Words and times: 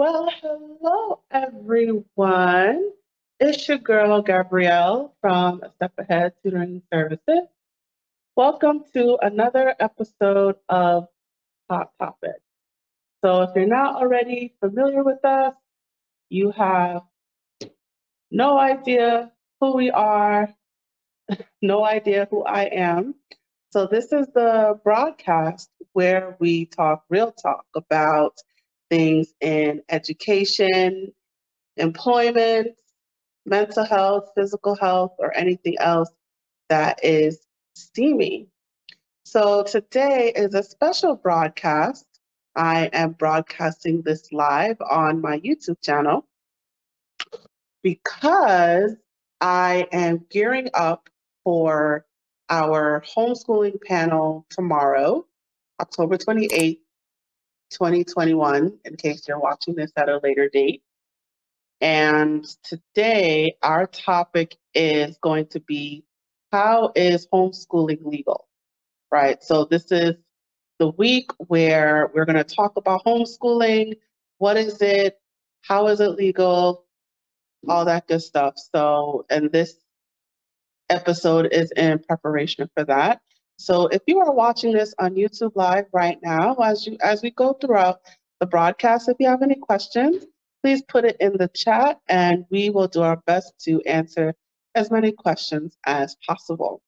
Well, 0.00 0.30
hello 0.40 1.20
everyone. 1.30 2.90
It's 3.38 3.68
your 3.68 3.76
girl 3.76 4.22
Gabrielle 4.22 5.14
from 5.20 5.60
Step 5.74 5.92
Ahead 5.98 6.32
Tutoring 6.42 6.80
Services. 6.90 7.42
Welcome 8.34 8.84
to 8.94 9.18
another 9.20 9.74
episode 9.78 10.56
of 10.70 11.06
Hot 11.68 11.90
Topic. 12.00 12.40
So, 13.22 13.42
if 13.42 13.50
you're 13.54 13.66
not 13.66 13.96
already 13.96 14.54
familiar 14.60 15.04
with 15.04 15.22
us, 15.22 15.52
you 16.30 16.50
have 16.52 17.02
no 18.30 18.58
idea 18.58 19.30
who 19.60 19.76
we 19.76 19.90
are, 19.90 20.48
no 21.60 21.84
idea 21.84 22.26
who 22.30 22.42
I 22.42 22.62
am. 22.72 23.16
So, 23.68 23.86
this 23.86 24.14
is 24.14 24.28
the 24.28 24.80
broadcast 24.82 25.68
where 25.92 26.38
we 26.40 26.64
talk 26.64 27.04
real 27.10 27.32
talk 27.32 27.66
about 27.76 28.40
things 28.90 29.32
in 29.40 29.82
education, 29.88 31.12
employment, 31.76 32.72
mental 33.46 33.84
health, 33.84 34.30
physical 34.36 34.76
health, 34.76 35.12
or 35.18 35.34
anything 35.36 35.76
else 35.78 36.10
that 36.68 37.02
is 37.04 37.46
steamy. 37.74 38.48
So 39.24 39.62
today 39.62 40.32
is 40.34 40.54
a 40.54 40.62
special 40.62 41.14
broadcast. 41.14 42.04
I 42.56 42.90
am 42.92 43.12
broadcasting 43.12 44.02
this 44.02 44.32
live 44.32 44.76
on 44.90 45.20
my 45.20 45.38
YouTube 45.40 45.80
channel 45.82 46.26
because 47.82 48.96
I 49.40 49.86
am 49.92 50.26
gearing 50.30 50.68
up 50.74 51.08
for 51.44 52.04
our 52.50 53.02
homeschooling 53.16 53.80
panel 53.86 54.44
tomorrow, 54.50 55.24
October 55.80 56.18
28th 56.18 56.80
2021, 57.70 58.78
in 58.84 58.96
case 58.96 59.26
you're 59.26 59.38
watching 59.38 59.74
this 59.74 59.92
at 59.96 60.08
a 60.08 60.20
later 60.22 60.48
date. 60.48 60.82
And 61.80 62.44
today, 62.62 63.56
our 63.62 63.86
topic 63.86 64.56
is 64.74 65.16
going 65.22 65.46
to 65.48 65.60
be 65.60 66.04
how 66.52 66.92
is 66.94 67.26
homeschooling 67.32 68.04
legal? 68.04 68.48
Right. 69.10 69.42
So, 69.42 69.64
this 69.64 69.90
is 69.90 70.14
the 70.78 70.88
week 70.88 71.30
where 71.38 72.10
we're 72.14 72.26
going 72.26 72.36
to 72.36 72.44
talk 72.44 72.76
about 72.76 73.04
homeschooling. 73.04 73.94
What 74.38 74.56
is 74.56 74.80
it? 74.82 75.18
How 75.62 75.88
is 75.88 76.00
it 76.00 76.10
legal? 76.10 76.84
All 77.68 77.84
that 77.86 78.08
good 78.08 78.22
stuff. 78.22 78.54
So, 78.74 79.26
and 79.30 79.50
this 79.52 79.74
episode 80.90 81.52
is 81.52 81.70
in 81.72 82.00
preparation 82.00 82.68
for 82.74 82.84
that. 82.84 83.20
So 83.60 83.88
if 83.88 84.00
you 84.06 84.20
are 84.20 84.32
watching 84.32 84.72
this 84.72 84.94
on 84.98 85.16
YouTube 85.16 85.52
Live 85.54 85.84
right 85.92 86.18
now, 86.22 86.54
as 86.54 86.86
you 86.86 86.96
as 87.02 87.20
we 87.20 87.30
go 87.30 87.52
throughout 87.52 88.00
the 88.40 88.46
broadcast, 88.46 89.10
if 89.10 89.18
you 89.20 89.28
have 89.28 89.42
any 89.42 89.54
questions, 89.54 90.24
please 90.62 90.80
put 90.80 91.04
it 91.04 91.18
in 91.20 91.36
the 91.36 91.48
chat 91.48 92.00
and 92.08 92.46
we 92.50 92.70
will 92.70 92.88
do 92.88 93.02
our 93.02 93.18
best 93.26 93.52
to 93.66 93.82
answer 93.82 94.34
as 94.74 94.90
many 94.90 95.12
questions 95.12 95.76
as 95.84 96.16
possible. 96.26 96.80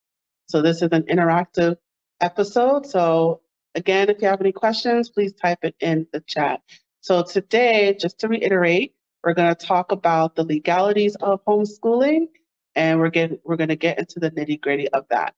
So 0.48 0.62
this 0.62 0.80
is 0.80 0.88
an 0.92 1.02
interactive 1.02 1.76
episode. 2.22 2.86
So 2.86 3.42
again, 3.74 4.08
if 4.08 4.22
you 4.22 4.28
have 4.28 4.40
any 4.40 4.52
questions, 4.52 5.10
please 5.10 5.34
type 5.34 5.58
it 5.64 5.74
in 5.80 6.06
the 6.14 6.20
chat. 6.20 6.62
So 7.02 7.22
today, 7.22 7.94
just 8.00 8.18
to 8.20 8.28
reiterate, 8.28 8.94
we're 9.22 9.34
going 9.34 9.54
to 9.54 9.66
talk 9.66 9.92
about 9.92 10.36
the 10.36 10.44
legalities 10.44 11.16
of 11.16 11.44
homeschooling 11.44 12.28
and 12.74 12.98
we're 12.98 13.10
getting 13.10 13.40
we're 13.44 13.56
going 13.56 13.68
to 13.68 13.76
get 13.76 13.98
into 13.98 14.20
the 14.20 14.30
nitty 14.30 14.58
gritty 14.58 14.88
of 14.88 15.04
that. 15.10 15.34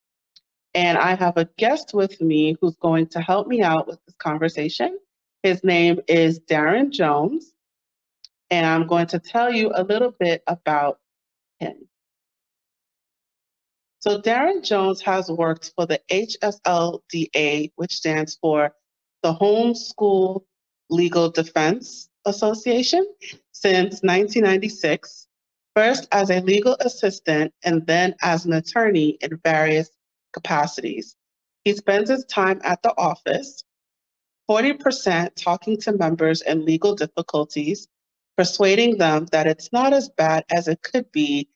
And 0.74 0.98
I 0.98 1.14
have 1.14 1.36
a 1.36 1.48
guest 1.56 1.94
with 1.94 2.20
me 2.20 2.56
who's 2.60 2.76
going 2.76 3.06
to 3.08 3.20
help 3.20 3.46
me 3.46 3.62
out 3.62 3.86
with 3.86 4.04
this 4.06 4.16
conversation. 4.18 4.98
His 5.44 5.62
name 5.62 6.00
is 6.08 6.40
Darren 6.40 6.90
Jones. 6.90 7.52
And 8.50 8.66
I'm 8.66 8.86
going 8.86 9.06
to 9.08 9.18
tell 9.18 9.52
you 9.52 9.72
a 9.74 9.84
little 9.84 10.12
bit 10.18 10.42
about 10.46 10.98
him. 11.60 11.88
So, 14.00 14.20
Darren 14.20 14.62
Jones 14.62 15.00
has 15.00 15.30
worked 15.30 15.72
for 15.74 15.86
the 15.86 16.00
HSLDA, 16.10 17.72
which 17.76 17.94
stands 17.94 18.36
for 18.40 18.74
the 19.22 19.32
Homeschool 19.32 20.44
Legal 20.90 21.30
Defense 21.30 22.10
Association, 22.26 23.06
since 23.52 24.02
1996, 24.02 25.26
first 25.74 26.06
as 26.12 26.30
a 26.30 26.40
legal 26.40 26.76
assistant 26.80 27.52
and 27.64 27.86
then 27.86 28.14
as 28.22 28.44
an 28.44 28.52
attorney 28.52 29.16
in 29.22 29.40
various 29.42 29.88
capacities. 30.34 31.16
He 31.64 31.72
spends 31.74 32.10
his 32.10 32.24
time 32.26 32.60
at 32.62 32.82
the 32.82 32.92
office, 32.98 33.64
40% 34.50 35.30
talking 35.36 35.80
to 35.80 35.92
members 35.92 36.42
in 36.42 36.66
legal 36.66 36.94
difficulties, 36.94 37.88
persuading 38.36 38.98
them 38.98 39.26
that 39.32 39.46
it's 39.46 39.72
not 39.72 39.94
as 39.94 40.10
bad 40.10 40.44
as 40.54 40.68
it 40.68 40.82
could 40.82 41.10
be, 41.12 41.48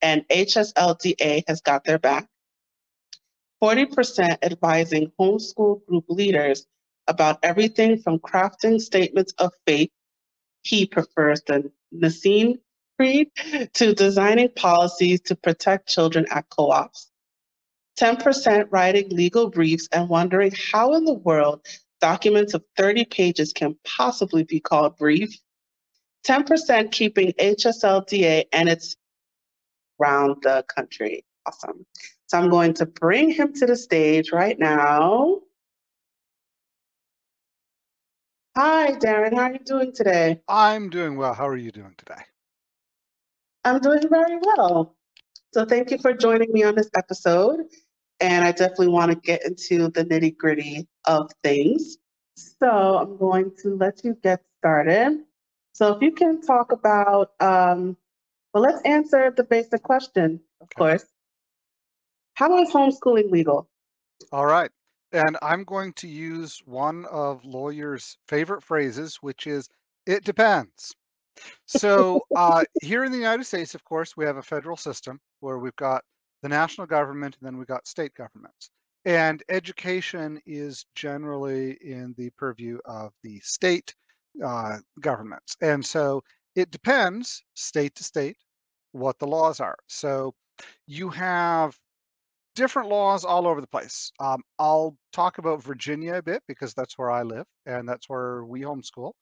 and 0.00 0.24
HSLDA 0.28 1.42
has 1.48 1.60
got 1.60 1.84
their 1.84 1.98
back. 1.98 2.28
40% 3.62 4.38
advising 4.42 5.10
homeschool 5.18 5.84
group 5.86 6.04
leaders 6.08 6.66
about 7.08 7.38
everything 7.42 7.98
from 8.00 8.20
crafting 8.20 8.80
statements 8.80 9.32
of 9.38 9.52
faith, 9.66 9.90
he 10.62 10.86
prefers 10.86 11.42
the 11.42 11.72
Nicene 11.90 12.60
Creed, 12.98 13.30
to 13.74 13.94
designing 13.94 14.50
policies 14.50 15.20
to 15.22 15.36
protect 15.36 15.88
children 15.88 16.26
at 16.30 16.48
co 16.50 16.70
ops. 16.70 17.10
10% 17.98 18.68
writing 18.70 19.08
legal 19.10 19.50
briefs 19.50 19.88
and 19.92 20.08
wondering 20.08 20.52
how 20.72 20.94
in 20.94 21.04
the 21.04 21.14
world 21.14 21.66
documents 22.00 22.54
of 22.54 22.64
30 22.76 23.04
pages 23.06 23.52
can 23.52 23.76
possibly 23.84 24.44
be 24.44 24.60
called 24.60 24.96
brief. 24.96 25.36
10% 26.26 26.92
keeping 26.92 27.32
HSLDA 27.32 28.44
and 28.52 28.68
its 28.68 28.96
around 30.00 30.36
the 30.42 30.64
country. 30.68 31.24
Awesome. 31.46 31.84
So 32.26 32.38
I'm 32.38 32.50
going 32.50 32.74
to 32.74 32.86
bring 32.86 33.30
him 33.30 33.52
to 33.54 33.66
the 33.66 33.76
stage 33.76 34.32
right 34.32 34.58
now. 34.58 35.40
Hi, 38.56 38.92
Darren. 38.92 39.34
How 39.34 39.42
are 39.42 39.52
you 39.52 39.60
doing 39.60 39.92
today? 39.92 40.40
I'm 40.48 40.90
doing 40.90 41.16
well. 41.16 41.32
How 41.32 41.48
are 41.48 41.56
you 41.56 41.72
doing 41.72 41.94
today? 41.96 42.22
I'm 43.64 43.80
doing 43.80 44.02
very 44.08 44.38
well. 44.40 44.94
So 45.54 45.64
thank 45.64 45.90
you 45.90 45.98
for 45.98 46.12
joining 46.12 46.52
me 46.52 46.62
on 46.64 46.74
this 46.74 46.90
episode 46.96 47.60
and 48.20 48.44
I 48.44 48.52
definitely 48.52 48.88
want 48.88 49.12
to 49.12 49.16
get 49.16 49.44
into 49.44 49.88
the 49.88 50.04
nitty 50.04 50.36
gritty 50.36 50.88
of 51.06 51.30
things. 51.42 51.98
So 52.36 52.68
I'm 52.68 53.16
going 53.16 53.52
to 53.62 53.76
let 53.76 54.04
you 54.04 54.16
get 54.22 54.42
started. 54.58 55.24
So 55.72 55.94
if 55.94 56.02
you 56.02 56.12
can 56.12 56.40
talk 56.40 56.72
about, 56.72 57.32
um, 57.40 57.96
well, 58.52 58.62
let's 58.62 58.82
answer 58.84 59.30
the 59.30 59.44
basic 59.44 59.82
question, 59.82 60.40
of 60.60 60.66
okay. 60.66 60.78
course. 60.78 61.04
How 62.34 62.62
is 62.62 62.70
homeschooling 62.70 63.30
legal? 63.30 63.68
All 64.32 64.46
right. 64.46 64.70
And 65.12 65.36
I'm 65.40 65.64
going 65.64 65.92
to 65.94 66.08
use 66.08 66.60
one 66.64 67.04
of 67.06 67.44
lawyers' 67.44 68.18
favorite 68.28 68.62
phrases, 68.62 69.16
which 69.16 69.46
is, 69.46 69.68
it 70.06 70.24
depends. 70.24 70.94
So 71.66 72.20
uh, 72.36 72.64
here 72.82 73.04
in 73.04 73.12
the 73.12 73.18
United 73.18 73.44
States, 73.44 73.74
of 73.74 73.84
course, 73.84 74.16
we 74.16 74.24
have 74.24 74.36
a 74.36 74.42
federal 74.42 74.76
system 74.76 75.20
where 75.40 75.58
we've 75.58 75.76
got 75.76 76.04
the 76.42 76.48
national 76.48 76.86
government, 76.86 77.36
and 77.40 77.46
then 77.46 77.58
we 77.58 77.64
got 77.64 77.86
state 77.86 78.14
governments. 78.14 78.70
And 79.04 79.42
education 79.48 80.40
is 80.46 80.84
generally 80.94 81.78
in 81.80 82.14
the 82.18 82.30
purview 82.30 82.78
of 82.84 83.12
the 83.22 83.40
state 83.40 83.94
uh, 84.44 84.78
governments. 85.00 85.56
And 85.62 85.84
so 85.84 86.22
it 86.54 86.70
depends 86.70 87.42
state 87.54 87.94
to 87.96 88.04
state 88.04 88.36
what 88.92 89.18
the 89.18 89.26
laws 89.26 89.60
are. 89.60 89.76
So 89.86 90.34
you 90.86 91.08
have 91.10 91.76
different 92.54 92.88
laws 92.88 93.24
all 93.24 93.46
over 93.46 93.60
the 93.60 93.66
place. 93.68 94.10
Um, 94.18 94.42
I'll 94.58 94.96
talk 95.12 95.38
about 95.38 95.62
Virginia 95.62 96.14
a 96.16 96.22
bit 96.22 96.42
because 96.48 96.74
that's 96.74 96.98
where 96.98 97.10
I 97.10 97.22
live 97.22 97.46
and 97.66 97.88
that's 97.88 98.08
where 98.08 98.44
we 98.44 98.62
homeschool. 98.62 99.12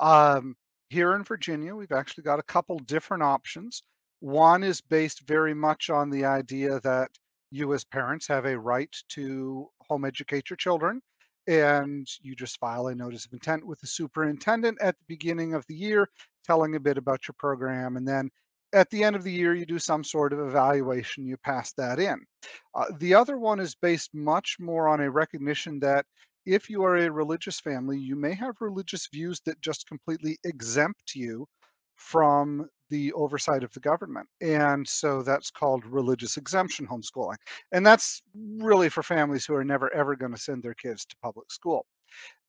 Um, 0.00 0.54
here 0.90 1.14
in 1.14 1.24
Virginia, 1.24 1.74
we've 1.74 1.92
actually 1.92 2.24
got 2.24 2.38
a 2.38 2.42
couple 2.44 2.78
different 2.80 3.22
options. 3.22 3.82
One 4.24 4.62
is 4.62 4.80
based 4.80 5.28
very 5.28 5.52
much 5.52 5.90
on 5.90 6.08
the 6.08 6.24
idea 6.24 6.80
that 6.80 7.10
you 7.50 7.74
as 7.74 7.84
parents 7.84 8.26
have 8.28 8.46
a 8.46 8.58
right 8.58 8.88
to 9.10 9.68
home 9.82 10.06
educate 10.06 10.48
your 10.48 10.56
children 10.56 11.02
and 11.46 12.08
you 12.22 12.34
just 12.34 12.58
file 12.58 12.86
a 12.86 12.94
notice 12.94 13.26
of 13.26 13.34
intent 13.34 13.66
with 13.66 13.78
the 13.82 13.86
superintendent 13.86 14.78
at 14.80 14.96
the 14.96 15.04
beginning 15.08 15.52
of 15.52 15.66
the 15.66 15.74
year 15.74 16.08
telling 16.42 16.74
a 16.74 16.80
bit 16.80 16.96
about 16.96 17.28
your 17.28 17.34
program 17.38 17.98
and 17.98 18.08
then 18.08 18.30
at 18.72 18.88
the 18.88 19.04
end 19.04 19.14
of 19.14 19.24
the 19.24 19.30
year 19.30 19.54
you 19.54 19.66
do 19.66 19.78
some 19.78 20.02
sort 20.02 20.32
of 20.32 20.38
evaluation 20.38 21.26
you 21.26 21.36
pass 21.36 21.74
that 21.74 21.98
in. 21.98 22.18
Uh, 22.74 22.86
the 23.00 23.12
other 23.12 23.36
one 23.36 23.60
is 23.60 23.74
based 23.74 24.14
much 24.14 24.56
more 24.58 24.88
on 24.88 25.02
a 25.02 25.10
recognition 25.10 25.78
that 25.78 26.06
if 26.46 26.70
you 26.70 26.82
are 26.82 26.96
a 26.96 27.12
religious 27.12 27.60
family 27.60 27.98
you 27.98 28.16
may 28.16 28.32
have 28.32 28.54
religious 28.62 29.06
views 29.12 29.42
that 29.44 29.60
just 29.60 29.86
completely 29.86 30.38
exempt 30.44 31.14
you 31.14 31.46
from 31.96 32.66
the 32.94 33.12
oversight 33.14 33.64
of 33.64 33.72
the 33.72 33.80
government. 33.80 34.28
And 34.40 34.86
so 34.86 35.22
that's 35.22 35.50
called 35.50 35.84
religious 35.86 36.36
exemption 36.36 36.86
homeschooling. 36.86 37.38
And 37.72 37.84
that's 37.84 38.22
really 38.58 38.88
for 38.88 39.02
families 39.02 39.44
who 39.44 39.54
are 39.54 39.64
never 39.64 39.92
ever 39.94 40.14
going 40.16 40.32
to 40.32 40.38
send 40.48 40.62
their 40.62 40.74
kids 40.74 41.04
to 41.06 41.16
public 41.22 41.50
school. 41.50 41.86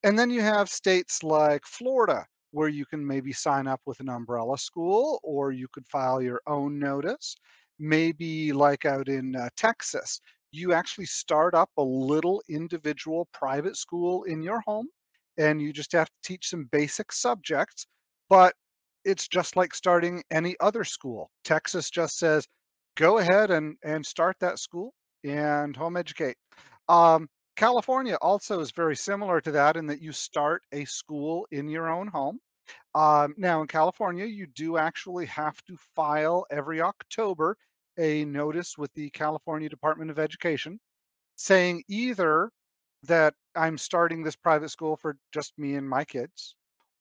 And 0.04 0.18
then 0.20 0.30
you 0.30 0.42
have 0.42 0.70
states 0.70 1.24
like 1.24 1.66
Florida, 1.66 2.26
where 2.52 2.70
you 2.70 2.86
can 2.86 3.06
maybe 3.06 3.34
sign 3.34 3.68
up 3.68 3.82
with 3.86 4.00
an 4.00 4.10
umbrella 4.10 4.58
school 4.58 5.20
or 5.24 5.52
you 5.52 5.68
could 5.74 5.88
file 5.88 6.22
your 6.22 6.42
own 6.48 6.80
notice. 6.80 7.36
Maybe 7.80 8.54
like 8.54 8.86
out 8.86 9.10
in 9.10 9.36
uh, 9.36 9.50
Texas, 9.58 10.22
you 10.52 10.74
actually 10.74 11.08
start 11.08 11.54
up 11.56 11.72
a 11.78 11.84
little 11.84 12.42
individual 12.50 13.28
private 13.34 13.78
school 13.78 14.24
in 14.24 14.42
your 14.44 14.62
home 14.68 14.88
and 15.38 15.62
you 15.62 15.74
just 15.74 15.92
have 15.94 16.08
to 16.08 16.22
teach 16.24 16.50
some 16.50 16.70
basic 16.72 17.12
subjects, 17.12 17.88
but 18.30 18.54
it's 19.06 19.28
just 19.28 19.56
like 19.56 19.74
starting 19.74 20.24
any 20.32 20.56
other 20.60 20.84
school. 20.84 21.30
Texas 21.44 21.90
just 21.90 22.18
says, 22.18 22.48
go 22.96 23.20
ahead 23.20 23.52
and, 23.52 23.78
and 23.84 24.06
start 24.06 24.36
that 24.40 24.60
school 24.60 24.94
and 25.24 25.76
home 25.76 25.96
educate. 25.96 26.36
Um, 26.90 27.30
California 27.56 28.18
also 28.22 28.60
is 28.60 28.72
very 28.72 28.96
similar 28.96 29.40
to 29.42 29.52
that 29.52 29.78
in 29.78 29.88
that 29.88 30.02
you 30.02 30.12
start 30.12 30.64
a 30.74 30.84
school 30.86 31.48
in 31.52 31.70
your 31.70 31.90
own 31.90 32.08
home. 32.08 32.40
Um, 32.94 33.34
now, 33.38 33.62
in 33.62 33.68
California, 33.68 34.26
you 34.26 34.48
do 34.48 34.78
actually 34.78 35.26
have 35.28 35.62
to 35.66 35.78
file 35.96 36.46
every 36.50 36.82
October 36.82 37.56
a 37.98 38.26
notice 38.26 38.78
with 38.78 38.94
the 38.94 39.10
California 39.12 39.70
Department 39.70 40.12
of 40.12 40.20
Education 40.20 40.80
saying 41.38 41.84
either 41.88 42.50
that 43.04 43.34
I'm 43.56 43.78
starting 43.78 44.24
this 44.24 44.36
private 44.36 44.70
school 44.70 44.98
for 44.98 45.18
just 45.34 45.54
me 45.58 45.76
and 45.76 45.88
my 45.88 46.04
kids, 46.04 46.56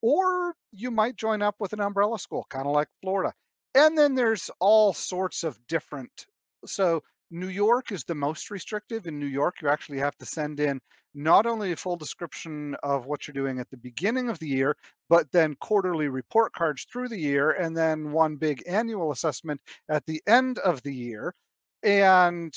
or 0.04 0.54
you 0.70 0.90
might 0.90 1.16
join 1.16 1.40
up 1.40 1.54
with 1.58 1.72
an 1.72 1.80
umbrella 1.80 2.18
school, 2.18 2.44
kind 2.50 2.66
of 2.66 2.74
like 2.74 2.88
Florida. 3.00 3.32
And 3.74 3.96
then 3.96 4.14
there's 4.14 4.50
all 4.60 4.92
sorts 4.92 5.44
of 5.44 5.58
different. 5.66 6.26
So 6.66 7.02
New 7.30 7.48
York 7.48 7.90
is 7.90 8.04
the 8.04 8.14
most 8.14 8.50
restrictive. 8.50 9.06
In 9.06 9.18
New 9.18 9.24
York, 9.24 9.62
you 9.62 9.70
actually 9.70 9.96
have 10.00 10.14
to 10.18 10.26
send 10.26 10.60
in 10.60 10.78
not 11.14 11.46
only 11.46 11.72
a 11.72 11.76
full 11.76 11.96
description 11.96 12.76
of 12.82 13.06
what 13.06 13.26
you're 13.26 13.32
doing 13.32 13.58
at 13.58 13.70
the 13.70 13.78
beginning 13.78 14.28
of 14.28 14.38
the 14.40 14.46
year, 14.46 14.76
but 15.08 15.32
then 15.32 15.56
quarterly 15.62 16.08
report 16.08 16.52
cards 16.52 16.84
through 16.92 17.08
the 17.08 17.18
year, 17.18 17.52
and 17.52 17.74
then 17.74 18.12
one 18.12 18.36
big 18.36 18.62
annual 18.68 19.10
assessment 19.10 19.58
at 19.88 20.04
the 20.04 20.20
end 20.26 20.58
of 20.58 20.82
the 20.82 20.94
year. 20.94 21.34
And 21.82 22.54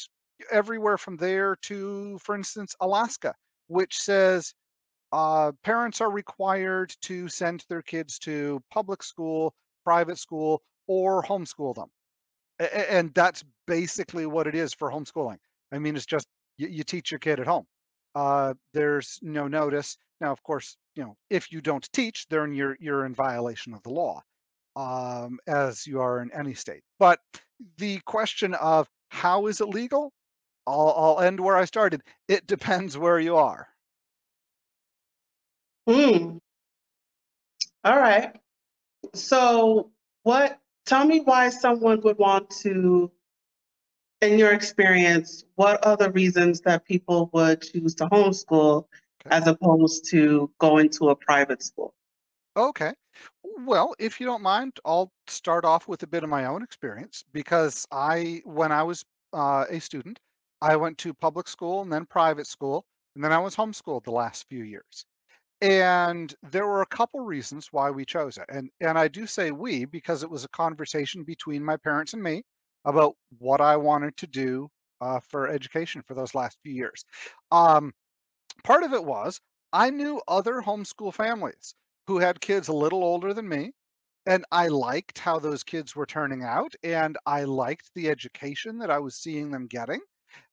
everywhere 0.52 0.98
from 0.98 1.16
there 1.16 1.56
to, 1.62 2.18
for 2.18 2.36
instance, 2.36 2.76
Alaska, 2.82 3.34
which 3.68 3.98
says 3.98 4.54
uh, 5.12 5.52
parents 5.64 6.02
are 6.02 6.12
required 6.12 6.96
to 7.02 7.30
send 7.30 7.64
their 7.70 7.82
kids 7.82 8.20
to 8.20 8.62
public 8.72 9.04
school, 9.04 9.54
private 9.84 10.18
school, 10.18 10.62
or 10.88 11.24
homeschool 11.24 11.76
them. 11.76 11.90
And 12.74 13.14
that's 13.14 13.44
basically 13.68 14.26
what 14.26 14.48
it 14.48 14.56
is 14.56 14.74
for 14.74 14.92
homeschooling. 14.92 15.38
I 15.72 15.80
mean, 15.80 15.96
it's 15.96 16.06
just 16.06 16.28
you, 16.58 16.68
you 16.68 16.84
teach 16.84 17.12
your 17.12 17.20
kid 17.20 17.40
at 17.40 17.48
home. 17.48 17.66
Uh, 18.16 18.56
there's 18.74 19.20
no 19.22 19.48
notice. 19.48 19.98
Now, 20.20 20.32
of 20.32 20.42
course, 20.42 20.76
you 20.96 21.04
know, 21.04 21.16
if 21.30 21.52
you 21.52 21.62
don't 21.62 21.88
teach, 21.94 22.26
then 22.30 22.54
you're 22.54 22.76
you're 22.80 23.06
in 23.06 23.14
violation 23.14 23.74
of 23.74 23.84
the 23.84 23.92
law, 23.92 24.24
um, 24.76 25.38
as 25.46 25.86
you 25.86 26.02
are 26.02 26.22
in 26.22 26.32
any 26.34 26.56
state. 26.56 26.82
But 26.98 27.20
the 27.78 28.00
question 28.06 28.56
of 28.56 28.90
how 29.10 29.46
is 29.46 29.62
it 29.62 29.70
legal? 29.70 30.12
I'll, 30.66 30.94
I'll 30.98 31.20
end 31.20 31.40
where 31.40 31.56
I 31.56 31.66
started. 31.66 32.02
It 32.28 32.48
depends 32.48 32.98
where 32.98 33.20
you 33.20 33.38
are. 33.38 33.68
Hmm. 35.88 36.38
All 37.84 37.98
right. 37.98 38.36
So, 39.14 39.92
what? 40.24 40.60
Tell 40.86 41.06
me 41.06 41.20
why 41.20 41.50
someone 41.50 42.02
would 42.02 42.18
want 42.18 42.50
to, 42.62 43.12
in 44.22 44.38
your 44.38 44.52
experience, 44.54 45.46
what 45.56 45.86
are 45.86 45.98
the 45.98 46.12
reasons 46.12 46.62
that 46.62 46.86
people 46.86 47.30
would 47.34 47.62
choose 47.62 47.96
to 47.96 48.08
homeschool 48.08 48.88
Okay. 49.26 49.36
as 49.36 49.48
opposed 49.48 50.10
to 50.12 50.52
going 50.60 50.90
to 50.92 51.10
a 51.10 51.16
private 51.16 51.62
school? 51.64 51.94
Okay. 52.56 52.94
Well, 53.44 53.96
if 54.00 54.20
you 54.20 54.26
don't 54.26 54.42
mind, 54.42 54.80
I'll 54.86 55.12
start 55.28 55.66
off 55.66 55.88
with 55.88 56.04
a 56.04 56.08
bit 56.08 56.24
of 56.24 56.30
my 56.30 56.46
own 56.46 56.64
experience 56.64 57.24
because 57.34 57.86
I, 57.92 58.42
when 58.46 58.72
I 58.72 58.84
was 58.84 59.04
uh, 59.34 59.66
a 59.70 59.80
student, 59.80 60.20
I 60.62 60.76
went 60.76 60.98
to 61.00 61.14
public 61.14 61.48
school 61.48 61.82
and 61.82 61.92
then 61.92 62.06
private 62.06 62.48
school, 62.48 62.86
and 63.16 63.24
then 63.24 63.32
I 63.32 63.40
was 63.40 63.56
homeschooled 63.56 64.04
the 64.04 64.12
last 64.12 64.48
few 64.50 64.64
years. 64.64 65.06
And 65.62 66.34
there 66.44 66.68
were 66.68 66.82
a 66.82 66.88
couple 66.88 67.20
reasons 67.22 67.70
why 67.72 67.90
we 67.90 68.06
chose 68.06 68.38
it. 68.38 68.46
And 68.50 68.70
and 68.80 68.98
I 68.98 69.08
do 69.08 69.26
say 69.26 69.52
we 69.52 69.86
because 69.86 70.24
it 70.24 70.30
was 70.30 70.44
a 70.44 70.50
conversation 70.50 71.24
between 71.24 71.64
my 71.64 71.78
parents 71.78 72.14
and 72.14 72.22
me 72.22 72.44
about 72.86 73.16
what 73.40 73.60
I 73.62 73.76
wanted 73.78 74.16
to 74.18 74.28
do 74.28 74.70
uh, 75.02 75.20
for 75.20 75.48
education 75.48 76.02
for 76.04 76.14
those 76.14 76.36
last 76.36 76.58
few 76.64 76.74
years. 76.74 77.04
Um, 77.52 77.94
part 78.64 78.84
of 78.84 78.94
it 78.94 79.04
was 79.04 79.42
I 79.74 79.90
knew 79.90 80.22
other 80.28 80.62
homeschool 80.62 81.14
families 81.14 81.76
who 82.08 82.20
had 82.20 82.42
kids 82.42 82.68
a 82.68 82.74
little 82.74 83.04
older 83.04 83.34
than 83.34 83.48
me, 83.50 83.74
and 84.28 84.46
I 84.52 84.68
liked 84.70 85.20
how 85.20 85.40
those 85.40 85.64
kids 85.64 85.96
were 85.96 86.06
turning 86.06 86.44
out, 86.44 86.74
and 86.84 87.18
I 87.26 87.46
liked 87.46 87.92
the 87.96 88.10
education 88.10 88.80
that 88.80 88.92
I 88.92 89.00
was 89.00 89.16
seeing 89.16 89.52
them 89.52 89.68
getting. 89.68 90.02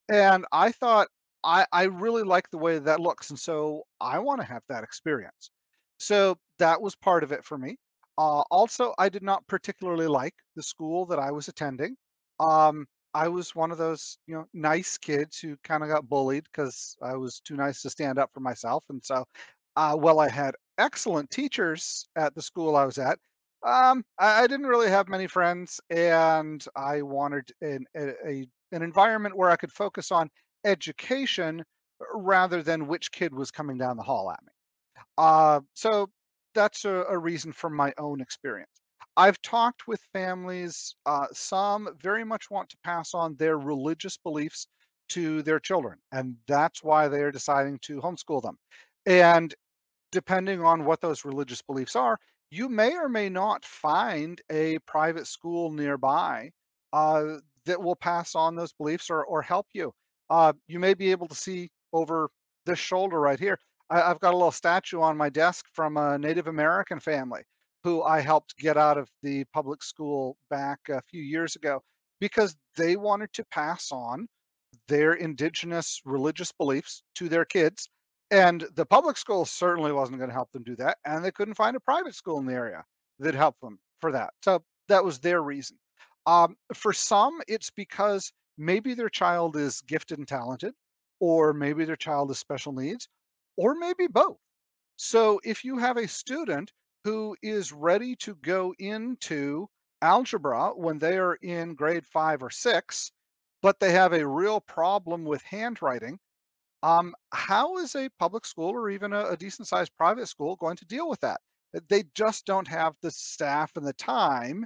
And 0.08 0.46
I 0.52 0.72
thought, 0.72 1.08
I 1.44 1.66
I 1.72 1.84
really 1.84 2.22
like 2.22 2.50
the 2.50 2.58
way 2.58 2.78
that 2.78 3.00
looks, 3.00 3.30
and 3.30 3.38
so 3.38 3.84
I 4.00 4.18
wanna 4.18 4.44
have 4.44 4.62
that 4.68 4.84
experience. 4.84 5.50
So 5.98 6.38
that 6.58 6.80
was 6.82 6.96
part 6.96 7.22
of 7.24 7.32
it 7.32 7.44
for 7.44 7.58
me. 7.58 7.76
Uh, 8.18 8.42
also, 8.50 8.94
I 8.98 9.08
did 9.08 9.22
not 9.22 9.46
particularly 9.48 10.06
like 10.06 10.34
the 10.56 10.62
school 10.62 11.06
that 11.06 11.18
I 11.18 11.30
was 11.32 11.48
attending. 11.48 11.96
Um, 12.40 12.86
I 13.14 13.28
was 13.28 13.54
one 13.54 13.70
of 13.72 13.78
those, 13.78 14.18
you 14.26 14.34
know, 14.34 14.46
nice 14.52 14.98
kids 14.98 15.38
who 15.38 15.56
kinda 15.64 15.86
got 15.88 16.08
bullied 16.08 16.44
because 16.44 16.96
I 17.02 17.16
was 17.16 17.40
too 17.40 17.56
nice 17.56 17.82
to 17.82 17.90
stand 17.90 18.18
up 18.18 18.32
for 18.34 18.40
myself, 18.40 18.84
and 18.90 19.04
so, 19.04 19.24
uh, 19.76 19.96
while 19.96 20.20
I 20.20 20.28
had 20.28 20.56
excellent 20.78 21.30
teachers 21.30 22.08
at 22.16 22.34
the 22.34 22.42
school 22.42 22.76
I 22.76 22.84
was 22.84 22.98
at, 22.98 23.18
um, 23.62 24.04
I 24.18 24.44
I 24.44 24.46
didn't 24.46 24.66
really 24.66 24.88
have 24.90 25.08
many 25.08 25.26
friends, 25.26 25.80
and 25.90 26.64
I 26.76 27.02
wanted 27.02 27.52
an 27.60 27.86
a 27.96 28.08
a 28.28 28.46
an 28.72 28.82
environment 28.82 29.36
where 29.36 29.50
I 29.50 29.56
could 29.56 29.72
focus 29.72 30.10
on 30.12 30.30
education 30.64 31.60
uh, 32.00 32.18
rather 32.18 32.62
than 32.62 32.86
which 32.86 33.12
kid 33.12 33.34
was 33.34 33.50
coming 33.50 33.78
down 33.78 33.96
the 33.96 34.02
hall 34.02 34.30
at 34.30 34.42
me. 34.44 34.52
Uh, 35.18 35.60
so 35.74 36.08
that's 36.54 36.84
a, 36.84 37.04
a 37.08 37.18
reason 37.18 37.52
from 37.52 37.74
my 37.74 37.92
own 37.98 38.20
experience. 38.20 38.70
I've 39.16 39.40
talked 39.42 39.86
with 39.86 40.00
families, 40.12 40.96
uh, 41.06 41.26
some 41.32 41.88
very 42.02 42.24
much 42.24 42.50
want 42.50 42.68
to 42.70 42.76
pass 42.82 43.14
on 43.14 43.36
their 43.36 43.58
religious 43.58 44.16
beliefs 44.16 44.66
to 45.10 45.42
their 45.42 45.60
children, 45.60 45.98
and 46.10 46.36
that's 46.48 46.82
why 46.82 47.08
they 47.08 47.22
are 47.22 47.30
deciding 47.30 47.78
to 47.82 48.00
homeschool 48.00 48.42
them. 48.42 48.58
And 49.06 49.54
depending 50.10 50.62
on 50.62 50.84
what 50.84 51.00
those 51.00 51.24
religious 51.24 51.62
beliefs 51.62 51.94
are, 51.94 52.18
you 52.50 52.68
may 52.68 52.96
or 52.96 53.08
may 53.08 53.28
not 53.28 53.64
find 53.64 54.40
a 54.50 54.78
private 54.80 55.26
school 55.26 55.70
nearby 55.70 56.50
uh, 56.92 57.38
that 57.66 57.82
will 57.82 57.96
pass 57.96 58.34
on 58.34 58.54
those 58.54 58.72
beliefs 58.72 59.10
or, 59.10 59.24
or 59.24 59.42
help 59.42 59.66
you. 59.74 59.92
Uh, 60.30 60.52
you 60.66 60.78
may 60.78 60.94
be 60.94 61.10
able 61.10 61.28
to 61.28 61.34
see 61.34 61.70
over 61.92 62.30
this 62.66 62.78
shoulder 62.78 63.20
right 63.20 63.38
here. 63.38 63.58
I, 63.90 64.02
I've 64.02 64.20
got 64.20 64.34
a 64.34 64.36
little 64.36 64.52
statue 64.52 65.00
on 65.00 65.16
my 65.16 65.28
desk 65.28 65.66
from 65.72 65.96
a 65.96 66.18
Native 66.18 66.46
American 66.46 67.00
family 67.00 67.42
who 67.82 68.02
I 68.02 68.20
helped 68.20 68.56
get 68.56 68.76
out 68.76 68.96
of 68.96 69.08
the 69.22 69.44
public 69.52 69.82
school 69.82 70.36
back 70.48 70.78
a 70.88 71.02
few 71.10 71.22
years 71.22 71.54
ago 71.54 71.82
because 72.20 72.56
they 72.76 72.96
wanted 72.96 73.32
to 73.34 73.44
pass 73.50 73.92
on 73.92 74.26
their 74.88 75.14
indigenous 75.14 76.00
religious 76.04 76.50
beliefs 76.52 77.02
to 77.16 77.28
their 77.28 77.44
kids. 77.44 77.88
And 78.30 78.66
the 78.74 78.86
public 78.86 79.18
school 79.18 79.44
certainly 79.44 79.92
wasn't 79.92 80.18
going 80.18 80.30
to 80.30 80.34
help 80.34 80.50
them 80.52 80.64
do 80.64 80.74
that. 80.76 80.96
And 81.04 81.22
they 81.24 81.30
couldn't 81.30 81.54
find 81.54 81.76
a 81.76 81.80
private 81.80 82.14
school 82.14 82.38
in 82.38 82.46
the 82.46 82.54
area 82.54 82.82
that 83.18 83.34
helped 83.34 83.60
them 83.60 83.78
for 84.00 84.10
that. 84.12 84.32
So 84.42 84.62
that 84.88 85.04
was 85.04 85.18
their 85.18 85.42
reason. 85.42 85.76
Um, 86.26 86.56
for 86.72 86.92
some, 86.92 87.40
it's 87.46 87.70
because 87.70 88.32
maybe 88.56 88.94
their 88.94 89.08
child 89.08 89.56
is 89.56 89.80
gifted 89.82 90.18
and 90.18 90.28
talented, 90.28 90.74
or 91.20 91.52
maybe 91.52 91.84
their 91.84 91.96
child 91.96 92.30
has 92.30 92.38
special 92.38 92.72
needs, 92.72 93.08
or 93.56 93.74
maybe 93.74 94.06
both. 94.06 94.38
So 94.96 95.40
if 95.44 95.64
you 95.64 95.78
have 95.78 95.96
a 95.96 96.08
student 96.08 96.72
who 97.04 97.36
is 97.42 97.72
ready 97.72 98.16
to 98.16 98.34
go 98.36 98.74
into 98.78 99.68
algebra 100.02 100.70
when 100.70 100.98
they 100.98 101.18
are 101.18 101.34
in 101.36 101.74
grade 101.74 102.06
five 102.06 102.42
or 102.42 102.50
six, 102.50 103.12
but 103.62 103.80
they 103.80 103.92
have 103.92 104.12
a 104.12 104.26
real 104.26 104.60
problem 104.60 105.24
with 105.24 105.42
handwriting, 105.42 106.18
um, 106.82 107.14
how 107.32 107.78
is 107.78 107.94
a 107.96 108.10
public 108.18 108.44
school 108.44 108.70
or 108.70 108.90
even 108.90 109.12
a, 109.12 109.26
a 109.30 109.36
decent 109.36 109.66
sized 109.68 109.96
private 109.96 110.28
school 110.28 110.56
going 110.56 110.76
to 110.76 110.84
deal 110.84 111.08
with 111.08 111.20
that? 111.20 111.40
They 111.88 112.04
just 112.14 112.46
don't 112.46 112.68
have 112.68 112.94
the 113.02 113.10
staff 113.10 113.72
and 113.76 113.86
the 113.86 113.94
time 113.94 114.64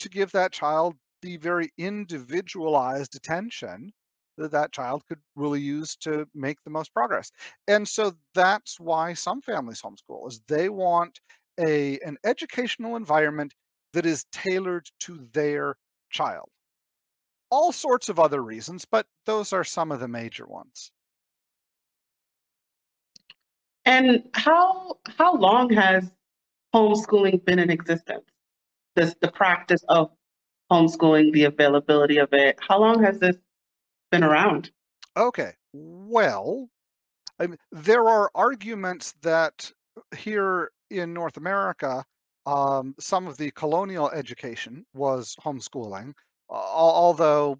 to 0.00 0.08
give 0.08 0.32
that 0.32 0.52
child 0.52 0.96
the 1.22 1.36
very 1.38 1.70
individualized 1.78 3.14
attention 3.16 3.92
that 4.38 4.50
that 4.50 4.72
child 4.72 5.02
could 5.08 5.20
really 5.36 5.60
use 5.60 5.96
to 5.96 6.26
make 6.34 6.62
the 6.64 6.70
most 6.70 6.92
progress. 6.92 7.30
And 7.68 7.86
so 7.86 8.14
that's 8.34 8.80
why 8.80 9.14
some 9.14 9.40
families 9.40 9.82
homeschool 9.82 10.28
is 10.28 10.40
they 10.48 10.68
want 10.68 11.20
a 11.60 11.98
an 12.00 12.16
educational 12.24 12.96
environment 12.96 13.54
that 13.92 14.06
is 14.06 14.24
tailored 14.32 14.88
to 15.00 15.26
their 15.32 15.76
child. 16.10 16.48
All 17.50 17.72
sorts 17.72 18.08
of 18.08 18.18
other 18.18 18.42
reasons, 18.42 18.86
but 18.90 19.06
those 19.26 19.52
are 19.52 19.64
some 19.64 19.92
of 19.92 20.00
the 20.00 20.08
major 20.08 20.46
ones. 20.46 20.90
And 23.84 24.28
how 24.34 24.98
how 25.18 25.34
long 25.36 25.70
has 25.70 26.10
homeschooling 26.74 27.44
been 27.44 27.58
in 27.58 27.68
existence? 27.70 28.24
This 28.96 29.14
the 29.20 29.30
practice 29.30 29.84
of 29.88 30.10
homeschooling, 30.72 31.32
the 31.32 31.44
availability 31.44 32.18
of 32.18 32.32
it. 32.32 32.58
How 32.66 32.80
long 32.80 33.02
has 33.02 33.18
this 33.18 33.36
been 34.10 34.24
around? 34.24 34.70
Okay. 35.16 35.52
Well, 35.72 36.68
I 37.38 37.46
mean, 37.46 37.58
there 37.72 38.08
are 38.08 38.30
arguments 38.34 39.14
that 39.22 39.70
here 40.16 40.70
in 40.90 41.12
North 41.12 41.36
America, 41.36 42.04
um, 42.46 42.94
some 42.98 43.26
of 43.26 43.36
the 43.36 43.50
colonial 43.52 44.10
education 44.10 44.84
was 44.94 45.36
homeschooling, 45.44 46.14
al- 46.50 46.56
although 46.56 47.58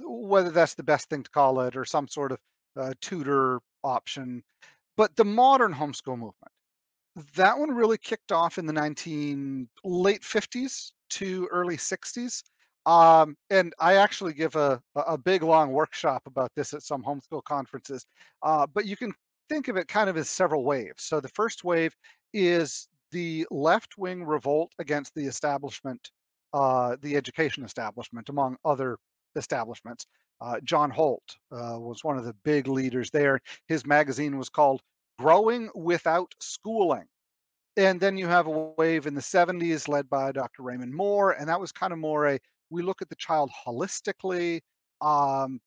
whether 0.00 0.50
that's 0.50 0.74
the 0.74 0.82
best 0.82 1.08
thing 1.08 1.22
to 1.22 1.30
call 1.30 1.60
it 1.60 1.76
or 1.76 1.84
some 1.84 2.08
sort 2.08 2.32
of 2.32 2.38
uh, 2.76 2.92
tutor 3.00 3.60
option. 3.82 4.42
But 4.96 5.14
the 5.16 5.24
modern 5.24 5.72
homeschool 5.72 6.18
movement, 6.18 6.52
that 7.36 7.58
one 7.58 7.70
really 7.70 7.98
kicked 7.98 8.32
off 8.32 8.58
in 8.58 8.66
the 8.66 8.72
19 8.72 9.68
late 9.84 10.22
50s 10.22 10.90
to 11.10 11.48
early 11.50 11.76
60s. 11.76 12.42
Um, 12.86 13.36
and 13.50 13.72
I 13.80 13.94
actually 13.94 14.34
give 14.34 14.56
a, 14.56 14.80
a 14.94 15.16
big 15.16 15.42
long 15.42 15.72
workshop 15.72 16.22
about 16.26 16.50
this 16.54 16.74
at 16.74 16.82
some 16.82 17.02
homeschool 17.02 17.42
conferences. 17.44 18.04
Uh, 18.42 18.66
but 18.66 18.86
you 18.86 18.96
can 18.96 19.12
think 19.48 19.68
of 19.68 19.76
it 19.76 19.88
kind 19.88 20.10
of 20.10 20.16
as 20.16 20.28
several 20.28 20.64
waves. 20.64 21.04
So 21.04 21.20
the 21.20 21.28
first 21.28 21.64
wave 21.64 21.94
is 22.32 22.88
the 23.10 23.46
left 23.50 23.96
wing 23.96 24.24
revolt 24.24 24.72
against 24.78 25.14
the 25.14 25.24
establishment, 25.24 26.10
uh, 26.52 26.96
the 27.00 27.16
education 27.16 27.64
establishment, 27.64 28.28
among 28.28 28.56
other 28.64 28.98
establishments. 29.36 30.06
Uh, 30.40 30.60
John 30.64 30.90
Holt 30.90 31.22
uh, 31.52 31.78
was 31.78 32.04
one 32.04 32.18
of 32.18 32.24
the 32.24 32.34
big 32.44 32.66
leaders 32.66 33.10
there. 33.10 33.40
His 33.68 33.86
magazine 33.86 34.36
was 34.36 34.48
called 34.48 34.82
Growing 35.18 35.70
Without 35.74 36.34
Schooling 36.40 37.06
and 37.76 38.00
then 38.00 38.16
you 38.16 38.26
have 38.28 38.46
a 38.46 38.72
wave 38.76 39.06
in 39.06 39.14
the 39.14 39.20
70s 39.20 39.88
led 39.88 40.08
by 40.08 40.32
Dr. 40.32 40.62
Raymond 40.62 40.94
Moore, 40.94 41.32
and 41.32 41.48
that 41.48 41.60
was 41.60 41.72
kind 41.72 41.92
of 41.92 41.98
more 41.98 42.28
a 42.28 42.38
we 42.70 42.82
look 42.82 43.02
at 43.02 43.08
the 43.08 43.16
child 43.16 43.50
holistically. 43.66 44.60
Um, 45.00 45.60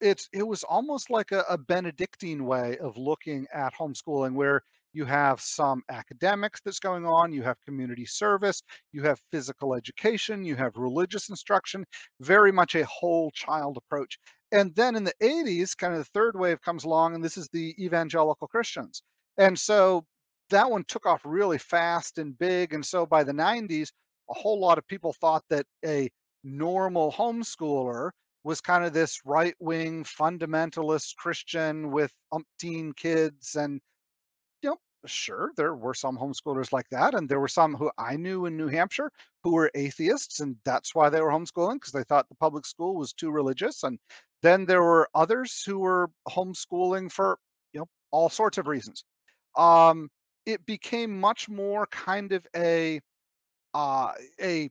it 0.00 0.46
was 0.46 0.64
almost 0.64 1.08
like 1.08 1.32
a, 1.32 1.44
a 1.48 1.56
Benedictine 1.56 2.44
way 2.44 2.76
of 2.78 2.96
looking 2.98 3.46
at 3.54 3.72
homeschooling, 3.74 4.34
where 4.34 4.62
you 4.92 5.04
have 5.04 5.40
some 5.40 5.82
academics 5.90 6.60
that's 6.64 6.78
going 6.78 7.04
on, 7.04 7.32
you 7.32 7.42
have 7.42 7.60
community 7.64 8.06
service, 8.06 8.62
you 8.92 9.02
have 9.02 9.18
physical 9.32 9.74
education, 9.74 10.44
you 10.44 10.54
have 10.56 10.76
religious 10.76 11.28
instruction, 11.30 11.84
very 12.20 12.52
much 12.52 12.74
a 12.74 12.84
whole 12.84 13.30
child 13.32 13.76
approach. 13.76 14.18
And 14.52 14.74
then 14.76 14.94
in 14.94 15.02
the 15.02 15.14
80s, 15.20 15.76
kind 15.76 15.94
of 15.94 15.98
the 15.98 16.10
third 16.14 16.38
wave 16.38 16.60
comes 16.62 16.84
along, 16.84 17.14
and 17.14 17.24
this 17.24 17.36
is 17.36 17.48
the 17.52 17.74
evangelical 17.84 18.46
Christians. 18.46 19.02
And 19.36 19.58
so 19.58 20.04
that 20.50 20.70
one 20.70 20.84
took 20.86 21.06
off 21.06 21.22
really 21.24 21.58
fast 21.58 22.18
and 22.18 22.38
big. 22.38 22.72
And 22.72 22.84
so 22.84 23.04
by 23.04 23.24
the 23.24 23.32
90s, 23.32 23.90
a 24.30 24.34
whole 24.34 24.60
lot 24.60 24.78
of 24.78 24.86
people 24.86 25.12
thought 25.14 25.42
that 25.50 25.66
a 25.84 26.08
normal 26.44 27.10
homeschooler 27.10 28.10
was 28.44 28.60
kind 28.60 28.84
of 28.84 28.92
this 28.92 29.20
right 29.24 29.54
wing 29.58 30.04
fundamentalist 30.04 31.16
Christian 31.16 31.90
with 31.90 32.12
umpteen 32.32 32.94
kids. 32.94 33.56
And, 33.56 33.80
you 34.62 34.70
know, 34.70 34.76
sure, 35.06 35.50
there 35.56 35.74
were 35.74 35.94
some 35.94 36.18
homeschoolers 36.18 36.70
like 36.70 36.88
that. 36.90 37.14
And 37.14 37.28
there 37.28 37.40
were 37.40 37.48
some 37.48 37.74
who 37.74 37.90
I 37.98 38.16
knew 38.16 38.44
in 38.44 38.56
New 38.56 38.68
Hampshire 38.68 39.10
who 39.42 39.52
were 39.52 39.70
atheists. 39.74 40.40
And 40.40 40.56
that's 40.64 40.94
why 40.94 41.08
they 41.08 41.22
were 41.22 41.30
homeschooling 41.30 41.76
because 41.76 41.92
they 41.92 42.04
thought 42.04 42.28
the 42.28 42.34
public 42.36 42.66
school 42.66 42.96
was 42.96 43.14
too 43.14 43.30
religious. 43.30 43.82
And 43.82 43.98
then 44.42 44.66
there 44.66 44.82
were 44.82 45.08
others 45.14 45.62
who 45.66 45.78
were 45.78 46.10
homeschooling 46.28 47.10
for, 47.10 47.38
you 47.72 47.80
know, 47.80 47.86
all 48.10 48.28
sorts 48.28 48.58
of 48.58 48.66
reasons. 48.66 49.04
Um, 49.56 50.10
it 50.44 50.66
became 50.66 51.18
much 51.18 51.48
more 51.48 51.86
kind 51.86 52.32
of 52.32 52.46
a 52.54 53.00
uh, 53.72 54.12
a 54.40 54.70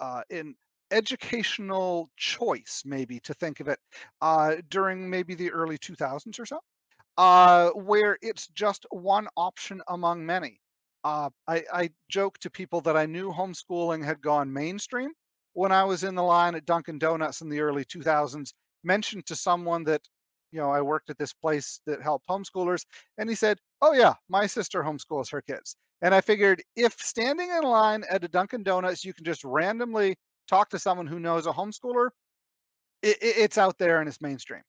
uh, 0.00 0.22
an 0.30 0.56
educational 0.92 2.10
choice, 2.16 2.82
maybe 2.84 3.18
to 3.20 3.34
think 3.34 3.60
of 3.60 3.68
it, 3.68 3.78
uh, 4.20 4.56
during 4.68 5.08
maybe 5.08 5.34
the 5.34 5.50
early 5.50 5.78
2000s 5.78 6.38
or 6.38 6.46
so, 6.46 6.60
uh, 7.18 7.70
where 7.70 8.18
it's 8.22 8.48
just 8.48 8.86
one 8.90 9.28
option 9.36 9.82
among 9.88 10.24
many. 10.24 10.60
Uh, 11.04 11.30
I, 11.48 11.64
I 11.72 11.90
joke 12.08 12.38
to 12.38 12.50
people 12.50 12.80
that 12.82 12.96
I 12.96 13.06
knew 13.06 13.32
homeschooling 13.32 14.04
had 14.04 14.20
gone 14.22 14.52
mainstream 14.52 15.10
when 15.54 15.72
I 15.72 15.84
was 15.84 16.04
in 16.04 16.14
the 16.14 16.22
line 16.22 16.54
at 16.54 16.64
Dunkin' 16.64 16.98
Donuts 16.98 17.40
in 17.40 17.48
the 17.48 17.60
early 17.60 17.84
2000s, 17.84 18.54
mentioned 18.84 19.26
to 19.26 19.36
someone 19.36 19.84
that, 19.84 20.02
you 20.52 20.60
know, 20.60 20.70
I 20.70 20.80
worked 20.80 21.10
at 21.10 21.18
this 21.18 21.32
place 21.32 21.80
that 21.86 22.02
helped 22.02 22.28
homeschoolers, 22.28 22.84
and 23.18 23.28
he 23.28 23.34
said, 23.34 23.58
Oh, 23.80 23.92
yeah, 23.92 24.14
my 24.28 24.46
sister 24.46 24.82
homeschools 24.82 25.30
her 25.32 25.42
kids. 25.42 25.76
And 26.02 26.14
I 26.14 26.20
figured 26.20 26.62
if 26.76 26.94
standing 27.00 27.50
in 27.50 27.62
line 27.62 28.04
at 28.10 28.24
a 28.24 28.28
Dunkin' 28.28 28.62
Donuts, 28.62 29.04
you 29.04 29.14
can 29.14 29.24
just 29.24 29.44
randomly 29.44 30.16
talk 30.48 30.70
to 30.70 30.78
someone 30.78 31.06
who 31.06 31.20
knows 31.20 31.46
a 31.46 31.52
homeschooler, 31.52 32.08
it, 33.02 33.16
it, 33.22 33.36
it's 33.38 33.58
out 33.58 33.78
there 33.78 34.00
and 34.00 34.08
it's 34.08 34.20
mainstream. 34.20 34.62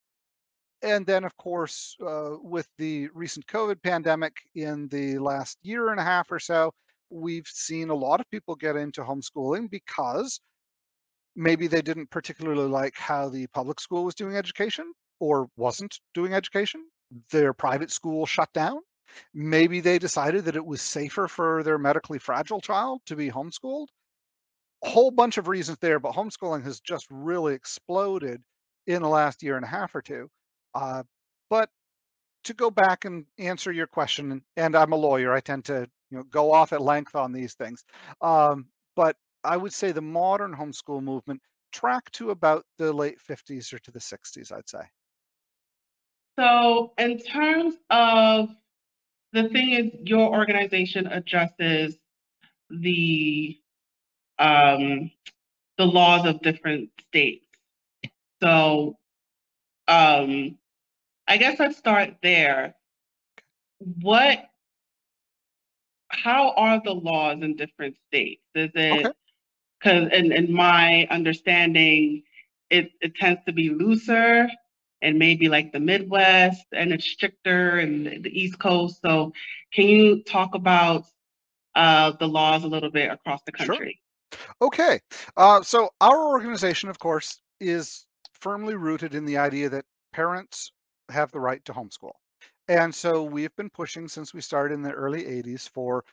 And 0.81 1.05
then, 1.05 1.23
of 1.23 1.35
course, 1.37 1.95
uh, 2.05 2.31
with 2.41 2.67
the 2.77 3.07
recent 3.13 3.47
COVID 3.47 3.81
pandemic 3.83 4.33
in 4.55 4.89
the 4.89 5.17
last 5.17 5.57
year 5.61 5.91
and 5.91 5.99
a 5.99 6.03
half 6.03 6.29
or 6.29 6.39
so, 6.39 6.73
we've 7.09 7.47
seen 7.47 7.89
a 7.89 7.95
lot 7.95 8.19
of 8.19 8.29
people 8.29 8.55
get 8.55 8.75
into 8.75 9.01
homeschooling 9.01 9.69
because 9.69 10.41
maybe 11.35 11.67
they 11.67 11.81
didn't 11.81 12.09
particularly 12.09 12.67
like 12.67 12.97
how 12.97 13.29
the 13.29 13.47
public 13.47 13.79
school 13.79 14.03
was 14.03 14.15
doing 14.15 14.35
education 14.35 14.91
or 15.19 15.47
wasn't 15.55 15.99
doing 16.13 16.33
education. 16.33 16.85
Their 17.31 17.53
private 17.53 17.91
school 17.91 18.25
shut 18.25 18.51
down. 18.53 18.79
Maybe 19.33 19.79
they 19.79 19.99
decided 19.99 20.45
that 20.45 20.55
it 20.55 20.65
was 20.65 20.81
safer 20.81 21.27
for 21.27 21.63
their 21.63 21.77
medically 21.77 22.19
fragile 22.19 22.59
child 22.59 23.01
to 23.05 23.15
be 23.15 23.29
homeschooled. 23.29 23.87
A 24.83 24.89
whole 24.89 25.11
bunch 25.11 25.37
of 25.37 25.47
reasons 25.47 25.77
there, 25.79 25.99
but 25.99 26.13
homeschooling 26.13 26.63
has 26.63 26.79
just 26.79 27.07
really 27.09 27.53
exploded 27.53 28.41
in 28.87 29.01
the 29.01 29.07
last 29.07 29.43
year 29.43 29.55
and 29.55 29.65
a 29.65 29.67
half 29.67 29.95
or 29.95 30.01
two. 30.01 30.29
Uh, 30.75 31.03
but 31.49 31.69
to 32.43 32.53
go 32.53 32.69
back 32.69 33.05
and 33.05 33.25
answer 33.37 33.71
your 33.71 33.87
question, 33.87 34.41
and 34.57 34.75
I'm 34.75 34.91
a 34.91 34.97
lawyer, 34.97 35.33
I 35.33 35.39
tend 35.39 35.65
to 35.65 35.87
you 36.11 36.17
know 36.17 36.23
go 36.23 36.51
off 36.51 36.73
at 36.73 36.81
length 36.81 37.15
on 37.15 37.31
these 37.31 37.53
things. 37.53 37.83
Um, 38.21 38.67
but 38.95 39.15
I 39.43 39.57
would 39.57 39.73
say 39.73 39.91
the 39.91 40.01
modern 40.01 40.55
homeschool 40.55 41.01
movement 41.01 41.41
tracked 41.71 42.13
to 42.13 42.29
about 42.29 42.65
the 42.77 42.93
late 42.93 43.17
50s 43.27 43.73
or 43.73 43.79
to 43.79 43.91
the 43.91 43.99
60s, 43.99 44.51
I'd 44.51 44.69
say. 44.69 44.83
So, 46.39 46.93
in 46.97 47.19
terms 47.19 47.75
of 47.89 48.49
the 49.33 49.49
thing 49.49 49.71
is, 49.71 49.91
your 50.03 50.29
organization 50.29 51.07
addresses 51.07 51.97
the 52.69 53.57
um, 54.39 55.11
the 55.77 55.85
laws 55.85 56.25
of 56.27 56.41
different 56.41 56.89
states. 57.07 57.45
So, 58.41 58.97
um, 59.87 60.57
I 61.27 61.37
guess 61.37 61.59
let's 61.59 61.77
start 61.77 62.15
there. 62.21 62.75
What, 63.79 64.39
how 66.09 66.51
are 66.51 66.81
the 66.83 66.93
laws 66.93 67.41
in 67.41 67.55
different 67.55 67.95
states? 68.07 68.43
Is 68.55 68.71
it 68.75 69.15
because 69.79 70.09
in, 70.13 70.31
in 70.31 70.53
my 70.53 71.07
understanding, 71.09 72.23
it, 72.69 72.91
it 73.01 73.15
tends 73.15 73.41
to 73.45 73.51
be 73.53 73.69
looser 73.69 74.47
and 75.01 75.19
maybe 75.19 75.49
like 75.49 75.73
the 75.73 75.79
Midwest 75.79 76.65
and 76.71 76.93
it's 76.93 77.05
stricter 77.05 77.79
and 77.79 78.23
the 78.23 78.41
East 78.41 78.59
Coast. 78.59 79.01
So 79.01 79.33
can 79.73 79.87
you 79.87 80.23
talk 80.23 80.55
about 80.55 81.05
uh, 81.75 82.11
the 82.19 82.27
laws 82.27 82.63
a 82.63 82.67
little 82.67 82.91
bit 82.91 83.11
across 83.11 83.41
the 83.45 83.51
country? 83.51 83.99
Okay. 84.61 84.99
Uh, 85.37 85.61
so 85.61 85.89
our 86.01 86.27
organization, 86.27 86.89
of 86.89 86.99
course, 86.99 87.39
is 87.59 88.05
firmly 88.33 88.75
rooted 88.75 89.15
in 89.15 89.25
the 89.25 89.37
idea 89.37 89.69
that 89.69 89.85
parents 90.13 90.71
have 91.09 91.31
the 91.31 91.39
right 91.39 91.63
to 91.65 91.73
homeschool. 91.73 92.13
And 92.67 92.93
so 92.93 93.23
we've 93.23 93.55
been 93.55 93.69
pushing 93.69 94.07
since 94.07 94.33
we 94.33 94.41
started 94.41 94.73
in 94.75 94.81
the 94.81 94.91
early 94.91 95.25
80s 95.25 95.67
for 95.67 96.03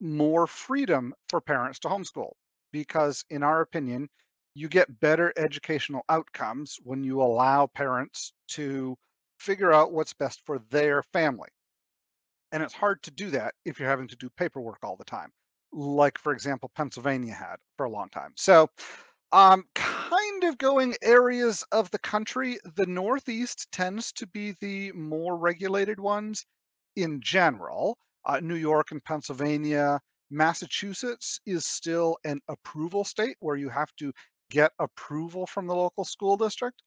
more 0.00 0.46
freedom 0.46 1.14
for 1.28 1.40
parents 1.40 1.78
to 1.80 1.88
homeschool 1.88 2.32
because, 2.72 3.24
in 3.30 3.42
our 3.42 3.60
opinion, 3.60 4.08
you 4.54 4.68
get 4.68 5.00
better 5.00 5.32
educational 5.36 6.02
outcomes 6.08 6.78
when 6.82 7.04
you 7.04 7.20
allow 7.22 7.66
parents 7.66 8.32
to 8.48 8.96
figure 9.38 9.72
out 9.72 9.92
what's 9.92 10.14
best 10.14 10.42
for 10.46 10.58
their 10.70 11.02
family. 11.12 11.48
And 12.52 12.62
it's 12.62 12.74
hard 12.74 13.02
to 13.04 13.10
do 13.10 13.30
that 13.30 13.54
if 13.64 13.78
you're 13.78 13.88
having 13.88 14.08
to 14.08 14.16
do 14.16 14.28
paperwork 14.30 14.78
all 14.82 14.96
the 14.96 15.04
time, 15.04 15.30
like, 15.72 16.18
for 16.18 16.32
example, 16.32 16.70
Pennsylvania 16.74 17.34
had 17.34 17.56
for 17.76 17.86
a 17.86 17.90
long 17.90 18.08
time. 18.10 18.32
So, 18.36 18.68
um, 19.32 19.64
kind 19.74 20.44
of 20.44 20.58
going 20.58 20.94
areas 21.02 21.64
of 21.72 21.90
the 21.90 21.98
country, 21.98 22.58
the 22.76 22.86
Northeast 22.86 23.68
tends 23.72 24.12
to 24.12 24.26
be 24.26 24.54
the 24.60 24.92
more 24.92 25.36
regulated 25.36 26.00
ones 26.00 26.46
in 26.96 27.20
general. 27.20 27.98
Uh, 28.24 28.40
New 28.40 28.56
York 28.56 28.90
and 28.92 29.04
Pennsylvania, 29.04 30.00
Massachusetts 30.30 31.40
is 31.46 31.64
still 31.66 32.18
an 32.24 32.40
approval 32.48 33.04
state 33.04 33.36
where 33.40 33.56
you 33.56 33.68
have 33.68 33.94
to 33.98 34.12
get 34.50 34.72
approval 34.78 35.46
from 35.46 35.66
the 35.66 35.74
local 35.74 36.04
school 36.04 36.36
district. 36.36 36.82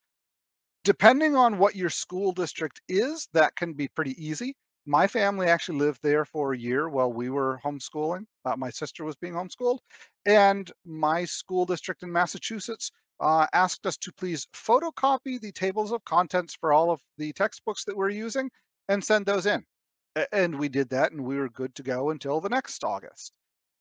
Depending 0.83 1.35
on 1.35 1.57
what 1.57 1.75
your 1.75 1.89
school 1.89 2.31
district 2.33 2.81
is, 2.87 3.27
that 3.33 3.55
can 3.55 3.73
be 3.73 3.87
pretty 3.87 4.13
easy. 4.23 4.55
My 4.85 5.07
family 5.07 5.47
actually 5.47 5.77
lived 5.77 5.99
there 6.01 6.25
for 6.25 6.53
a 6.53 6.57
year 6.57 6.89
while 6.89 7.13
we 7.13 7.29
were 7.29 7.59
homeschooling. 7.63 8.25
Uh, 8.45 8.55
my 8.57 8.71
sister 8.71 9.03
was 9.03 9.15
being 9.15 9.33
homeschooled, 9.33 9.79
and 10.25 10.71
my 10.85 11.25
school 11.25 11.65
district 11.65 12.01
in 12.03 12.11
Massachusetts 12.11 12.91
uh, 13.19 13.45
asked 13.53 13.85
us 13.85 13.97
to 13.97 14.11
please 14.13 14.47
photocopy 14.55 15.39
the 15.39 15.51
tables 15.51 15.91
of 15.91 16.03
contents 16.05 16.55
for 16.59 16.73
all 16.73 16.89
of 16.89 16.99
the 17.19 17.31
textbooks 17.33 17.85
that 17.85 17.95
we're 17.95 18.09
using 18.09 18.49
and 18.89 19.03
send 19.03 19.25
those 19.25 19.45
in. 19.45 19.63
And 20.31 20.57
we 20.57 20.67
did 20.67 20.89
that, 20.89 21.11
and 21.11 21.23
we 21.23 21.37
were 21.37 21.49
good 21.49 21.75
to 21.75 21.83
go 21.83 22.09
until 22.09 22.41
the 22.41 22.49
next 22.49 22.83
August. 22.83 23.31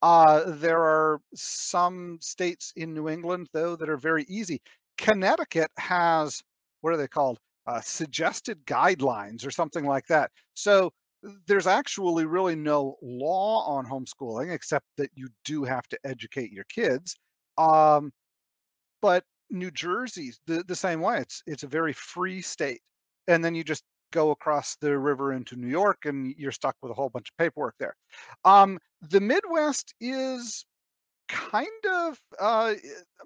Uh, 0.03 0.43
there 0.47 0.83
are 0.83 1.21
some 1.35 2.19
states 2.21 2.73
in 2.77 2.95
New 2.95 3.09
England, 3.09 3.49
though, 3.53 3.75
that 3.77 3.89
are 3.89 3.97
very 3.97 4.25
easy. 4.29 4.61
Connecticut 4.99 5.71
has, 5.79 6.43
what 6.83 6.93
are 6.93 6.99
they 6.99 7.09
called? 7.09 7.39
Uh, 7.71 7.81
suggested 7.81 8.59
guidelines 8.67 9.47
or 9.47 9.51
something 9.53 9.85
like 9.85 10.05
that. 10.09 10.29
So 10.55 10.91
there's 11.47 11.69
actually 11.69 12.25
really 12.25 12.57
no 12.57 12.97
law 13.01 13.65
on 13.65 13.87
homeschooling, 13.87 14.53
except 14.53 14.87
that 14.97 15.11
you 15.15 15.29
do 15.45 15.63
have 15.63 15.87
to 15.89 15.99
educate 16.03 16.51
your 16.51 16.65
kids. 16.65 17.17
Um, 17.59 18.11
but 19.01 19.23
New 19.51 19.71
Jersey's 19.71 20.41
the, 20.49 20.65
the 20.67 20.75
same 20.75 21.01
way. 21.01 21.19
It's 21.19 21.45
it's 21.47 21.63
a 21.63 21.69
very 21.69 21.93
free 21.93 22.43
state. 22.43 22.81
And 23.29 23.45
then 23.45 23.55
you 23.55 23.63
just 23.63 23.85
go 24.11 24.33
across 24.33 24.77
the 24.81 24.99
river 24.99 25.33
into 25.33 25.55
New 25.55 25.69
York 25.69 26.07
and 26.07 26.35
you're 26.37 26.51
stuck 26.51 26.75
with 26.83 26.91
a 26.91 26.95
whole 26.95 27.11
bunch 27.11 27.29
of 27.31 27.37
paperwork 27.37 27.77
there. 27.79 27.95
Um, 28.45 28.81
the 29.01 29.21
Midwest 29.21 29.95
is 30.01 30.65
kind 31.31 31.67
of 31.89 32.21
uh, 32.39 32.75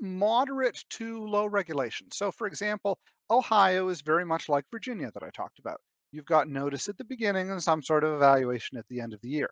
moderate 0.00 0.84
to 0.90 1.26
low 1.26 1.46
regulation. 1.46 2.06
So, 2.12 2.30
for 2.30 2.46
example, 2.46 2.99
Ohio 3.30 3.88
is 3.88 4.02
very 4.02 4.25
much 4.25 4.49
like 4.49 4.64
Virginia 4.70 5.11
that 5.14 5.23
I 5.23 5.30
talked 5.30 5.58
about. 5.58 5.80
You've 6.12 6.26
got 6.26 6.49
notice 6.49 6.88
at 6.88 6.99
the 6.99 7.04
beginning 7.04 7.50
and 7.50 7.62
some 7.62 7.82
sort 7.82 8.04
of 8.04 8.14
evaluation 8.14 8.78
at 8.78 8.87
the 8.88 9.00
end 9.00 9.14
of 9.14 9.20
the 9.23 9.28
year. 9.28 9.50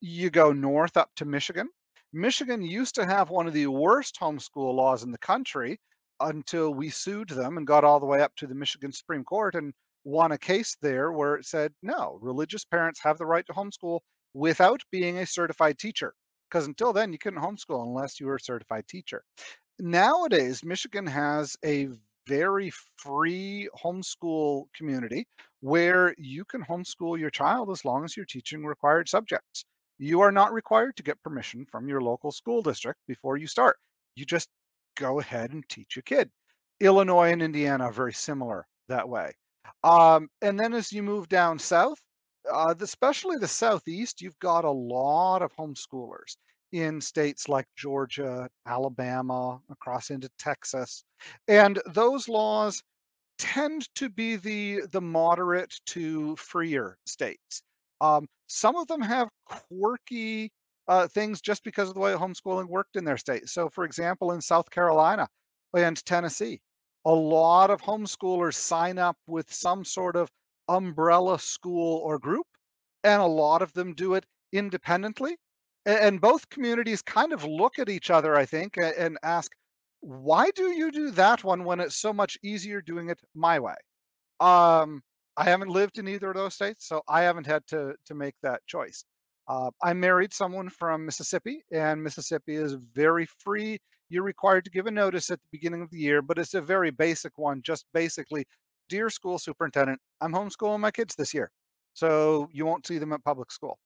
You 0.00 0.30
go 0.30 0.52
north 0.52 0.96
up 0.96 1.10
to 1.16 1.24
Michigan. 1.24 1.68
Michigan 2.12 2.62
used 2.62 2.94
to 2.96 3.06
have 3.06 3.30
one 3.30 3.46
of 3.46 3.52
the 3.52 3.66
worst 3.66 4.18
homeschool 4.20 4.74
laws 4.74 5.02
in 5.02 5.10
the 5.10 5.18
country 5.18 5.78
until 6.20 6.74
we 6.74 6.90
sued 6.90 7.28
them 7.28 7.56
and 7.56 7.66
got 7.66 7.84
all 7.84 8.00
the 8.00 8.06
way 8.06 8.22
up 8.22 8.34
to 8.36 8.46
the 8.46 8.54
Michigan 8.54 8.92
Supreme 8.92 9.24
Court 9.24 9.54
and 9.54 9.72
won 10.04 10.32
a 10.32 10.38
case 10.38 10.76
there 10.82 11.12
where 11.12 11.34
it 11.36 11.46
said, 11.46 11.72
no, 11.82 12.18
religious 12.22 12.64
parents 12.64 13.00
have 13.02 13.18
the 13.18 13.26
right 13.26 13.44
to 13.46 13.52
homeschool 13.52 14.00
without 14.34 14.80
being 14.90 15.18
a 15.18 15.26
certified 15.26 15.78
teacher. 15.78 16.14
Because 16.50 16.66
until 16.66 16.92
then, 16.92 17.12
you 17.12 17.18
couldn't 17.18 17.42
homeschool 17.42 17.82
unless 17.82 18.20
you 18.20 18.26
were 18.26 18.36
a 18.36 18.40
certified 18.40 18.86
teacher. 18.88 19.22
Nowadays, 19.78 20.64
Michigan 20.64 21.06
has 21.06 21.56
a 21.64 21.88
very 22.26 22.72
free 22.96 23.68
homeschool 23.82 24.64
community 24.76 25.26
where 25.60 26.14
you 26.18 26.44
can 26.44 26.62
homeschool 26.62 27.18
your 27.18 27.30
child 27.30 27.70
as 27.70 27.84
long 27.84 28.04
as 28.04 28.16
you're 28.16 28.26
teaching 28.26 28.64
required 28.64 29.08
subjects. 29.08 29.64
You 29.98 30.20
are 30.20 30.32
not 30.32 30.52
required 30.52 30.96
to 30.96 31.02
get 31.02 31.22
permission 31.22 31.66
from 31.70 31.88
your 31.88 32.00
local 32.00 32.32
school 32.32 32.62
district 32.62 33.00
before 33.06 33.36
you 33.36 33.46
start. 33.46 33.76
You 34.14 34.24
just 34.24 34.48
go 34.96 35.20
ahead 35.20 35.52
and 35.52 35.66
teach 35.68 35.96
your 35.96 36.02
kid. 36.02 36.30
Illinois 36.80 37.32
and 37.32 37.42
Indiana 37.42 37.84
are 37.84 37.92
very 37.92 38.12
similar 38.12 38.66
that 38.88 39.08
way. 39.08 39.32
Um, 39.82 40.28
and 40.42 40.58
then 40.58 40.74
as 40.74 40.92
you 40.92 41.02
move 41.02 41.28
down 41.28 41.58
south, 41.58 41.98
uh, 42.52 42.74
especially 42.80 43.36
the 43.36 43.48
southeast, 43.48 44.20
you've 44.20 44.38
got 44.38 44.64
a 44.64 44.70
lot 44.70 45.42
of 45.42 45.54
homeschoolers 45.54 46.36
in 46.72 47.00
states 47.00 47.48
like 47.48 47.66
Georgia, 47.76 48.48
Alabama, 48.66 49.60
across 49.70 50.10
into 50.10 50.28
Texas. 50.38 51.04
And 51.48 51.80
those 51.86 52.28
laws 52.28 52.82
tend 53.38 53.88
to 53.94 54.08
be 54.08 54.36
the 54.36 54.82
the 54.92 55.00
moderate 55.00 55.74
to 55.86 56.36
freer 56.36 56.96
states. 57.06 57.62
Um, 58.00 58.26
some 58.46 58.76
of 58.76 58.86
them 58.88 59.00
have 59.02 59.28
quirky 59.46 60.52
uh, 60.88 61.08
things 61.08 61.40
just 61.40 61.64
because 61.64 61.88
of 61.88 61.94
the 61.94 62.00
way 62.00 62.12
homeschooling 62.14 62.68
worked 62.68 62.96
in 62.96 63.04
their 63.04 63.16
state. 63.16 63.48
So, 63.48 63.68
for 63.68 63.84
example, 63.84 64.32
in 64.32 64.40
South 64.40 64.70
Carolina 64.70 65.28
and 65.76 66.02
Tennessee, 66.04 66.60
a 67.04 67.12
lot 67.12 67.70
of 67.70 67.82
homeschoolers 67.82 68.54
sign 68.54 68.98
up 68.98 69.16
with 69.26 69.52
some 69.52 69.84
sort 69.84 70.16
of 70.16 70.30
umbrella 70.68 71.38
school 71.38 71.98
or 71.98 72.18
group, 72.18 72.46
and 73.04 73.20
a 73.22 73.26
lot 73.26 73.62
of 73.62 73.72
them 73.72 73.94
do 73.94 74.14
it 74.14 74.26
independently. 74.52 75.36
And 75.84 76.20
both 76.20 76.48
communities 76.50 77.02
kind 77.02 77.32
of 77.32 77.44
look 77.44 77.78
at 77.78 77.88
each 77.88 78.10
other, 78.10 78.34
I 78.36 78.44
think, 78.46 78.76
a- 78.76 78.98
and 79.00 79.18
ask, 79.22 79.52
why 80.00 80.50
do 80.50 80.70
you 80.72 80.90
do 80.90 81.10
that 81.12 81.44
one 81.44 81.64
when 81.64 81.80
it's 81.80 81.96
so 81.96 82.12
much 82.12 82.38
easier 82.42 82.80
doing 82.80 83.10
it 83.10 83.20
my 83.34 83.58
way? 83.60 83.76
Um, 84.40 85.02
I 85.36 85.44
haven't 85.44 85.68
lived 85.68 85.98
in 85.98 86.08
either 86.08 86.30
of 86.30 86.36
those 86.36 86.54
states, 86.54 86.86
so 86.88 87.02
I 87.08 87.22
haven't 87.22 87.46
had 87.46 87.66
to 87.68 87.94
to 88.06 88.14
make 88.14 88.34
that 88.42 88.66
choice. 88.66 89.04
Uh, 89.48 89.70
I 89.82 89.92
married 89.94 90.32
someone 90.34 90.68
from 90.70 91.04
Mississippi, 91.06 91.62
and 91.72 92.02
Mississippi 92.02 92.56
is 92.56 92.74
very 92.74 93.26
free. 93.26 93.78
You're 94.08 94.24
required 94.24 94.64
to 94.64 94.70
give 94.70 94.86
a 94.86 94.90
notice 94.90 95.30
at 95.30 95.40
the 95.40 95.48
beginning 95.52 95.82
of 95.82 95.90
the 95.90 95.98
year, 95.98 96.22
but 96.22 96.38
it's 96.38 96.54
a 96.54 96.60
very 96.60 96.90
basic 96.90 97.36
one. 97.38 97.62
Just 97.62 97.86
basically, 97.92 98.46
dear 98.88 99.10
school 99.10 99.38
superintendent, 99.38 100.00
I'm 100.20 100.32
homeschooling 100.32 100.80
my 100.80 100.90
kids 100.90 101.14
this 101.14 101.34
year, 101.34 101.50
so 101.94 102.48
you 102.52 102.66
won't 102.66 102.86
see 102.86 102.98
them 102.98 103.12
at 103.12 103.24
public 103.24 103.50
school. 103.52 103.78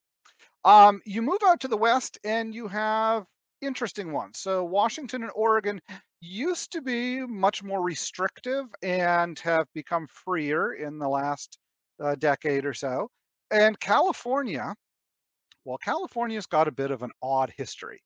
Um, 0.65 1.01
you 1.07 1.23
move 1.23 1.41
out 1.45 1.61
to 1.61 1.69
the 1.69 1.77
west 1.77 2.19
and 2.25 2.55
you 2.55 2.69
have 2.69 3.25
interesting 3.63 4.13
ones. 4.13 4.39
So 4.39 4.65
Washington 4.65 5.23
and 5.23 5.33
Oregon 5.35 5.81
used 6.21 6.73
to 6.73 6.83
be 6.83 7.21
much 7.27 7.63
more 7.63 7.83
restrictive 7.83 8.67
and 8.83 9.39
have 9.41 9.67
become 9.75 10.07
freer 10.09 10.75
in 10.75 10.99
the 10.99 11.09
last 11.09 11.59
uh, 12.03 12.15
decade 12.17 12.65
or 12.65 12.75
so. 12.75 13.09
And 13.51 13.79
California, 13.81 14.75
well, 15.65 15.79
California's 15.79 16.47
got 16.47 16.69
a 16.69 16.73
bit 16.73 16.91
of 16.91 17.03
an 17.03 17.11
odd 17.23 17.53
history. 17.57 18.01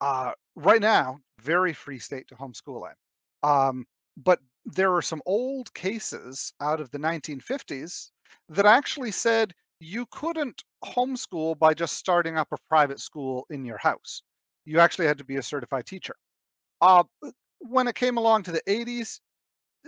Uh, 0.00 0.32
right 0.54 0.80
now, 0.80 1.18
very 1.40 1.72
free 1.72 1.98
state 1.98 2.28
to 2.28 2.34
homeschool 2.34 2.88
in. 2.88 3.48
Um, 3.48 3.84
but 4.16 4.40
there 4.66 4.94
are 4.94 5.02
some 5.02 5.22
old 5.26 5.72
cases 5.74 6.52
out 6.60 6.80
of 6.80 6.90
the 6.90 6.98
1950s 6.98 8.10
that 8.48 8.66
actually 8.66 9.12
said 9.12 9.54
you 9.80 10.06
couldn't 10.10 10.64
homeschool 10.84 11.58
by 11.58 11.72
just 11.72 11.96
starting 11.96 12.36
up 12.36 12.48
a 12.52 12.56
private 12.68 13.00
school 13.00 13.46
in 13.50 13.64
your 13.64 13.78
house. 13.78 14.22
You 14.64 14.80
actually 14.80 15.06
had 15.06 15.18
to 15.18 15.24
be 15.24 15.36
a 15.36 15.42
certified 15.42 15.86
teacher. 15.86 16.16
Uh, 16.80 17.04
when 17.60 17.86
it 17.86 17.94
came 17.94 18.16
along 18.16 18.42
to 18.44 18.52
the 18.52 18.62
80s, 18.66 19.20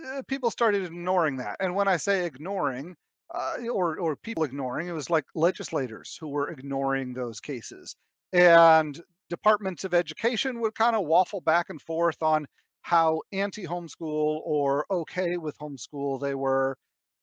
uh, 0.05 0.21
people 0.27 0.49
started 0.49 0.85
ignoring 0.85 1.37
that. 1.37 1.57
And 1.59 1.75
when 1.75 1.87
I 1.87 1.97
say 1.97 2.25
ignoring, 2.25 2.95
uh, 3.33 3.57
or 3.71 3.99
or 3.99 4.15
people 4.15 4.43
ignoring, 4.43 4.87
it 4.87 4.93
was 4.93 5.09
like 5.09 5.25
legislators 5.35 6.17
who 6.19 6.29
were 6.29 6.49
ignoring 6.49 7.13
those 7.13 7.39
cases. 7.39 7.95
And 8.33 8.99
departments 9.29 9.83
of 9.83 9.93
education 9.93 10.59
would 10.61 10.73
kind 10.75 10.95
of 10.95 11.05
waffle 11.05 11.41
back 11.41 11.69
and 11.69 11.81
forth 11.81 12.21
on 12.23 12.47
how 12.81 13.21
anti-homeschool 13.33 14.41
or 14.43 14.85
okay 14.91 15.37
with 15.37 15.57
homeschool 15.59 16.19
they 16.21 16.35
were. 16.35 16.77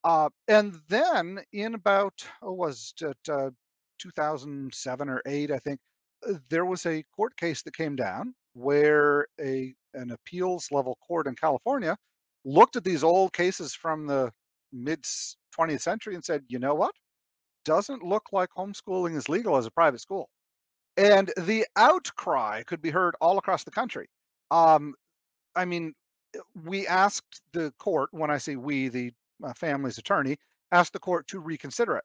Uh, 0.04 0.28
and 0.48 0.74
then 0.88 1.40
in 1.52 1.74
about, 1.74 2.24
oh, 2.42 2.52
was 2.52 2.94
it 3.00 3.16
uh, 3.28 3.50
2007 3.98 5.08
or 5.08 5.22
8, 5.26 5.50
I 5.50 5.58
think, 5.58 5.80
uh, 6.28 6.34
there 6.48 6.64
was 6.66 6.86
a 6.86 7.02
court 7.14 7.36
case 7.36 7.62
that 7.62 7.76
came 7.76 7.96
down 7.96 8.34
where 8.54 9.26
a 9.40 9.74
an 9.94 10.10
appeals 10.10 10.68
level 10.70 10.96
court 11.06 11.26
in 11.26 11.34
California 11.34 11.96
looked 12.44 12.76
at 12.76 12.84
these 12.84 13.02
old 13.04 13.32
cases 13.32 13.74
from 13.74 14.06
the 14.06 14.30
mid 14.72 15.04
20th 15.58 15.80
century 15.82 16.14
and 16.14 16.24
said, 16.24 16.42
you 16.48 16.58
know 16.58 16.74
what? 16.74 16.94
Doesn't 17.64 18.02
look 18.02 18.32
like 18.32 18.50
homeschooling 18.56 19.16
is 19.16 19.28
legal 19.28 19.56
as 19.56 19.66
a 19.66 19.70
private 19.70 20.00
school. 20.00 20.28
And 20.96 21.32
the 21.36 21.66
outcry 21.76 22.62
could 22.64 22.82
be 22.82 22.90
heard 22.90 23.16
all 23.20 23.38
across 23.38 23.64
the 23.64 23.70
country. 23.70 24.08
Um, 24.50 24.94
I 25.56 25.64
mean, 25.64 25.94
uh, 26.36 26.40
we 26.64 26.86
asked 26.86 27.42
the 27.52 27.72
court, 27.78 28.10
when 28.12 28.30
I 28.30 28.38
say 28.38 28.56
we, 28.56 28.88
the 28.88 29.12
uh, 29.42 29.52
family's 29.54 29.98
attorney, 29.98 30.36
asked 30.70 30.92
the 30.92 30.98
court 30.98 31.26
to 31.28 31.40
reconsider 31.40 31.96
it. 31.96 32.04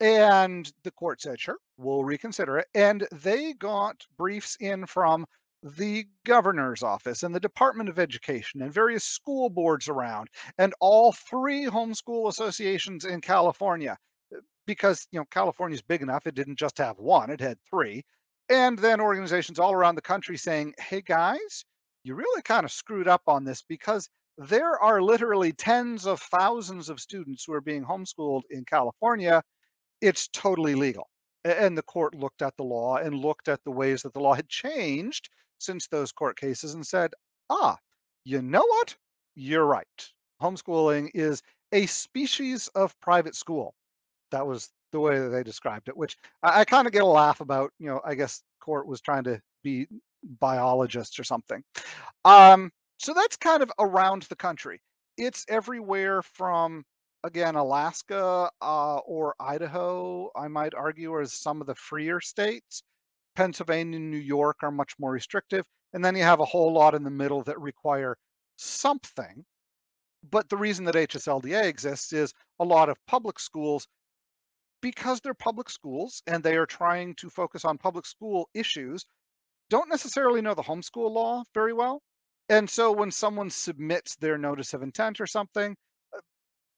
And 0.00 0.72
the 0.84 0.92
court 0.92 1.20
said, 1.20 1.40
sure, 1.40 1.58
we'll 1.76 2.04
reconsider 2.04 2.58
it. 2.58 2.68
And 2.74 3.06
they 3.12 3.52
got 3.52 4.04
briefs 4.16 4.56
in 4.60 4.86
from 4.86 5.26
the 5.62 6.06
governor's 6.24 6.82
office 6.82 7.22
and 7.22 7.34
the 7.34 7.40
Department 7.40 7.88
of 7.88 7.98
Education 7.98 8.62
and 8.62 8.72
various 8.72 9.04
school 9.04 9.50
boards 9.50 9.88
around 9.88 10.28
and 10.56 10.72
all 10.80 11.12
three 11.12 11.66
homeschool 11.66 12.28
associations 12.28 13.04
in 13.04 13.20
California 13.20 13.96
uh, 14.34 14.38
because 14.66 15.08
you 15.10 15.18
know 15.18 15.24
California's 15.32 15.82
big 15.82 16.00
enough 16.00 16.26
it 16.28 16.36
didn't 16.36 16.58
just 16.58 16.78
have 16.78 16.98
one 16.98 17.30
it 17.30 17.40
had 17.40 17.58
three 17.68 18.04
and 18.48 18.78
then 18.78 19.00
organizations 19.00 19.58
all 19.58 19.72
around 19.72 19.96
the 19.96 20.00
country 20.00 20.36
saying 20.36 20.74
hey 20.78 21.00
guys 21.00 21.64
you 22.04 22.14
really 22.14 22.42
kind 22.42 22.64
of 22.64 22.72
screwed 22.72 23.08
up 23.08 23.22
on 23.26 23.44
this 23.44 23.62
because 23.62 24.08
there 24.38 24.78
are 24.82 25.02
literally 25.02 25.52
tens 25.52 26.06
of 26.06 26.20
thousands 26.20 26.88
of 26.88 27.00
students 27.00 27.44
who 27.46 27.52
are 27.54 27.60
being 27.60 27.84
homeschooled 27.84 28.42
in 28.50 28.64
California 28.64 29.42
it's 30.00 30.28
totally 30.28 30.74
legal. 30.74 31.08
And 31.44 31.76
the 31.78 31.82
court 31.82 32.14
looked 32.14 32.42
at 32.42 32.56
the 32.56 32.64
law 32.64 32.96
and 32.96 33.14
looked 33.14 33.48
at 33.48 33.62
the 33.64 33.70
ways 33.70 34.02
that 34.02 34.12
the 34.12 34.20
law 34.20 34.34
had 34.34 34.48
changed 34.48 35.30
since 35.58 35.86
those 35.86 36.12
court 36.12 36.38
cases 36.38 36.74
and 36.74 36.86
said, 36.86 37.12
ah, 37.50 37.76
you 38.24 38.42
know 38.42 38.64
what? 38.66 38.96
You're 39.34 39.64
right. 39.64 39.86
Homeschooling 40.42 41.10
is 41.14 41.42
a 41.72 41.86
species 41.86 42.68
of 42.74 42.98
private 43.00 43.34
school. 43.34 43.74
That 44.30 44.46
was 44.46 44.70
the 44.92 45.00
way 45.00 45.18
that 45.18 45.30
they 45.30 45.42
described 45.42 45.88
it, 45.88 45.96
which 45.96 46.16
I, 46.42 46.60
I 46.60 46.64
kind 46.64 46.86
of 46.86 46.92
get 46.92 47.02
a 47.02 47.06
laugh 47.06 47.40
about. 47.40 47.72
You 47.78 47.88
know, 47.88 48.00
I 48.04 48.14
guess 48.14 48.42
court 48.60 48.86
was 48.86 49.00
trying 49.00 49.24
to 49.24 49.40
be 49.62 49.86
biologists 50.40 51.18
or 51.18 51.24
something. 51.24 51.62
Um, 52.24 52.70
so 52.98 53.14
that's 53.14 53.36
kind 53.36 53.62
of 53.62 53.70
around 53.78 54.22
the 54.22 54.36
country. 54.36 54.80
It's 55.16 55.44
everywhere 55.48 56.22
from 56.22 56.84
again 57.24 57.54
Alaska 57.54 58.50
uh, 58.60 58.96
or 58.98 59.34
Idaho. 59.40 60.30
I 60.36 60.48
might 60.48 60.74
argue, 60.74 61.20
as 61.20 61.32
some 61.32 61.60
of 61.60 61.66
the 61.66 61.74
freer 61.74 62.20
states. 62.20 62.82
Pennsylvania 63.36 63.98
and 63.98 64.10
New 64.10 64.18
York 64.18 64.56
are 64.62 64.72
much 64.72 64.94
more 64.98 65.12
restrictive, 65.12 65.64
and 65.92 66.04
then 66.04 66.16
you 66.16 66.24
have 66.24 66.40
a 66.40 66.44
whole 66.44 66.72
lot 66.72 66.94
in 66.94 67.04
the 67.04 67.10
middle 67.10 67.42
that 67.44 67.60
require 67.60 68.16
something. 68.56 69.44
But 70.28 70.48
the 70.48 70.56
reason 70.56 70.84
that 70.86 70.96
HSLDA 70.96 71.64
exists 71.64 72.12
is 72.12 72.34
a 72.58 72.64
lot 72.64 72.88
of 72.88 72.96
public 73.06 73.38
schools 73.38 73.86
because 74.80 75.20
they're 75.20 75.34
public 75.34 75.70
schools 75.70 76.22
and 76.26 76.42
they 76.42 76.56
are 76.56 76.66
trying 76.66 77.14
to 77.16 77.30
focus 77.30 77.64
on 77.64 77.78
public 77.78 78.06
school 78.06 78.48
issues, 78.54 79.04
don't 79.70 79.88
necessarily 79.88 80.40
know 80.40 80.54
the 80.54 80.62
homeschool 80.62 81.10
law 81.10 81.44
very 81.54 81.72
well. 81.72 82.00
And 82.48 82.68
so 82.68 82.92
when 82.92 83.10
someone 83.10 83.50
submits 83.50 84.16
their 84.16 84.38
notice 84.38 84.72
of 84.74 84.82
intent 84.82 85.20
or 85.20 85.26
something, 85.26 85.76
uh, 86.14 86.20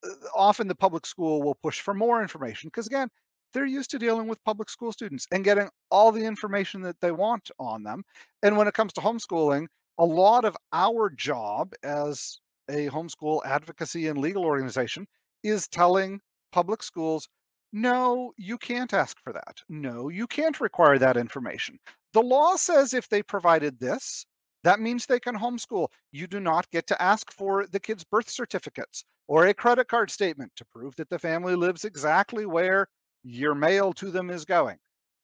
uh, 0.04 0.14
often 0.34 0.66
the 0.66 0.74
public 0.74 1.06
school 1.06 1.42
will 1.42 1.56
push 1.62 1.80
for 1.80 1.94
more 1.94 2.22
information 2.22 2.68
because, 2.68 2.86
again, 2.86 3.08
they're 3.52 3.66
used 3.66 3.90
to 3.90 3.98
dealing 3.98 4.26
with 4.26 4.42
public 4.44 4.70
school 4.70 4.92
students 4.92 5.26
and 5.32 5.44
getting 5.44 5.68
all 5.90 6.12
the 6.12 6.24
information 6.24 6.82
that 6.82 7.00
they 7.00 7.12
want 7.12 7.50
on 7.58 7.82
them. 7.82 8.02
And 8.42 8.56
when 8.56 8.68
it 8.68 8.74
comes 8.74 8.92
to 8.94 9.00
homeschooling, 9.00 9.66
a 9.98 10.04
lot 10.04 10.44
of 10.44 10.56
our 10.72 11.10
job 11.10 11.72
as 11.82 12.38
a 12.68 12.88
homeschool 12.88 13.44
advocacy 13.44 14.08
and 14.08 14.18
legal 14.18 14.44
organization 14.44 15.06
is 15.42 15.68
telling 15.68 16.20
public 16.52 16.82
schools 16.82 17.28
no, 17.72 18.32
you 18.36 18.58
can't 18.58 18.92
ask 18.92 19.16
for 19.22 19.32
that. 19.32 19.58
No, 19.68 20.08
you 20.08 20.26
can't 20.26 20.60
require 20.60 20.98
that 20.98 21.16
information. 21.16 21.78
The 22.12 22.22
law 22.22 22.56
says 22.56 22.92
if 22.92 23.08
they 23.08 23.22
provided 23.22 23.78
this, 23.78 24.26
that 24.64 24.80
means 24.80 25.06
they 25.06 25.20
can 25.20 25.36
homeschool. 25.36 25.88
You 26.12 26.26
do 26.26 26.40
not 26.40 26.70
get 26.70 26.86
to 26.88 27.00
ask 27.00 27.30
for 27.32 27.66
the 27.66 27.80
kids' 27.80 28.04
birth 28.04 28.28
certificates 28.28 29.04
or 29.28 29.46
a 29.46 29.54
credit 29.54 29.88
card 29.88 30.10
statement 30.10 30.52
to 30.56 30.64
prove 30.66 30.96
that 30.96 31.08
the 31.08 31.18
family 31.18 31.54
lives 31.54 31.84
exactly 31.84 32.46
where 32.46 32.88
your 33.22 33.54
mail 33.54 33.92
to 33.94 34.10
them 34.10 34.28
is 34.28 34.44
going. 34.44 34.76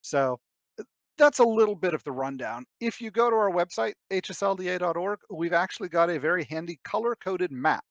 So 0.02 0.38
uh, 0.78 0.84
that's 1.18 1.40
a 1.40 1.44
little 1.44 1.74
bit 1.74 1.92
of 1.92 2.04
the 2.04 2.12
rundown. 2.12 2.64
If 2.80 3.00
you 3.00 3.10
go 3.10 3.30
to 3.30 3.36
our 3.36 3.50
website, 3.50 3.94
hslda.org, 4.10 5.18
we've 5.30 5.52
actually 5.52 5.88
got 5.88 6.10
a 6.10 6.20
very 6.20 6.44
handy 6.44 6.78
color 6.84 7.16
coded 7.16 7.50
map 7.50 7.84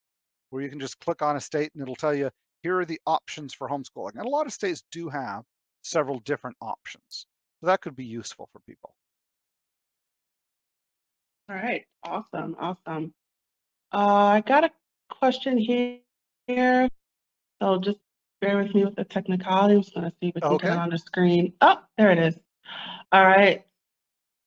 where 0.49 0.63
you 0.63 0.69
can 0.69 0.79
just 0.79 0.99
click 0.99 1.21
on 1.21 1.36
a 1.36 1.41
state 1.41 1.71
and 1.73 1.81
it'll 1.81 1.95
tell 1.95 2.15
you 2.15 2.29
here 2.63 2.79
are 2.79 2.86
the 2.86 3.01
options 3.05 3.53
for 3.53 3.67
homeschooling. 3.67 4.15
And 4.15 4.25
a 4.25 4.29
lot 4.29 4.47
of 4.47 4.53
states 4.53 4.84
do 4.91 5.10
have 5.10 5.43
several 5.81 6.19
different 6.21 6.55
options. 6.62 7.27
So 7.65 7.69
that 7.69 7.82
could 7.82 7.95
be 7.95 8.06
useful 8.06 8.47
for 8.54 8.60
people. 8.60 8.93
All 11.49 11.56
right, 11.56 11.84
awesome, 12.04 12.56
awesome. 12.60 13.12
Uh, 13.91 13.97
I 14.38 14.41
got 14.41 14.65
a 14.65 14.71
question 15.10 15.58
here. 15.58 16.89
So 17.60 17.80
just 17.80 17.97
bear 18.39 18.60
with 18.62 18.75
me 18.75 18.86
with 18.86 18.95
the 18.95 19.04
technicality. 19.04 19.73
I'm 19.73 19.82
just 19.82 19.95
going 19.95 20.06
to 20.06 20.15
see 20.21 20.28
if 20.28 20.36
we 20.36 20.41
can 20.41 20.51
Okay. 20.51 20.67
get 20.67 20.78
on 20.78 20.91
the 20.91 20.99
screen. 20.99 21.54
Oh, 21.62 21.78
there 21.97 22.12
it 22.12 22.19
is. 22.19 22.36
All 23.12 23.25
right. 23.25 23.65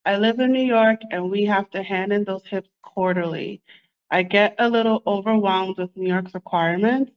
I 0.05 0.15
live 0.15 0.39
in 0.39 0.53
New 0.53 0.63
York 0.63 1.01
and 1.11 1.29
we 1.29 1.43
have 1.43 1.69
to 1.71 1.83
hand 1.83 2.13
in 2.13 2.23
those 2.23 2.45
HIPs 2.45 2.69
quarterly. 2.83 3.61
I 4.09 4.23
get 4.23 4.55
a 4.59 4.69
little 4.69 5.03
overwhelmed 5.05 5.77
with 5.77 5.89
New 5.97 6.07
York's 6.07 6.33
requirements. 6.33 7.11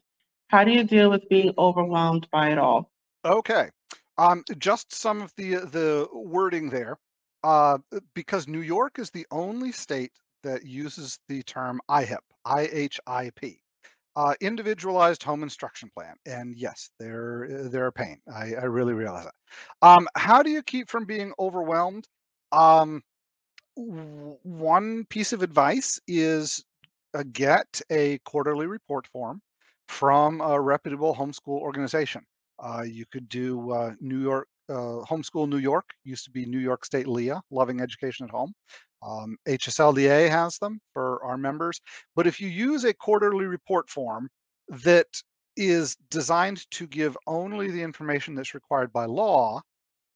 How 0.49 0.65
do 0.65 0.73
you 0.73 0.83
deal 0.83 1.11
with 1.11 1.29
being 1.29 1.55
overwhelmed 1.57 2.27
by 2.33 2.51
it 2.51 2.59
all? 2.59 2.91
Okay. 3.25 3.69
Um, 4.23 4.45
just 4.59 4.95
some 4.95 5.21
of 5.21 5.33
the 5.37 5.57
the 5.57 6.07
wording 6.13 6.71
there, 6.71 6.97
uh, 7.43 7.79
because 8.15 8.47
New 8.47 8.61
York 8.61 9.01
is 9.01 9.11
the 9.11 9.27
only 9.33 9.73
state 9.73 10.13
that 10.45 10.65
uses 10.65 11.19
the 11.29 11.43
term 11.43 11.81
IHIP, 11.91 12.19
I-H-I-P, 12.45 13.61
uh, 14.15 14.35
individualized 14.41 15.25
home 15.25 15.43
instruction 15.43 15.91
plan. 15.93 16.15
And 16.25 16.57
yes, 16.57 16.91
they're 17.01 17.69
they're 17.69 17.89
a 17.89 17.93
pain. 17.93 18.21
I, 18.33 18.55
I 18.55 18.67
really 18.67 18.93
realize 18.93 19.25
that. 19.25 19.35
Um, 19.83 20.07
how 20.17 20.41
do 20.41 20.51
you 20.51 20.63
keep 20.63 20.89
from 20.89 21.05
being 21.05 21.33
overwhelmed? 21.41 22.07
Um, 22.53 23.03
one 23.75 25.05
piece 25.07 25.33
of 25.33 25.43
advice 25.43 25.99
is 26.07 26.65
uh, 27.15 27.25
get 27.33 27.81
a 27.91 28.19
quarterly 28.19 28.67
report 28.67 29.09
form 29.09 29.43
from 29.89 30.41
a 30.41 30.61
reputable 30.61 31.13
homeschool 31.13 31.59
organization. 31.59 32.25
Uh, 32.63 32.83
you 32.83 33.05
could 33.11 33.29
do 33.29 33.73
uh, 33.73 33.93
New 34.01 34.21
York 34.21 34.47
uh, 34.69 35.05
Homeschool 35.05 35.49
New 35.49 35.59
York, 35.59 35.85
used 36.05 36.25
to 36.25 36.31
be 36.31 36.47
New 36.47 36.59
York 36.59 36.85
State 36.85 37.09
LEAH, 37.09 37.41
Loving 37.51 37.81
Education 37.81 38.25
at 38.25 38.31
Home. 38.31 38.53
Um, 39.03 39.37
HSLDA 39.49 40.31
has 40.31 40.59
them 40.59 40.81
for 40.93 41.23
our 41.25 41.37
members. 41.37 41.81
But 42.15 42.27
if 42.27 42.41
you 42.41 42.49
use 42.49 42.85
a 42.85 42.95
quarterly 42.95 43.47
report 43.47 43.91
form 43.91 44.29
that 44.69 45.09
is 45.57 45.97
designed 46.11 46.71
to 46.71 46.87
give 46.87 47.17
only 47.27 47.71
the 47.71 47.83
information 47.83 48.35
that's 48.35 48.55
required 48.55 48.93
by 48.93 49.07
law, 49.07 49.61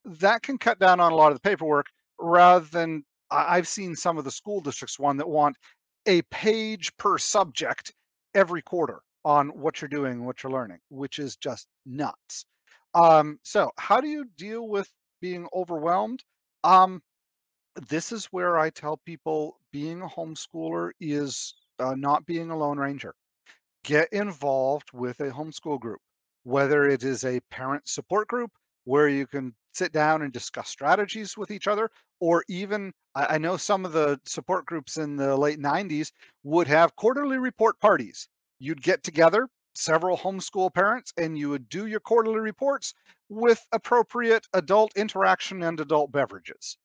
that 0.05 0.43
can 0.43 0.57
cut 0.57 0.79
down 0.79 1.01
on 1.01 1.13
a 1.13 1.17
lot 1.17 1.33
of 1.33 1.37
the 1.37 1.49
paperwork 1.49 1.87
rather 2.19 2.65
than 2.67 3.05
I've 3.31 3.69
seen 3.69 3.97
some 3.97 4.19
of 4.19 4.25
the 4.25 4.31
school 4.31 4.61
districts 4.61 4.99
one 4.99 5.17
that 5.17 5.29
want 5.29 5.57
a 6.07 6.23
page 6.23 6.97
per 6.97 7.19
subject 7.19 7.93
every 8.35 8.63
quarter 8.63 9.01
on 9.27 9.49
what 9.49 9.83
you're 9.83 9.89
doing, 9.89 10.25
what 10.25 10.41
you're 10.41 10.53
learning, 10.53 10.79
which 10.89 11.19
is 11.19 11.35
just 11.37 11.67
nuts. 11.85 12.47
Um, 12.95 13.41
so 13.43 13.73
how 13.77 14.01
do 14.01 14.07
you 14.07 14.25
deal 14.37 14.69
with 14.69 14.89
being 15.21 15.49
overwhelmed? 15.53 16.23
Um, 16.63 17.03
this 17.89 18.13
is 18.13 18.27
where 18.27 18.57
I 18.57 18.71
tell 18.71 18.99
people 19.05 19.59
being 19.73 20.01
a 20.01 20.07
homeschooler 20.07 20.93
is 21.01 21.55
uh, 21.81 21.97
not 21.97 22.25
being 22.25 22.51
a 22.51 22.57
lone 22.57 22.79
ranger. 22.79 23.15
Get 23.83 24.13
involved 24.13 24.91
with 24.93 25.19
a 25.19 25.33
homeschool 25.33 25.81
group, 25.81 26.01
whether 26.45 26.89
it 26.89 27.03
is 27.03 27.25
a 27.25 27.41
parent 27.51 27.89
support 27.89 28.29
group 28.29 28.53
where 28.85 29.09
you 29.09 29.27
can 29.27 29.53
sit 29.75 29.91
down 29.91 30.23
and 30.23 30.33
discuss 30.33 30.69
strategies 30.69 31.37
with 31.37 31.51
each 31.51 31.67
other, 31.67 31.91
or 32.21 32.45
even 32.49 32.93
I, 33.17 33.27
I 33.35 33.39
know 33.39 33.57
some 33.57 33.85
of 33.85 33.93
the 33.93 34.21
support 34.25 34.67
groups 34.67 34.99
in 34.99 35.17
the 35.17 35.37
late 35.37 35.59
90s 35.59 36.13
would 36.45 36.69
have 36.69 36.95
quarterly 36.95 37.39
report 37.39 37.81
parties. 37.81 38.29
You'd 38.59 38.83
get 38.83 39.03
together, 39.03 39.49
several 39.75 40.17
homeschool 40.19 40.75
parents, 40.75 41.13
and 41.17 41.39
you 41.39 41.51
would 41.51 41.69
do 41.69 41.87
your 41.87 42.01
quarterly 42.01 42.41
reports 42.41 42.95
with 43.29 43.65
appropriate 43.73 44.47
adult 44.55 44.93
interaction 44.97 45.63
and 45.63 45.81
adult 45.81 46.13
beverages 46.13 46.79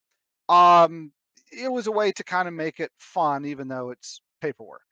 um, 0.48 1.12
it 1.52 1.70
was 1.70 1.86
a 1.86 1.92
way 1.92 2.12
to 2.12 2.24
kind 2.24 2.48
of 2.48 2.54
make 2.54 2.80
it 2.80 2.90
fun, 2.98 3.44
even 3.46 3.68
though 3.68 3.90
it's 3.90 4.20
paperwork. 4.40 4.82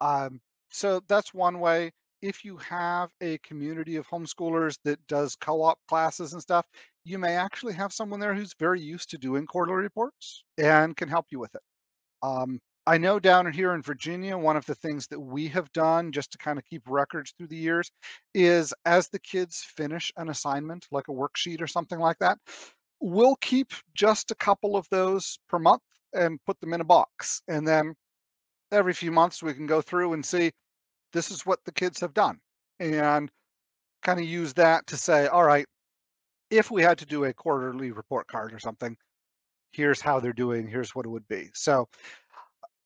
Um, 0.00 0.40
so 0.70 1.00
that's 1.08 1.34
one 1.34 1.60
way. 1.60 1.92
If 2.22 2.44
you 2.44 2.56
have 2.58 3.10
a 3.22 3.38
community 3.38 3.96
of 3.96 4.08
homeschoolers 4.08 4.78
that 4.84 5.06
does 5.06 5.36
co-op 5.36 5.78
classes 5.88 6.32
and 6.32 6.42
stuff, 6.42 6.66
you 7.04 7.18
may 7.18 7.36
actually 7.36 7.74
have 7.74 7.92
someone 7.92 8.20
there 8.20 8.34
who's 8.34 8.54
very 8.58 8.80
used 8.80 9.10
to 9.10 9.18
doing 9.18 9.46
quarterly 9.46 9.82
reports 9.82 10.44
and 10.58 10.96
can 10.96 11.08
help 11.08 11.26
you 11.30 11.38
with 11.38 11.54
it. 11.54 11.62
Um, 12.22 12.60
I 12.86 12.98
know 12.98 13.18
down 13.18 13.52
here 13.52 13.74
in 13.74 13.82
Virginia, 13.82 14.38
one 14.38 14.56
of 14.56 14.64
the 14.66 14.74
things 14.74 15.08
that 15.08 15.18
we 15.18 15.48
have 15.48 15.72
done 15.72 16.12
just 16.12 16.30
to 16.32 16.38
kind 16.38 16.56
of 16.58 16.64
keep 16.64 16.82
records 16.86 17.32
through 17.36 17.48
the 17.48 17.56
years 17.56 17.90
is 18.34 18.72
as 18.84 19.08
the 19.08 19.18
kids 19.18 19.64
finish 19.76 20.12
an 20.16 20.28
assignment, 20.28 20.86
like 20.92 21.08
a 21.08 21.12
worksheet 21.12 21.60
or 21.60 21.66
something 21.66 21.98
like 21.98 22.18
that, 22.20 22.38
we'll 23.00 23.36
keep 23.36 23.72
just 23.94 24.30
a 24.30 24.36
couple 24.36 24.76
of 24.76 24.86
those 24.90 25.38
per 25.48 25.58
month 25.58 25.82
and 26.14 26.38
put 26.46 26.60
them 26.60 26.72
in 26.72 26.80
a 26.80 26.84
box. 26.84 27.42
And 27.48 27.66
then 27.66 27.94
every 28.72 28.92
few 28.94 29.10
months 29.10 29.42
we 29.42 29.54
can 29.54 29.66
go 29.66 29.80
through 29.80 30.12
and 30.12 30.24
see 30.24 30.52
this 31.12 31.30
is 31.30 31.44
what 31.46 31.60
the 31.64 31.72
kids 31.72 32.00
have 32.00 32.14
done 32.14 32.38
and 32.80 33.30
kind 34.02 34.20
of 34.20 34.26
use 34.26 34.52
that 34.54 34.86
to 34.88 34.96
say, 34.96 35.26
all 35.26 35.44
right, 35.44 35.66
if 36.50 36.70
we 36.70 36.82
had 36.82 36.98
to 36.98 37.06
do 37.06 37.24
a 37.24 37.34
quarterly 37.34 37.90
report 37.92 38.28
card 38.28 38.52
or 38.54 38.58
something, 38.60 38.96
here's 39.72 40.00
how 40.00 40.20
they're 40.20 40.32
doing, 40.32 40.66
here's 40.68 40.94
what 40.94 41.06
it 41.06 41.10
would 41.10 41.28
be. 41.28 41.50
So 41.54 41.88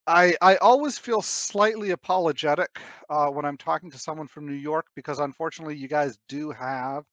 I, 0.07 0.37
I 0.43 0.57
always 0.57 0.99
feel 0.99 1.23
slightly 1.23 1.91
apologetic 1.91 2.81
uh, 3.09 3.29
when 3.29 3.45
I'm 3.45 3.57
talking 3.57 3.91
to 3.91 3.99
someone 3.99 4.27
from 4.27 4.47
New 4.47 4.55
York 4.55 4.87
because 4.95 5.19
unfortunately 5.21 5.77
you 5.77 5.89
guys 5.89 6.19
do 6.29 6.51
have 6.51 7.05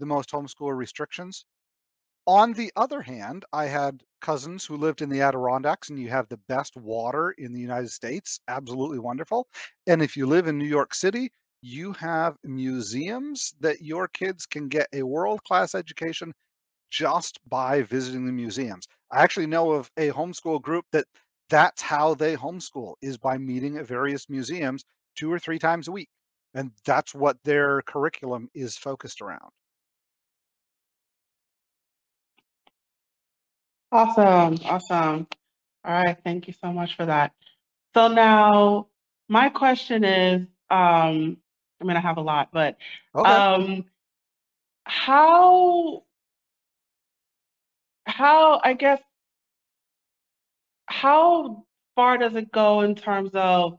the 0.00 0.06
most 0.06 0.30
homeschooler 0.30 0.76
restrictions. 0.76 1.44
On 2.26 2.52
the 2.54 2.72
other 2.76 3.02
hand, 3.02 3.44
I 3.52 3.66
had 3.66 4.02
cousins 4.20 4.64
who 4.66 4.76
lived 4.76 5.02
in 5.02 5.10
the 5.10 5.20
Adirondacks, 5.22 5.90
and 5.90 5.98
you 6.00 6.08
have 6.10 6.28
the 6.28 6.38
best 6.48 6.76
water 6.76 7.32
in 7.32 7.52
the 7.52 7.60
United 7.60 7.90
States. 7.90 8.40
Absolutely 8.48 8.98
wonderful. 9.00 9.48
And 9.86 10.02
if 10.02 10.16
you 10.16 10.26
live 10.26 10.46
in 10.48 10.58
New 10.58 10.66
York 10.66 10.94
City, 10.94 11.32
you 11.62 11.92
have 11.94 12.36
museums 12.44 13.54
that 13.60 13.82
your 13.82 14.08
kids 14.08 14.46
can 14.46 14.68
get 14.68 14.88
a 14.92 15.02
world 15.04 15.42
class 15.44 15.74
education 15.74 16.32
just 16.90 17.38
by 17.48 17.82
visiting 17.82 18.26
the 18.26 18.32
museums. 18.32 18.86
I 19.10 19.22
actually 19.22 19.46
know 19.46 19.72
of 19.72 19.90
a 19.96 20.10
homeschool 20.10 20.62
group 20.62 20.86
that 20.92 21.06
that's 21.48 21.80
how 21.80 22.14
they 22.14 22.36
homeschool 22.36 22.94
is 23.00 23.18
by 23.18 23.38
meeting 23.38 23.76
at 23.76 23.86
various 23.86 24.28
museums 24.28 24.84
two 25.16 25.32
or 25.32 25.38
three 25.38 25.58
times 25.58 25.88
a 25.88 25.92
week. 25.92 26.08
And 26.54 26.70
that's 26.84 27.14
what 27.14 27.36
their 27.44 27.82
curriculum 27.82 28.48
is 28.54 28.76
focused 28.76 29.20
around. 29.20 29.50
Awesome. 33.92 34.58
Awesome. 34.64 35.26
All 35.84 35.92
right. 35.92 36.16
Thank 36.24 36.48
you 36.48 36.54
so 36.60 36.72
much 36.72 36.96
for 36.96 37.06
that. 37.06 37.32
So 37.94 38.08
now 38.08 38.88
my 39.28 39.48
question 39.48 40.04
is, 40.04 40.42
um, 40.70 41.36
I 41.80 41.84
mean, 41.84 41.96
I 41.96 42.00
have 42.00 42.16
a 42.16 42.22
lot, 42.22 42.48
but 42.52 42.76
okay. 43.14 43.30
um, 43.30 43.84
how, 44.84 46.02
how, 48.06 48.60
I 48.64 48.72
guess, 48.72 49.00
how 50.86 51.64
far 51.94 52.18
does 52.18 52.34
it 52.36 52.50
go 52.52 52.80
in 52.82 52.94
terms 52.94 53.30
of 53.34 53.72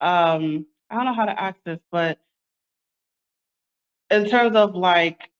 um, 0.00 0.66
I 0.90 0.96
don't 0.96 1.04
know 1.06 1.14
how 1.14 1.26
to 1.26 1.40
ask 1.40 1.56
this, 1.64 1.80
but 1.90 2.18
in 4.10 4.26
terms 4.26 4.56
of 4.56 4.74
like 4.74 5.30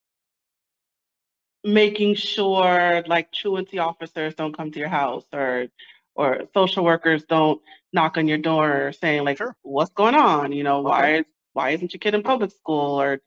making 1.65 2.15
sure 2.15 3.03
like 3.07 3.33
truancy 3.33 3.79
officers 3.79 4.35
don't 4.35 4.57
come 4.57 4.71
to 4.71 4.79
your 4.79 4.89
house 4.89 5.25
or 5.33 5.67
or 6.15 6.41
social 6.55 6.85
workers 6.85 7.25
don't 7.25 7.61
knock 7.93 8.17
on 8.17 8.27
your 8.29 8.39
door 8.39 8.93
saying 8.93 9.25
like 9.25 9.39
Sure. 9.39 9.55
what's 9.63 9.93
going 9.93 10.15
on 10.15 10.53
you 10.53 10.63
know 10.63 10.81
Okay. 10.85 10.87
why 10.87 11.17
is 11.17 11.25
why 11.53 11.71
isn't 11.71 11.93
your 11.93 11.99
kid 11.99 12.15
in 12.15 12.23
public 12.23 12.51
school 12.51 13.01
or 13.01 13.21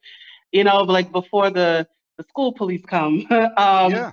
you 0.51 0.63
know 0.63 0.81
like 0.83 1.11
before 1.11 1.49
the 1.49 1.87
the 2.17 2.23
school 2.23 2.53
police 2.53 2.83
come 2.85 3.25
um 3.57 3.91
Yeah. 3.91 4.11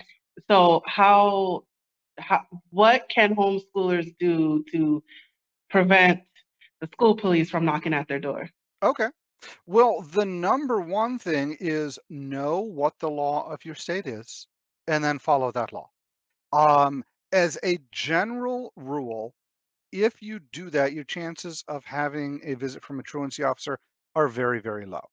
so 0.49 0.83
how 0.87 1.63
how 2.19 2.43
what 2.71 3.09
can 3.09 3.35
homeschoolers 3.35 4.15
do 4.19 4.65
to 4.71 5.03
prevent 5.71 6.21
the 6.81 6.89
school 6.93 7.17
police 7.17 7.51
from 7.51 7.65
knocking 7.65 7.95
at 7.95 8.09
their 8.09 8.21
door 8.21 8.49
Okay. 8.83 9.09
Well, 9.67 10.03
the 10.03 10.25
number 10.25 10.81
one 10.81 11.19
thing 11.19 11.57
is 11.61 11.99
know 12.11 12.61
what 12.61 12.99
the 12.99 13.11
law 13.11 13.49
of 13.51 13.65
your 13.65 13.75
state 13.75 14.07
is 14.07 14.47
and 14.87 15.03
then 15.03 15.19
follow 15.19 15.53
that 15.53 15.73
law. 15.73 15.89
Um, 16.53 17.05
as 17.33 17.59
a 17.65 17.79
general 17.93 18.73
rule, 18.77 19.35
if 19.93 20.23
you 20.23 20.41
do 20.53 20.71
that, 20.71 20.93
your 20.93 21.05
chances 21.05 21.65
of 21.69 21.85
having 21.85 22.41
a 22.45 22.55
visit 22.55 22.85
from 22.85 22.99
a 22.99 23.03
truancy 23.03 23.43
officer 23.43 23.79
are 24.15 24.29
very, 24.29 24.61
very 24.61 24.87
low. 24.87 25.05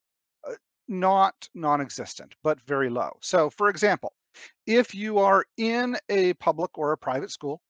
Uh, 0.47 0.53
not 0.87 1.47
non-existent, 1.53 2.35
but 2.43 2.59
very 2.61 2.89
low. 2.89 3.17
So, 3.21 3.49
for 3.49 3.69
example, 3.69 4.13
if 4.65 4.93
you 4.93 5.19
are 5.19 5.45
in 5.57 5.97
a 6.09 6.33
public 6.35 6.77
or 6.77 6.91
a 6.91 6.97
private 6.97 7.31
school, 7.31 7.61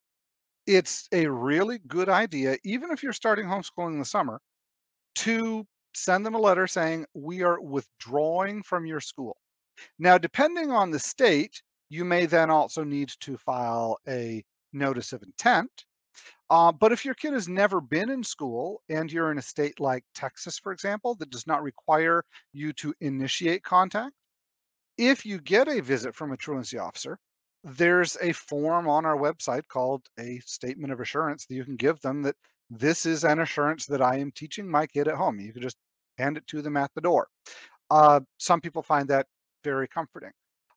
it's 0.67 1.07
a 1.11 1.27
really 1.27 1.79
good 1.87 2.09
idea, 2.09 2.57
even 2.63 2.91
if 2.91 3.01
you're 3.01 3.13
starting 3.13 3.45
homeschooling 3.45 3.93
in 3.93 3.99
the 3.99 4.05
summer, 4.05 4.39
to 5.15 5.65
send 5.95 6.25
them 6.25 6.35
a 6.35 6.39
letter 6.39 6.67
saying, 6.67 7.05
we 7.13 7.41
are 7.41 7.59
withdrawing 7.59 8.61
from 8.63 8.85
your 8.85 9.01
school. 9.01 9.37
Now, 9.97 10.17
depending 10.17 10.71
on 10.71 10.91
the 10.91 10.99
state, 10.99 11.61
you 11.89 12.05
may 12.05 12.25
then 12.25 12.49
also 12.49 12.83
need 12.83 13.11
to 13.21 13.37
file 13.37 13.97
a 14.07 14.43
notice 14.73 15.13
of 15.13 15.23
intent. 15.23 15.71
Uh, 16.51 16.71
but 16.71 16.91
if 16.91 17.05
your 17.05 17.13
kid 17.13 17.33
has 17.33 17.47
never 17.47 17.79
been 17.79 18.09
in 18.09 18.23
school 18.23 18.81
and 18.89 19.11
you're 19.11 19.31
in 19.31 19.37
a 19.37 19.41
state 19.41 19.79
like 19.79 20.03
Texas, 20.15 20.59
for 20.59 20.71
example, 20.71 21.15
that 21.15 21.29
does 21.29 21.47
not 21.47 21.63
require 21.63 22.23
you 22.53 22.73
to 22.73 22.93
initiate 23.01 23.63
contact, 23.63 24.13
if 24.99 25.25
you 25.25 25.39
get 25.39 25.69
a 25.69 25.81
visit 25.81 26.13
from 26.13 26.33
a 26.33 26.37
truancy 26.37 26.77
officer, 26.77 27.17
there's 27.63 28.17
a 28.21 28.33
form 28.33 28.89
on 28.89 29.05
our 29.05 29.15
website 29.15 29.65
called 29.69 30.05
a 30.19 30.39
statement 30.45 30.91
of 30.91 30.99
assurance 30.99 31.45
that 31.45 31.55
you 31.55 31.63
can 31.63 31.77
give 31.77 32.01
them 32.01 32.21
that 32.23 32.35
this 32.69 33.05
is 33.05 33.23
an 33.23 33.39
assurance 33.39 33.85
that 33.85 34.01
I 34.01 34.17
am 34.17 34.31
teaching 34.33 34.69
my 34.69 34.85
kid 34.85 35.07
at 35.07 35.15
home. 35.15 35.39
You 35.39 35.53
can 35.53 35.61
just 35.61 35.77
hand 36.17 36.35
it 36.35 36.45
to 36.47 36.61
them 36.61 36.75
at 36.75 36.91
the 36.95 37.01
door. 37.01 37.29
Uh, 37.89 38.19
some 38.39 38.59
people 38.59 38.83
find 38.83 39.07
that 39.07 39.25
very 39.63 39.87
comforting. 39.87 40.31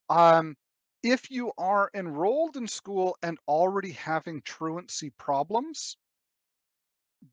Um, 0.08 0.54
if 1.02 1.28
you 1.28 1.50
are 1.58 1.90
enrolled 1.92 2.56
in 2.56 2.68
school 2.68 3.16
and 3.24 3.36
already 3.48 3.90
having 3.90 4.40
truancy 4.42 5.10
problems, 5.18 5.96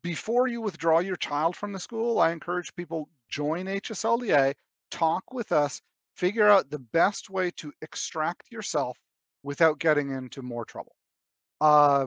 before 0.02 0.48
you 0.48 0.60
withdraw 0.60 0.98
your 0.98 1.16
child 1.16 1.54
from 1.54 1.72
the 1.72 1.78
school, 1.78 2.18
I 2.18 2.32
encourage 2.32 2.74
people 2.74 3.08
join 3.28 3.66
HSLDA, 3.66 4.54
talk 4.90 5.32
with 5.32 5.52
us, 5.52 5.80
figure 6.16 6.48
out 6.48 6.70
the 6.70 6.78
best 6.78 7.30
way 7.30 7.50
to 7.52 7.72
extract 7.82 8.50
yourself 8.50 8.98
without 9.42 9.78
getting 9.78 10.10
into 10.10 10.42
more 10.42 10.64
trouble. 10.64 10.94
Uh, 11.60 12.06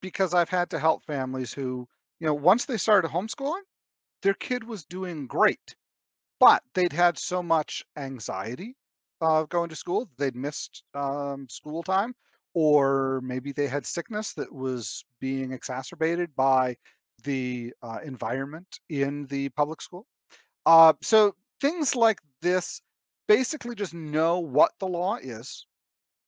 because 0.00 0.34
I've 0.34 0.48
had 0.48 0.70
to 0.70 0.78
help 0.78 1.04
families 1.04 1.52
who, 1.52 1.86
you 2.20 2.26
know, 2.26 2.34
once 2.34 2.64
they 2.64 2.76
started 2.76 3.10
homeschooling, 3.10 3.62
their 4.22 4.34
kid 4.34 4.64
was 4.64 4.84
doing 4.84 5.26
great, 5.26 5.76
but 6.40 6.62
they'd 6.74 6.92
had 6.92 7.18
so 7.18 7.42
much 7.42 7.84
anxiety 7.96 8.76
uh, 9.22 9.44
going 9.44 9.68
to 9.68 9.76
school, 9.76 10.10
they'd 10.18 10.34
missed 10.34 10.82
um, 10.94 11.48
school 11.48 11.82
time, 11.82 12.14
or 12.54 13.20
maybe 13.22 13.52
they 13.52 13.68
had 13.68 13.86
sickness 13.86 14.34
that 14.34 14.52
was 14.52 15.04
being 15.20 15.52
exacerbated 15.52 16.34
by 16.34 16.76
the 17.22 17.72
uh, 17.82 18.00
environment 18.04 18.80
in 18.88 19.26
the 19.26 19.48
public 19.50 19.80
school. 19.80 20.06
Uh, 20.66 20.92
so 21.00 21.34
things 21.60 21.94
like 21.94 22.18
this 22.40 22.82
basically 23.28 23.74
just 23.74 23.94
know 23.94 24.38
what 24.38 24.72
the 24.78 24.86
law 24.86 25.16
is 25.16 25.66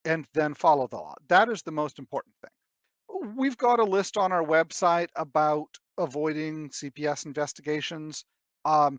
and 0.04 0.26
then 0.34 0.54
follow 0.54 0.86
the 0.86 0.96
law. 0.96 1.14
That 1.28 1.48
is 1.48 1.62
the 1.62 1.72
most 1.72 1.98
important 1.98 2.34
thing. 2.42 3.34
We've 3.36 3.56
got 3.56 3.80
a 3.80 3.84
list 3.84 4.16
on 4.16 4.32
our 4.32 4.44
website 4.44 5.08
about 5.16 5.68
avoiding 5.98 6.70
CPS 6.70 7.26
investigations. 7.26 8.24
Um, 8.64 8.98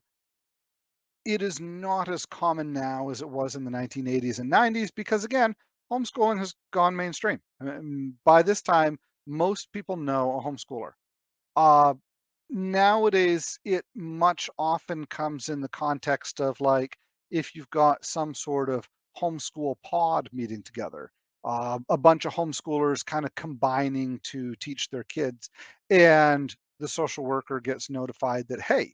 it 1.25 1.41
is 1.41 1.60
not 1.60 2.08
as 2.08 2.25
common 2.25 2.71
now 2.71 3.10
as 3.10 3.21
it 3.21 3.29
was 3.29 3.55
in 3.55 3.65
the 3.65 3.71
1980s 3.71 4.39
and 4.39 4.51
90s 4.51 4.89
because, 4.95 5.23
again, 5.23 5.55
homeschooling 5.91 6.39
has 6.39 6.53
gone 6.71 6.95
mainstream. 6.95 7.39
By 8.23 8.43
this 8.43 8.62
time, 8.62 8.97
most 9.27 9.71
people 9.73 9.97
know 9.97 10.38
a 10.38 10.43
homeschooler. 10.43 10.91
Uh, 11.55 11.95
nowadays, 12.49 13.60
it 13.65 13.86
much 13.95 14.49
often 14.58 15.05
comes 15.08 15.49
in 15.49 15.62
the 15.62 15.69
context 15.69 16.39
of 16.41 16.60
like 16.62 16.95
if 17.36 17.54
you've 17.54 17.69
got 17.69 18.06
some 18.06 18.34
sort 18.34 18.69
of 18.69 18.88
homeschool 19.21 19.76
pod 19.84 20.30
meeting 20.32 20.63
together, 20.63 21.12
uh, 21.43 21.78
a 21.89 21.98
bunch 21.98 22.24
of 22.26 22.34
homeschoolers 22.34 23.06
kind 23.06 23.26
of 23.26 23.36
combining 23.36 24.19
to 24.24 24.56
teach 24.56 24.89
their 24.89 25.04
kids, 25.04 25.50
and 25.89 26.56
the 26.80 26.88
social 26.88 27.26
worker 27.26 27.60
gets 27.60 27.89
notified 27.89 28.48
that, 28.48 28.62
hey, 28.62 28.93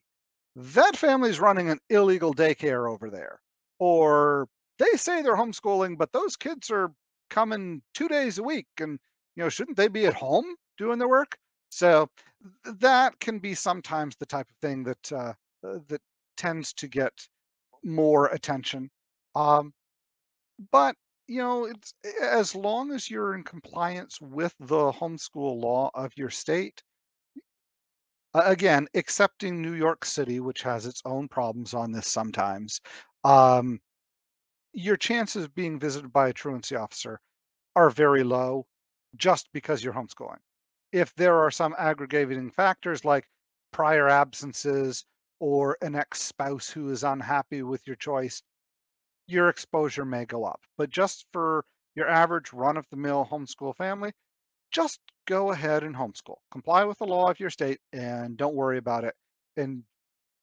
that 0.55 0.97
family's 0.97 1.39
running 1.39 1.69
an 1.69 1.79
illegal 1.89 2.33
daycare 2.33 2.91
over 2.91 3.09
there. 3.09 3.39
Or 3.79 4.47
they 4.79 4.97
say 4.97 5.21
they're 5.21 5.37
homeschooling, 5.37 5.97
but 5.97 6.11
those 6.11 6.35
kids 6.35 6.71
are 6.71 6.91
coming 7.29 7.81
two 7.93 8.07
days 8.07 8.39
a 8.39 8.43
week. 8.43 8.67
And, 8.79 8.99
you 9.35 9.43
know, 9.43 9.49
shouldn't 9.49 9.77
they 9.77 9.87
be 9.87 10.07
at 10.07 10.13
home 10.13 10.55
doing 10.77 10.99
their 10.99 11.07
work? 11.07 11.37
So 11.69 12.09
that 12.65 13.19
can 13.19 13.39
be 13.39 13.53
sometimes 13.53 14.15
the 14.15 14.25
type 14.25 14.49
of 14.49 14.55
thing 14.61 14.83
that 14.83 15.11
uh, 15.11 15.33
that 15.63 16.01
tends 16.37 16.73
to 16.73 16.87
get 16.87 17.13
more 17.83 18.27
attention. 18.27 18.89
Um, 19.35 19.73
but 20.71 20.95
you 21.27 21.39
know, 21.39 21.65
it's 21.65 21.93
as 22.21 22.55
long 22.55 22.91
as 22.91 23.09
you're 23.09 23.35
in 23.35 23.43
compliance 23.43 24.19
with 24.19 24.53
the 24.59 24.91
homeschool 24.91 25.61
law 25.61 25.89
of 25.93 26.11
your 26.17 26.29
state, 26.29 26.83
again, 28.33 28.87
excepting 28.93 29.61
New 29.61 29.73
York 29.73 30.03
City, 30.03 30.39
which 30.39 30.61
has 30.63 30.85
its 30.85 31.01
own 31.05 31.27
problems 31.27 31.73
on 31.73 31.91
this 31.91 32.07
sometimes, 32.07 32.81
um, 33.23 33.79
your 34.73 34.97
chances 34.97 35.45
of 35.45 35.55
being 35.55 35.79
visited 35.79 36.11
by 36.11 36.29
a 36.29 36.33
truancy 36.33 36.75
officer 36.75 37.19
are 37.75 37.89
very 37.89 38.23
low 38.23 38.65
just 39.15 39.47
because 39.53 39.83
you're 39.83 39.93
homeschooling. 39.93 40.39
If 40.91 41.13
there 41.15 41.37
are 41.37 41.51
some 41.51 41.75
aggregating 41.77 42.51
factors 42.51 43.05
like 43.05 43.25
prior 43.71 44.09
absences 44.09 45.05
or 45.41 45.77
an 45.81 45.95
ex 45.95 46.21
spouse 46.21 46.69
who 46.69 46.89
is 46.91 47.03
unhappy 47.03 47.63
with 47.63 47.85
your 47.87 47.97
choice, 47.97 48.41
your 49.27 49.49
exposure 49.49 50.05
may 50.05 50.25
go 50.25 50.45
up. 50.45 50.61
But 50.77 50.89
just 50.89 51.25
for 51.33 51.65
your 51.95 52.07
average 52.07 52.53
run 52.53 52.77
of 52.77 52.85
the 52.91 52.97
mill 52.97 53.27
homeschool 53.29 53.75
family, 53.75 54.13
just 54.71 54.99
go 55.27 55.51
ahead 55.51 55.83
and 55.83 55.95
homeschool. 55.95 56.37
Comply 56.51 56.85
with 56.85 56.99
the 56.99 57.07
law 57.07 57.29
of 57.29 57.39
your 57.39 57.49
state 57.49 57.79
and 57.91 58.37
don't 58.37 58.55
worry 58.55 58.77
about 58.77 59.03
it. 59.03 59.15
And 59.57 59.83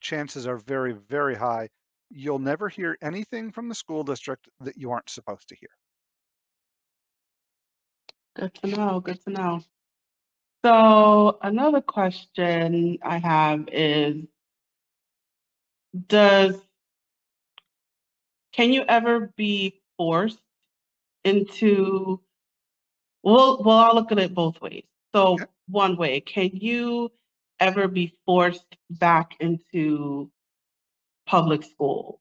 chances 0.00 0.46
are 0.46 0.58
very, 0.58 0.92
very 1.08 1.36
high 1.36 1.70
you'll 2.10 2.38
never 2.38 2.68
hear 2.68 2.96
anything 3.02 3.52
from 3.52 3.68
the 3.68 3.74
school 3.74 4.02
district 4.02 4.48
that 4.60 4.76
you 4.76 4.90
aren't 4.90 5.10
supposed 5.10 5.48
to 5.48 5.56
hear. 5.56 5.68
good 8.36 8.54
to 8.54 8.66
know 8.68 9.00
good 9.00 9.20
to 9.24 9.30
know 9.30 9.60
so 10.64 11.38
another 11.42 11.80
question 11.80 12.96
i 13.02 13.18
have 13.18 13.68
is 13.72 14.16
does 16.06 16.54
can 18.52 18.72
you 18.72 18.82
ever 18.88 19.32
be 19.36 19.80
forced 19.96 20.40
into 21.24 22.20
well 23.22 23.62
well 23.62 23.78
i'll 23.78 23.94
look 23.94 24.12
at 24.12 24.18
it 24.18 24.34
both 24.34 24.60
ways 24.60 24.84
so 25.14 25.36
Okay. 25.40 25.46
one 25.68 25.96
way 25.96 26.20
can 26.20 26.50
you 26.52 27.10
ever 27.60 27.88
be 27.88 28.12
forced 28.24 28.76
back 28.90 29.34
into 29.40 30.30
public 31.26 31.62
school 31.62 32.20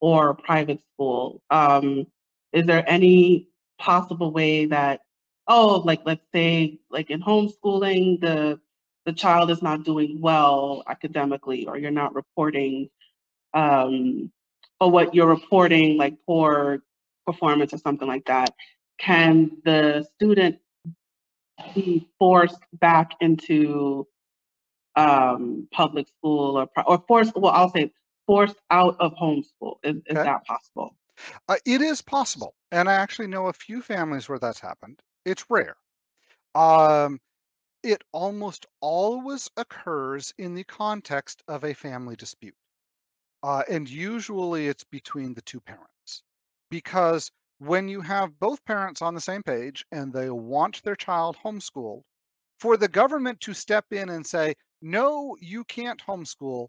or 0.00 0.34
private 0.34 0.80
school 0.94 1.40
um 1.50 2.06
is 2.52 2.66
there 2.66 2.88
any 2.88 3.46
possible 3.78 4.32
way 4.32 4.66
that 4.66 5.00
oh, 5.48 5.82
like 5.84 6.00
let's 6.04 6.24
say 6.34 6.78
like 6.90 7.10
in 7.10 7.20
homeschooling, 7.22 8.20
the 8.20 8.60
the 9.06 9.12
child 9.12 9.50
is 9.50 9.62
not 9.62 9.84
doing 9.84 10.20
well 10.20 10.82
academically, 10.86 11.66
or 11.66 11.78
you're 11.78 11.90
not 11.90 12.14
reporting, 12.14 12.88
um, 13.54 14.30
or 14.80 14.90
what 14.90 15.14
you're 15.14 15.26
reporting 15.26 15.96
like 15.96 16.14
poor 16.26 16.82
performance 17.26 17.72
or 17.72 17.78
something 17.78 18.08
like 18.08 18.26
that. 18.26 18.54
Can 18.98 19.58
the 19.64 20.06
student 20.16 20.58
be 21.74 22.08
forced 22.18 22.60
back 22.72 23.12
into 23.20 24.06
um, 24.96 25.68
public 25.72 26.08
school 26.08 26.56
or 26.58 26.68
or 26.86 27.02
forced? 27.06 27.36
Well, 27.36 27.52
I'll 27.52 27.70
say 27.70 27.92
forced 28.26 28.56
out 28.70 28.96
of 29.00 29.12
homeschool. 29.14 29.78
Is, 29.82 29.96
is 29.96 30.02
Okay. 30.10 30.22
that 30.24 30.44
possible? 30.44 30.96
Uh, 31.48 31.56
it 31.64 31.80
is 31.82 32.02
possible, 32.02 32.54
and 32.70 32.88
I 32.88 32.94
actually 32.94 33.26
know 33.28 33.46
a 33.46 33.52
few 33.52 33.82
families 33.82 34.28
where 34.28 34.38
that's 34.38 34.60
happened. 34.60 35.00
It's 35.24 35.44
rare. 35.50 35.76
Um, 36.54 37.20
it 37.82 38.02
almost 38.12 38.66
always 38.80 39.50
occurs 39.56 40.32
in 40.38 40.54
the 40.54 40.64
context 40.64 41.42
of 41.48 41.64
a 41.64 41.74
family 41.74 42.16
dispute. 42.16 42.56
Uh, 43.42 43.62
and 43.68 43.88
usually 43.88 44.68
it's 44.68 44.84
between 44.84 45.34
the 45.34 45.42
two 45.42 45.60
parents. 45.60 46.22
Because 46.70 47.30
when 47.58 47.88
you 47.88 48.00
have 48.00 48.38
both 48.38 48.64
parents 48.64 49.02
on 49.02 49.14
the 49.14 49.20
same 49.20 49.42
page 49.42 49.84
and 49.92 50.12
they 50.12 50.30
want 50.30 50.82
their 50.82 50.96
child 50.96 51.36
homeschooled, 51.44 52.02
for 52.60 52.76
the 52.76 52.88
government 52.88 53.40
to 53.40 53.54
step 53.54 53.86
in 53.92 54.08
and 54.10 54.26
say, 54.26 54.54
no, 54.82 55.36
you 55.40 55.64
can't 55.64 56.02
homeschool, 56.04 56.68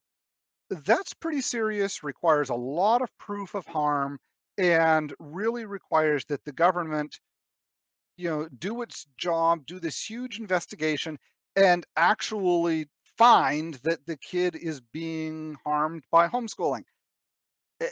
that's 0.70 1.14
pretty 1.14 1.42
serious, 1.42 2.04
requires 2.04 2.50
a 2.50 2.56
lot 2.56 3.02
of 3.02 3.16
proof 3.18 3.56
of 3.56 3.66
harm, 3.66 4.20
and 4.58 5.14
really 5.20 5.66
requires 5.66 6.26
that 6.26 6.44
the 6.46 6.52
government 6.52 7.20
you 8.18 8.30
know, 8.30 8.48
do 8.60 8.82
its 8.82 9.08
job, 9.18 9.66
do 9.66 9.80
this 9.80 10.04
huge 10.04 10.40
investigation, 10.40 11.18
and 11.56 11.86
actually 11.96 12.88
find 13.20 13.74
that 13.84 14.06
the 14.06 14.16
kid 14.18 14.56
is 14.56 14.80
being 14.80 15.58
harmed 15.66 16.06
by 16.10 16.30
homeschooling. 16.30 16.86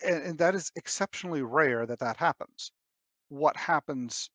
And, 0.06 0.24
and 0.24 0.40
that 0.40 0.56
is 0.56 0.72
exceptionally 0.78 1.42
rare 1.42 1.86
that 1.86 2.00
that 2.00 2.16
happens. 2.16 2.72
What 3.28 3.58
happens 3.58 4.30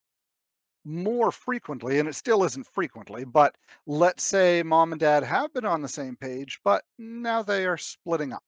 more 0.84 1.32
frequently, 1.32 1.98
and 1.98 2.08
it 2.08 2.14
still 2.14 2.44
isn't 2.44 2.66
frequently, 2.74 3.24
but 3.24 3.56
let's 3.86 4.22
say 4.22 4.62
mom 4.62 4.92
and 4.92 5.00
dad 5.00 5.22
have 5.22 5.52
been 5.54 5.64
on 5.64 5.80
the 5.80 5.88
same 5.88 6.14
page, 6.16 6.60
but 6.62 6.84
now 6.98 7.42
they 7.42 7.64
are 7.64 7.78
splitting 7.78 8.34
up 8.34 8.42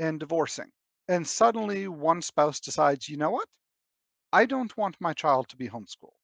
and 0.00 0.18
divorcing. 0.18 0.70
And 1.06 1.26
suddenly 1.26 1.86
one 1.86 2.20
spouse 2.20 2.58
decides, 2.58 3.08
you 3.08 3.16
know 3.16 3.30
what? 3.30 3.46
I 4.32 4.46
don't 4.46 4.76
want 4.76 4.96
my 5.00 5.12
child 5.12 5.48
to 5.50 5.56
be 5.56 5.68
homeschooled. 5.68 6.18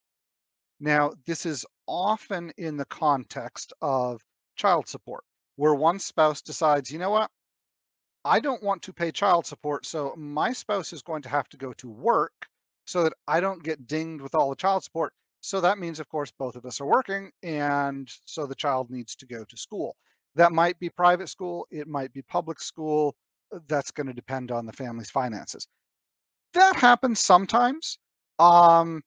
Now, 0.80 1.12
this 1.24 1.46
is 1.46 1.64
often 1.86 2.52
in 2.56 2.76
the 2.76 2.86
context 2.86 3.72
of 3.80 4.20
child 4.56 4.88
support, 4.88 5.22
where 5.56 5.74
one 5.74 5.98
spouse 5.98 6.42
decides, 6.42 6.90
you 6.90 6.98
know 6.98 7.10
what, 7.10 7.30
I 8.24 8.40
don't 8.40 8.62
want 8.62 8.82
to 8.82 8.92
pay 8.92 9.10
child 9.10 9.46
support, 9.46 9.84
so 9.84 10.14
my 10.16 10.52
spouse 10.52 10.92
is 10.92 11.02
going 11.02 11.22
to 11.22 11.28
have 11.28 11.48
to 11.50 11.56
go 11.56 11.72
to 11.74 11.88
work 11.88 12.32
so 12.84 13.02
that 13.04 13.14
I 13.26 13.40
don't 13.40 13.62
get 13.62 13.86
dinged 13.86 14.22
with 14.22 14.34
all 14.34 14.50
the 14.50 14.56
child 14.56 14.84
support. 14.84 15.12
So 15.40 15.60
that 15.60 15.78
means, 15.78 15.98
of 15.98 16.08
course, 16.08 16.32
both 16.38 16.54
of 16.54 16.64
us 16.64 16.80
are 16.80 16.86
working, 16.86 17.32
and 17.42 18.08
so 18.24 18.46
the 18.46 18.54
child 18.54 18.90
needs 18.90 19.16
to 19.16 19.26
go 19.26 19.44
to 19.44 19.56
school. 19.56 19.96
That 20.36 20.52
might 20.52 20.78
be 20.78 20.88
private 20.88 21.28
school, 21.28 21.66
it 21.70 21.88
might 21.88 22.12
be 22.12 22.22
public 22.22 22.60
school. 22.60 23.14
uh, 23.52 23.58
That's 23.68 23.90
going 23.90 24.06
to 24.06 24.12
depend 24.12 24.50
on 24.52 24.66
the 24.66 24.72
family's 24.72 25.10
finances. 25.10 25.66
That 26.54 26.76
happens 26.76 27.20
sometimes. 27.20 27.98
Um, 28.38 29.02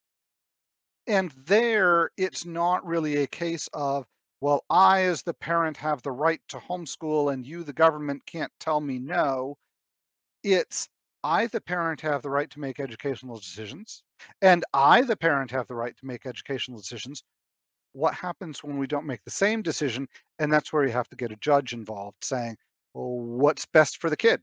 and 1.07 1.31
there, 1.45 2.11
it's 2.17 2.45
not 2.45 2.85
really 2.85 3.17
a 3.17 3.27
case 3.27 3.69
of, 3.73 4.05
well, 4.45 4.63
I, 4.69 5.01
as 5.01 5.23
the 5.23 5.33
parent, 5.33 5.75
have 5.77 6.03
the 6.03 6.11
right 6.11 6.39
to 6.49 6.57
homeschool, 6.57 7.33
and 7.33 7.47
you, 7.47 7.63
the 7.63 7.73
government, 7.73 8.23
can't 8.27 8.51
tell 8.59 8.79
me 8.79 8.99
no. 8.99 9.57
It's 10.43 10.87
I, 11.23 11.47
the 11.47 11.59
parent, 11.59 11.99
have 12.01 12.21
the 12.21 12.29
right 12.29 12.47
to 12.51 12.59
make 12.59 12.79
educational 12.79 13.39
decisions, 13.39 14.03
and 14.43 14.63
I, 14.71 15.01
the 15.01 15.17
parent, 15.17 15.49
have 15.49 15.65
the 15.65 15.73
right 15.73 15.97
to 15.97 16.05
make 16.05 16.27
educational 16.27 16.77
decisions. 16.77 17.23
What 17.93 18.13
happens 18.13 18.63
when 18.63 18.77
we 18.77 18.85
don't 18.85 19.07
make 19.07 19.23
the 19.23 19.31
same 19.31 19.63
decision? 19.63 20.07
And 20.37 20.53
that's 20.53 20.71
where 20.71 20.85
you 20.85 20.91
have 20.91 21.09
to 21.09 21.15
get 21.15 21.31
a 21.31 21.37
judge 21.37 21.73
involved 21.73 22.17
saying, 22.23 22.55
well, 22.93 23.17
what's 23.17 23.65
best 23.65 23.99
for 23.99 24.11
the 24.11 24.17
kid? 24.17 24.41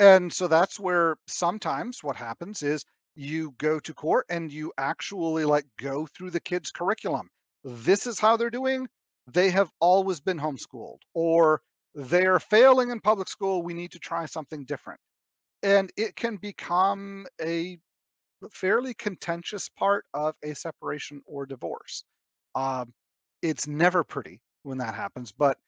And 0.00 0.32
so 0.32 0.48
that's 0.48 0.80
where 0.80 1.16
sometimes 1.26 2.02
what 2.02 2.16
happens 2.16 2.62
is 2.62 2.82
you 3.14 3.54
go 3.58 3.78
to 3.78 3.92
court 3.92 4.24
and 4.30 4.50
you 4.50 4.72
actually 4.78 5.44
like 5.44 5.66
go 5.78 6.06
through 6.06 6.30
the 6.30 6.40
kids' 6.40 6.70
curriculum. 6.70 7.28
This 7.62 8.06
is 8.06 8.18
how 8.18 8.38
they're 8.38 8.48
doing. 8.48 8.88
They 9.32 9.50
have 9.50 9.70
always 9.80 10.20
been 10.20 10.38
homeschooled, 10.38 11.00
or 11.14 11.62
they're 11.94 12.40
failing 12.40 12.90
in 12.90 13.00
public 13.00 13.28
school. 13.28 13.62
We 13.62 13.74
need 13.74 13.92
to 13.92 13.98
try 13.98 14.26
something 14.26 14.64
different. 14.64 15.00
And 15.62 15.92
it 15.96 16.16
can 16.16 16.36
become 16.36 17.26
a 17.40 17.78
fairly 18.52 18.94
contentious 18.94 19.68
part 19.68 20.06
of 20.14 20.36
a 20.44 20.54
separation 20.54 21.22
or 21.26 21.46
divorce. 21.46 22.04
Um, 22.54 22.94
it's 23.42 23.66
never 23.66 24.04
pretty 24.04 24.40
when 24.64 24.78
that 24.78 24.94
happens, 24.94 25.32
but 25.32 25.58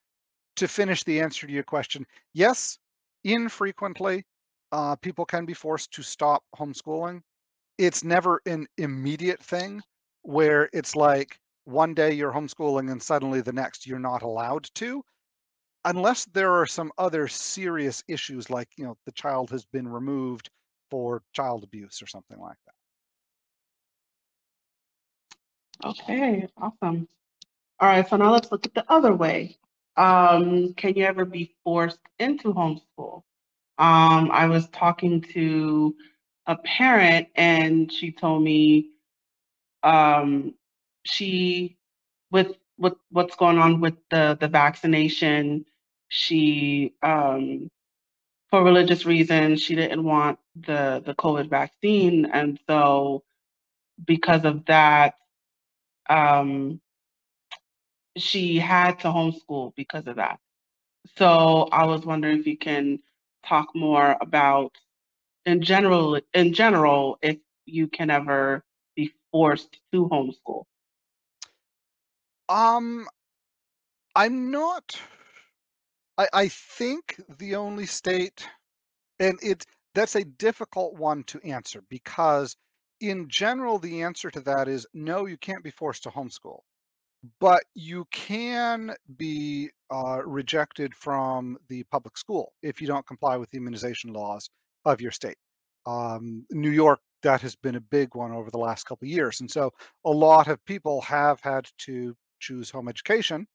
to 0.57 0.69
finish 0.69 1.05
the 1.05 1.21
answer 1.21 1.47
to 1.47 1.53
your 1.53 1.65
question, 1.65 2.07
yes, 2.35 2.79
infrequently, 3.25 4.25
uh, 4.73 4.97
people 4.97 5.25
can 5.25 5.47
be 5.47 5.55
forced 5.55 5.93
to 5.95 6.03
stop 6.03 6.45
homeschooling. 6.57 7.23
It's 7.79 8.05
never 8.05 8.43
an 8.47 8.69
immediate 8.79 9.43
thing 9.43 9.83
where 10.23 10.71
it's 10.75 10.97
like 10.97 11.40
one 11.65 11.95
day 11.95 12.13
you're 12.13 12.33
homeschooling 12.33 12.91
and 12.91 13.03
suddenly 13.03 13.41
the 13.41 13.53
next 13.53 13.87
you're 13.87 13.99
not 13.99 14.23
allowed 14.23 14.69
to, 14.75 15.03
unless 15.85 16.25
there 16.27 16.53
are 16.53 16.67
some 16.67 16.93
other 16.99 17.29
serious 17.29 18.03
issues 18.09 18.51
like, 18.51 18.69
you 18.77 18.85
know, 18.85 18.97
the 19.07 19.13
child 19.13 19.51
has 19.51 19.65
been 19.67 19.89
removed 19.89 20.51
for 20.91 21.23
child 21.33 21.65
abuse 21.65 22.03
or 22.03 22.07
something 22.07 22.39
like 22.39 22.57
that. 22.67 22.75
Okay, 25.89 26.49
awesome. 26.59 27.09
All 27.79 27.89
right, 27.89 28.07
so 28.07 28.17
now 28.17 28.33
let's 28.33 28.53
look 28.53 28.67
at 28.67 28.75
the 28.75 28.85
other 28.93 29.15
way. 29.15 29.57
Um, 29.97 30.75
can 30.75 30.95
you 30.95 31.05
ever 31.05 31.25
be 31.25 31.55
forced 31.65 32.01
into 32.19 32.53
homeschool? 32.53 33.23
Um, 33.79 34.31
I 34.31 34.47
was 34.47 34.69
talking 34.69 35.23
to 35.33 35.95
a 36.47 36.57
parent 36.57 37.29
and 37.35 37.91
she 37.91 38.13
told 38.13 38.43
me 38.43 38.91
um, 39.83 40.55
she 41.11 41.79
with 42.31 42.57
with 42.79 42.95
what's 43.11 43.37
going 43.37 43.59
on 43.59 43.81
with 43.81 43.97
the 44.11 44.37
the 44.41 44.49
vaccination, 44.49 45.67
she 46.09 46.95
um, 47.03 47.71
for 48.51 48.65
religious 48.65 49.07
reasons 49.07 49.63
she 49.63 49.77
didn't 49.77 50.05
want 50.05 50.39
the 50.57 51.03
the 51.05 51.15
COVID 51.15 51.51
vaccine, 51.51 52.27
and 52.27 52.59
so 52.69 53.25
because 54.07 54.45
of 54.45 54.65
that, 54.67 55.15
um, 56.09 56.81
she 58.17 58.59
had 58.59 59.01
to 59.01 59.09
homeschool 59.09 59.75
because 59.77 60.07
of 60.07 60.17
that. 60.17 60.39
So 61.17 61.69
I 61.73 61.87
was 61.87 62.05
wondering 62.07 62.41
if 62.41 62.47
you 62.47 62.59
can 62.59 63.01
talk 63.47 63.69
more 63.75 64.17
about 64.21 64.73
in 65.47 65.63
general 65.63 66.21
in 66.35 66.53
general 66.55 67.19
if 67.23 67.39
you 67.67 67.89
can 67.89 68.11
ever 68.11 68.65
be 68.97 69.13
forced 69.33 69.79
to 69.93 70.09
homeschool. 70.09 70.65
Um, 72.51 73.07
I'm 74.17 74.51
not. 74.51 75.01
I, 76.19 76.29
I 76.33 76.49
think 76.49 77.21
the 77.39 77.57
only 77.57 77.87
state, 77.87 78.47
and 79.21 79.39
it 79.43 79.65
that's 79.95 80.17
a 80.17 80.25
difficult 80.25 80.95
one 80.95 81.25
to 81.25 81.41
answer 81.43 81.83
because 81.91 82.57
in 83.01 83.29
general 83.29 83.79
the 83.79 84.03
answer 84.03 84.31
to 84.31 84.41
that 84.43 84.69
is 84.69 84.87
no, 84.95 85.27
you 85.27 85.39
can't 85.39 85.65
be 85.65 85.71
forced 85.71 86.05
to 86.05 86.11
homeschool. 86.11 86.61
But 87.41 87.65
you 87.75 88.07
can 88.13 88.95
be 89.17 89.71
uh, 89.93 90.23
rejected 90.25 90.95
from 90.95 91.59
the 91.69 91.85
public 91.85 92.19
school 92.19 92.53
if 92.63 92.81
you 92.81 92.87
don't 92.87 93.07
comply 93.07 93.37
with 93.37 93.51
the 93.51 93.59
immunization 93.59 94.13
laws 94.13 94.51
of 94.87 95.01
your 95.01 95.13
state. 95.13 95.37
Um, 95.87 96.47
New 96.51 96.71
York, 96.71 97.01
that 97.23 97.43
has 97.43 97.57
been 97.57 97.77
a 97.77 97.81
big 97.81 98.15
one 98.15 98.33
over 98.33 98.51
the 98.51 98.59
last 98.59 98.85
couple 98.87 99.07
of 99.07 99.11
years. 99.11 99.41
And 99.41 99.51
so 99.51 99.73
a 100.07 100.11
lot 100.11 100.49
of 100.49 100.65
people 100.67 101.03
have 101.03 101.41
had 101.43 101.67
to 101.81 102.17
choose 102.41 102.71
home 102.71 102.89
education. 102.89 103.47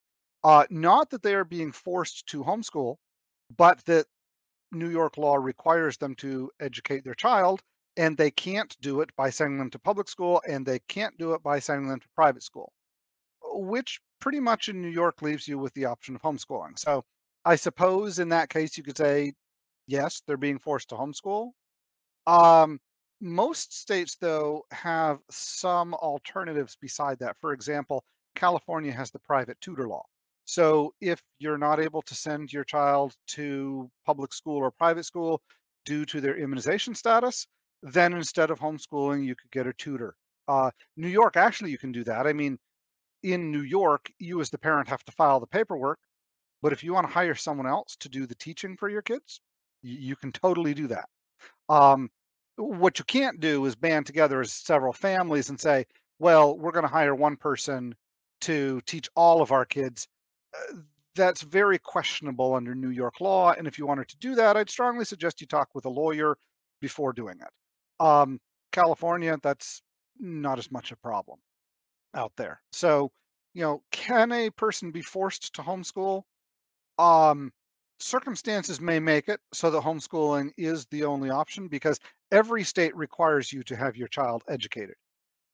Uh, 0.44 0.66
not 0.70 1.10
that 1.10 1.24
they 1.24 1.34
are 1.34 1.46
being 1.46 1.72
forced 1.72 2.28
to 2.28 2.44
homeschool, 2.44 2.96
but 3.58 3.84
that 3.86 4.06
New 4.72 4.90
York 4.90 5.18
law 5.18 5.36
requires 5.36 5.98
them 5.98 6.16
to 6.16 6.52
educate 6.60 7.04
their 7.04 7.16
child, 7.16 7.62
and 7.98 8.18
they 8.18 8.32
can't 8.32 8.76
do 8.82 9.02
it 9.02 9.10
by 9.16 9.30
sending 9.30 9.58
them 9.58 9.72
to 9.72 9.80
public 9.80 10.08
school, 10.08 10.42
and 10.48 10.66
they 10.66 10.80
can't 10.88 11.18
do 11.18 11.34
it 11.34 11.44
by 11.44 11.60
sending 11.60 11.90
them 11.90 12.00
to 12.00 12.08
private 12.16 12.44
school 12.44 12.72
which 13.56 14.02
pretty 14.20 14.40
much 14.40 14.70
in 14.70 14.82
New 14.82 14.90
York 14.90 15.22
leaves 15.22 15.48
you 15.48 15.58
with 15.58 15.74
the 15.74 15.86
option 15.86 16.16
of 16.16 16.22
homeschooling. 16.22 16.78
So 16.78 17.04
I 17.44 17.56
suppose 17.56 18.20
in 18.20 18.30
that 18.30 18.50
case 18.50 18.78
you 18.78 18.84
could 18.84 18.98
say, 18.98 19.34
yes, 19.88 20.22
they're 20.26 20.38
being 20.38 20.60
forced 20.60 20.90
to 20.90 20.96
homeschool. 20.96 21.52
Um, 22.28 22.80
Most 23.22 23.78
states, 23.80 24.18
though, 24.20 24.64
have 24.72 25.20
some 25.30 25.94
alternatives 25.94 26.76
beside 26.80 27.20
that. 27.20 27.38
For 27.40 27.54
example, 27.54 28.04
California 28.36 28.92
has 28.92 29.12
the 29.12 29.20
private 29.20 29.60
tutor 29.62 29.88
law. 29.88 30.04
So 30.46 30.94
if 31.02 31.22
you're 31.40 31.58
not 31.58 31.80
able 31.80 32.04
to 32.04 32.16
send 32.16 32.54
your 32.54 32.64
child 32.64 33.16
to 33.30 33.90
public 34.06 34.34
school 34.34 34.58
or 34.58 34.72
private 34.72 35.06
school 35.06 35.42
due 35.86 36.06
to 36.06 36.22
their 36.22 36.38
immunization 36.38 36.94
status, 36.94 37.48
then 37.82 38.14
instead 38.14 38.52
of 38.52 38.60
homeschooling, 38.60 39.26
you 39.26 39.36
could 39.36 39.52
get 39.52 39.68
a 39.68 39.74
tutor. 39.74 40.16
Uh, 40.48 40.70
New 40.98 41.08
York, 41.08 41.36
actually, 41.38 41.72
you 41.72 41.78
can 41.78 41.92
do 41.92 42.04
that. 42.04 42.28
I 42.28 42.34
mean, 42.34 42.60
in 43.24 43.52
New 43.52 43.62
York, 43.62 44.12
you 44.20 44.40
as 44.40 44.52
the 44.52 44.58
parent 44.58 44.88
have 44.88 45.04
to 45.06 45.12
file 45.12 45.40
the 45.40 45.48
paperwork, 45.48 46.00
but 46.62 46.74
if 46.74 46.84
you 46.84 46.94
want 46.94 47.08
to 47.08 47.14
hire 47.14 47.36
someone 47.36 47.68
else 47.68 47.96
to 48.02 48.10
do 48.10 48.28
the 48.28 48.36
teaching 48.36 48.78
for 48.78 48.90
your 48.90 49.02
kids, 49.02 49.42
you, 49.82 50.16
can 50.16 50.32
totally 50.32 50.74
do 50.74 50.88
that. 50.88 51.08
Um, 51.70 52.10
what 52.56 53.00
you 53.00 53.06
can't 53.06 53.40
do 53.40 53.66
is 53.66 53.76
band 53.76 54.06
together 54.06 54.42
as 54.42 54.54
several 54.54 54.94
families 54.94 55.50
and 55.50 55.60
say, 55.60 55.86
well, 56.20 56.58
we're 56.58 56.72
going 56.72 56.86
to 56.86 56.92
hire 56.92 57.14
one 57.14 57.36
person 57.36 57.96
to 58.46 58.80
teach 58.86 59.10
all 59.16 59.42
of 59.42 59.52
our 59.52 59.66
kids. 59.66 60.08
Uh, 60.54 60.78
that's 61.16 61.42
very 61.42 61.80
questionable 61.80 62.54
under 62.54 62.76
New 62.76 62.90
York 62.90 63.22
law. 63.22 63.54
And 63.54 63.68
if 63.68 63.80
you 63.80 63.88
wanted 63.88 64.10
to 64.10 64.18
do 64.18 64.36
that, 64.36 64.58
I'd 64.58 64.70
strongly 64.70 65.06
suggest 65.06 65.42
you 65.42 65.48
talk 65.48 65.70
with 65.74 65.86
a 65.86 65.90
lawyer 65.90 66.38
before 66.82 67.14
doing 67.14 67.40
it. 67.42 68.06
Um, 68.06 68.40
California, 68.72 69.38
that's 69.42 69.82
not 70.20 70.60
as 70.60 70.72
much 70.72 70.92
a 70.92 70.98
problem 70.98 71.40
out 72.14 72.34
there. 72.38 72.62
So, 72.72 73.12
you 73.54 73.62
know, 73.62 73.82
can 73.92 74.32
a 74.32 74.50
person 74.50 74.92
be 74.92 75.02
forced 75.02 75.56
to 75.56 75.62
homeschool? 75.62 76.24
Um, 77.00 77.52
circumstances 78.00 78.82
may 78.82 79.00
make 79.00 79.30
it 79.30 79.40
so 79.54 79.72
that 79.72 79.82
homeschooling 79.82 80.52
is 80.58 80.86
the 80.88 81.06
only 81.06 81.30
option 81.30 81.70
because 81.70 82.00
every 82.32 82.64
state 82.64 82.96
requires 82.96 83.52
you 83.52 83.64
to 83.64 83.76
have 83.76 83.96
your 83.96 84.10
child 84.10 84.44
educated. 84.50 84.96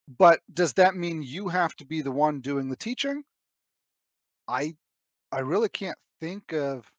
But 0.08 0.42
does 0.54 0.74
that 0.74 0.96
mean 0.96 1.24
you 1.24 1.48
have 1.48 1.76
to 1.78 1.86
be 1.86 2.02
the 2.02 2.12
one 2.12 2.42
doing 2.42 2.70
the 2.70 2.76
teaching? 2.76 3.24
I 4.48 4.76
I 5.32 5.40
really 5.40 5.70
can't 5.70 5.98
think 6.20 6.54
of 6.54 6.92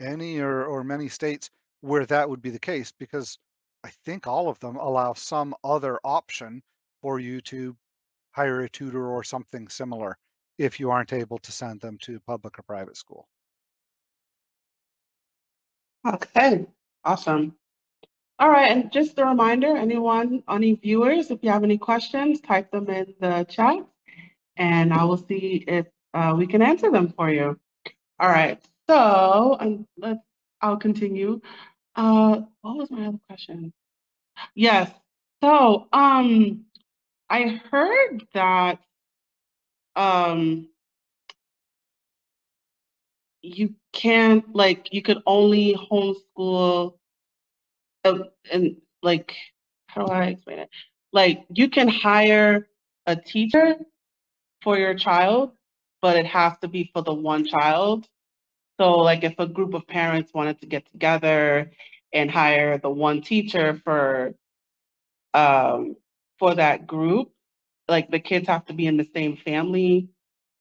any 0.00 0.40
or, 0.40 0.64
or 0.64 0.82
many 0.82 1.08
states 1.08 1.50
where 1.80 2.06
that 2.06 2.28
would 2.28 2.42
be 2.42 2.50
the 2.50 2.58
case 2.58 2.92
because 2.92 3.38
I 3.84 3.90
think 4.04 4.26
all 4.26 4.48
of 4.48 4.58
them 4.60 4.76
allow 4.76 5.12
some 5.12 5.54
other 5.62 6.00
option 6.04 6.62
for 7.00 7.20
you 7.20 7.40
to 7.42 7.76
hire 8.32 8.62
a 8.62 8.68
tutor 8.68 9.06
or 9.06 9.22
something 9.22 9.68
similar 9.68 10.16
if 10.58 10.80
you 10.80 10.90
aren't 10.90 11.12
able 11.12 11.38
to 11.38 11.52
send 11.52 11.80
them 11.80 11.98
to 11.98 12.18
public 12.20 12.58
or 12.58 12.62
private 12.62 12.96
school. 12.96 13.28
Okay, 16.06 16.66
awesome. 17.04 17.54
All 18.38 18.50
right, 18.50 18.70
and 18.70 18.90
just 18.90 19.18
a 19.18 19.24
reminder, 19.24 19.76
anyone, 19.76 20.42
any 20.48 20.74
viewers, 20.74 21.30
if 21.30 21.38
you 21.42 21.50
have 21.50 21.64
any 21.64 21.78
questions, 21.78 22.40
type 22.40 22.70
them 22.70 22.88
in 22.88 23.14
the 23.20 23.44
chat 23.48 23.84
and 24.56 24.92
I 24.92 25.04
will 25.04 25.16
see 25.16 25.64
if 25.66 25.86
uh, 26.12 26.34
we 26.36 26.46
can 26.46 26.62
answer 26.62 26.90
them 26.90 27.12
for 27.16 27.30
you. 27.30 27.58
All 28.20 28.28
right, 28.28 28.60
so 28.88 29.84
let's, 29.96 30.20
I'll 30.60 30.76
continue. 30.76 31.40
Uh, 31.96 32.42
what 32.60 32.76
was 32.76 32.90
my 32.90 33.06
other 33.06 33.18
question? 33.28 33.72
Yes, 34.54 34.90
so 35.42 35.88
um, 35.92 36.64
I 37.28 37.60
heard 37.70 38.26
that 38.34 38.78
um, 39.96 40.68
you 43.42 43.74
can't 43.92 44.54
like 44.54 44.92
you 44.92 45.02
could 45.02 45.22
only 45.26 45.74
homeschool 45.74 46.94
uh, 48.04 48.18
and 48.52 48.76
like 49.02 49.34
how 49.86 50.06
do 50.06 50.12
I 50.12 50.26
explain 50.26 50.60
it? 50.60 50.70
Like 51.12 51.44
you 51.50 51.68
can 51.68 51.88
hire 51.88 52.68
a 53.06 53.16
teacher 53.16 53.76
for 54.62 54.78
your 54.78 54.94
child, 54.94 55.52
but 56.02 56.16
it 56.16 56.26
has 56.26 56.58
to 56.60 56.68
be 56.68 56.90
for 56.92 57.02
the 57.02 57.14
one 57.14 57.44
child. 57.44 58.06
So 58.80 58.98
like 58.98 59.24
if 59.24 59.34
a 59.38 59.46
group 59.46 59.74
of 59.74 59.86
parents 59.86 60.32
wanted 60.34 60.60
to 60.60 60.66
get 60.66 60.90
together 60.90 61.70
and 62.12 62.30
hire 62.30 62.78
the 62.78 62.90
one 62.90 63.22
teacher 63.22 63.80
for 63.84 64.34
um 65.32 65.96
for 66.38 66.54
that 66.54 66.86
group, 66.86 67.30
like 67.88 68.10
the 68.10 68.20
kids 68.20 68.48
have 68.48 68.66
to 68.66 68.72
be 68.72 68.86
in 68.86 68.96
the 68.96 69.08
same 69.14 69.36
family 69.36 70.08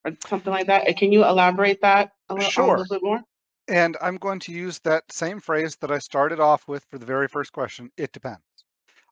or 0.06 0.12
something 0.28 0.52
like 0.52 0.68
that. 0.68 0.86
Can 0.98 1.12
you 1.12 1.24
elaborate 1.26 1.82
that 1.82 2.12
a 2.30 2.36
little, 2.36 2.52
a 2.58 2.70
little 2.70 2.86
bit 2.90 3.04
more? 3.04 3.22
And 3.68 3.98
I'm 4.02 4.18
going 4.18 4.40
to 4.42 4.52
use 4.52 4.80
that 4.80 5.12
same 5.12 5.40
phrase 5.40 5.78
that 5.78 5.92
I 5.92 6.00
started 6.00 6.40
off 6.40 6.68
with 6.68 6.86
for 6.90 6.98
the 6.98 7.06
very 7.06 7.28
first 7.28 7.54
question. 7.54 7.90
It 7.98 8.12
depends. 8.12 8.44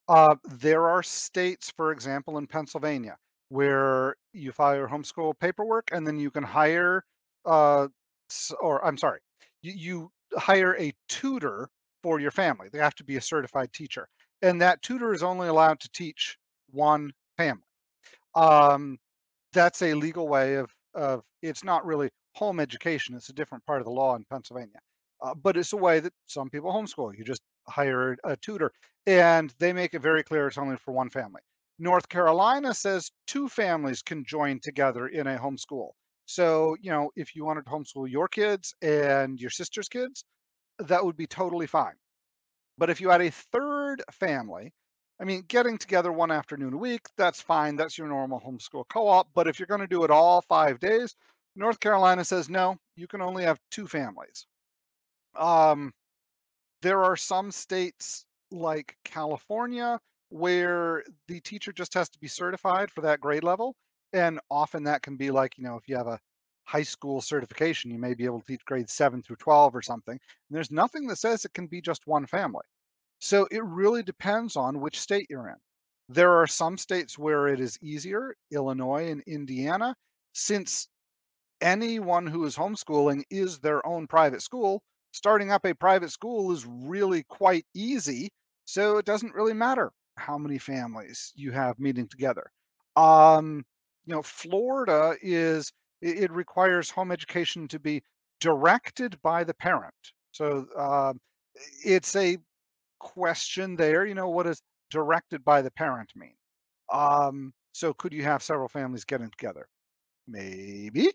Uh, 0.07 0.35
there 0.49 0.89
are 0.89 1.03
states, 1.03 1.71
for 1.71 1.91
example, 1.91 2.37
in 2.37 2.47
Pennsylvania, 2.47 3.17
where 3.49 4.15
you 4.33 4.51
file 4.51 4.75
your 4.75 4.89
homeschool 4.89 5.39
paperwork 5.39 5.89
and 5.91 6.05
then 6.05 6.19
you 6.19 6.31
can 6.31 6.43
hire, 6.43 7.03
uh, 7.45 7.87
or 8.59 8.85
I'm 8.85 8.97
sorry, 8.97 9.19
you, 9.61 9.73
you 9.73 10.11
hire 10.37 10.75
a 10.77 10.93
tutor 11.07 11.69
for 12.03 12.19
your 12.19 12.31
family. 12.31 12.67
They 12.71 12.79
have 12.79 12.95
to 12.95 13.03
be 13.03 13.17
a 13.17 13.21
certified 13.21 13.71
teacher. 13.73 14.07
And 14.41 14.61
that 14.61 14.81
tutor 14.81 15.13
is 15.13 15.23
only 15.23 15.47
allowed 15.47 15.79
to 15.81 15.89
teach 15.91 16.37
one 16.71 17.11
family. 17.37 17.63
Um, 18.35 18.97
that's 19.53 19.81
a 19.81 19.93
legal 19.93 20.27
way 20.27 20.55
of 20.55 20.71
of 20.93 21.23
it's 21.41 21.63
not 21.63 21.85
really 21.85 22.09
home 22.33 22.59
education. 22.59 23.15
It's 23.15 23.29
a 23.29 23.33
different 23.33 23.65
part 23.65 23.81
of 23.81 23.85
the 23.85 23.91
law 23.91 24.15
in 24.15 24.25
Pennsylvania, 24.29 24.79
uh, 25.21 25.33
but 25.35 25.57
it's 25.57 25.73
a 25.73 25.77
way 25.77 25.99
that 25.99 26.13
some 26.27 26.49
people 26.49 26.71
homeschool. 26.71 27.17
You 27.17 27.23
just 27.23 27.41
hire 27.67 28.17
a 28.23 28.37
tutor, 28.37 28.71
and 29.05 29.53
they 29.59 29.73
make 29.73 29.93
it 29.93 30.01
very 30.01 30.23
clear 30.23 30.47
it's 30.47 30.57
only 30.57 30.77
for 30.77 30.91
one 30.91 31.09
family. 31.09 31.41
North 31.79 32.07
Carolina 32.09 32.73
says 32.73 33.11
two 33.27 33.49
families 33.49 34.01
can 34.01 34.23
join 34.23 34.59
together 34.59 35.07
in 35.07 35.27
a 35.27 35.37
homeschool. 35.37 35.91
So 36.25 36.75
you 36.81 36.91
know, 36.91 37.11
if 37.15 37.35
you 37.35 37.43
wanted 37.45 37.65
to 37.65 37.71
homeschool 37.71 38.09
your 38.09 38.27
kids 38.27 38.73
and 38.81 39.39
your 39.39 39.49
sister's 39.49 39.89
kids, 39.89 40.23
that 40.79 41.03
would 41.03 41.17
be 41.17 41.27
totally 41.27 41.67
fine. 41.67 41.95
But 42.77 42.89
if 42.89 43.01
you 43.01 43.09
had 43.09 43.21
a 43.21 43.31
third 43.31 44.03
family, 44.11 44.73
I 45.21 45.23
mean, 45.23 45.43
getting 45.47 45.77
together 45.77 46.11
one 46.11 46.31
afternoon 46.31 46.73
a 46.73 46.77
week, 46.77 47.07
that's 47.15 47.39
fine. 47.39 47.75
That's 47.75 47.95
your 47.95 48.07
normal 48.07 48.39
homeschool 48.39 48.85
co 48.89 49.07
op. 49.07 49.27
But 49.35 49.47
if 49.47 49.59
you're 49.59 49.67
going 49.67 49.81
to 49.81 49.87
do 49.87 50.03
it 50.03 50.09
all 50.09 50.41
five 50.41 50.79
days, 50.79 51.15
North 51.55 51.79
Carolina 51.79 52.23
says 52.23 52.49
no, 52.49 52.77
you 52.95 53.07
can 53.07 53.21
only 53.21 53.43
have 53.43 53.59
two 53.71 53.87
families. 53.87 54.45
Um, 55.35 55.93
there 56.81 57.03
are 57.03 57.15
some 57.15 57.51
states 57.51 58.25
like 58.51 58.95
California 59.03 59.99
where 60.29 61.03
the 61.27 61.39
teacher 61.41 61.71
just 61.71 61.93
has 61.93 62.09
to 62.09 62.19
be 62.19 62.27
certified 62.27 62.89
for 62.89 63.01
that 63.01 63.19
grade 63.19 63.43
level. 63.43 63.75
And 64.13 64.39
often 64.49 64.83
that 64.85 65.01
can 65.01 65.17
be 65.17 65.31
like, 65.31 65.57
you 65.57 65.63
know, 65.63 65.75
if 65.75 65.87
you 65.87 65.95
have 65.97 66.07
a 66.07 66.19
high 66.63 66.83
school 66.83 67.21
certification, 67.21 67.91
you 67.91 67.99
may 67.99 68.13
be 68.13 68.25
able 68.25 68.39
to 68.39 68.45
teach 68.45 68.65
grades 68.65 68.93
seven 68.93 69.21
through 69.21 69.37
12 69.37 69.75
or 69.75 69.81
something. 69.81 70.13
And 70.13 70.55
there's 70.55 70.71
nothing 70.71 71.07
that 71.07 71.17
says 71.17 71.43
it 71.45 71.53
can 71.53 71.67
be 71.67 71.81
just 71.81 72.07
one 72.07 72.25
family. 72.25 72.63
So 73.19 73.47
it 73.51 73.63
really 73.63 74.03
depends 74.03 74.55
on 74.55 74.79
which 74.79 74.99
state 74.99 75.27
you're 75.29 75.49
in. 75.49 75.55
There 76.09 76.33
are 76.33 76.47
some 76.47 76.77
states 76.77 77.17
where 77.17 77.47
it 77.47 77.59
is 77.59 77.77
easier, 77.81 78.35
Illinois 78.51 79.11
and 79.11 79.21
Indiana, 79.27 79.95
since 80.33 80.87
anyone 81.61 82.27
who 82.27 82.45
is 82.45 82.55
homeschooling 82.55 83.23
is 83.29 83.59
their 83.59 83.85
own 83.85 84.07
private 84.07 84.41
school. 84.41 84.81
Starting 85.11 85.51
up 85.51 85.65
a 85.65 85.73
private 85.73 86.11
school 86.11 86.51
is 86.51 86.65
really 86.65 87.23
quite 87.23 87.65
easy. 87.73 88.29
So 88.65 88.97
it 88.97 89.05
doesn't 89.05 89.35
really 89.35 89.53
matter 89.53 89.91
how 90.17 90.37
many 90.37 90.57
families 90.57 91.31
you 91.35 91.51
have 91.51 91.79
meeting 91.79 92.07
together. 92.07 92.49
Um, 92.95 93.63
you 94.05 94.13
know, 94.13 94.21
Florida 94.21 95.15
is, 95.21 95.71
it, 96.01 96.23
it 96.23 96.31
requires 96.31 96.89
home 96.89 97.11
education 97.11 97.67
to 97.69 97.79
be 97.79 98.01
directed 98.39 99.21
by 99.21 99.43
the 99.43 99.53
parent. 99.53 99.93
So 100.31 100.65
um, 100.77 101.19
it's 101.83 102.15
a 102.15 102.37
question 102.99 103.75
there. 103.75 104.05
You 104.05 104.15
know, 104.15 104.29
what 104.29 104.45
does 104.45 104.61
directed 104.89 105.43
by 105.43 105.61
the 105.61 105.71
parent 105.71 106.11
mean? 106.15 106.35
Um, 106.91 107.53
so 107.73 107.93
could 107.93 108.13
you 108.13 108.23
have 108.23 108.43
several 108.43 108.67
families 108.67 109.05
getting 109.05 109.29
together? 109.29 109.67
Maybe. 110.27 111.11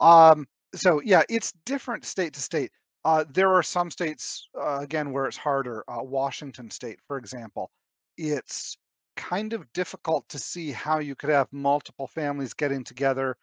Um, 0.00 0.46
so 0.74 1.00
yeah, 1.04 1.22
it's 1.28 1.52
different 1.66 2.04
state 2.04 2.34
to 2.34 2.40
state. 2.40 2.70
Uh, 3.04 3.24
there 3.32 3.52
are 3.52 3.62
some 3.62 3.90
states, 3.90 4.48
uh, 4.58 4.78
again, 4.80 5.12
where 5.12 5.26
it's 5.26 5.36
harder. 5.36 5.84
Uh, 5.88 6.02
Washington 6.02 6.70
State, 6.70 6.98
for 7.06 7.18
example, 7.18 7.70
it's 8.16 8.76
kind 9.16 9.52
of 9.52 9.70
difficult 9.74 10.28
to 10.30 10.38
see 10.38 10.72
how 10.72 10.98
you 10.98 11.14
could 11.14 11.30
have 11.30 11.48
multiple 11.52 12.06
families 12.08 12.54
getting 12.54 12.82
together 12.82 13.36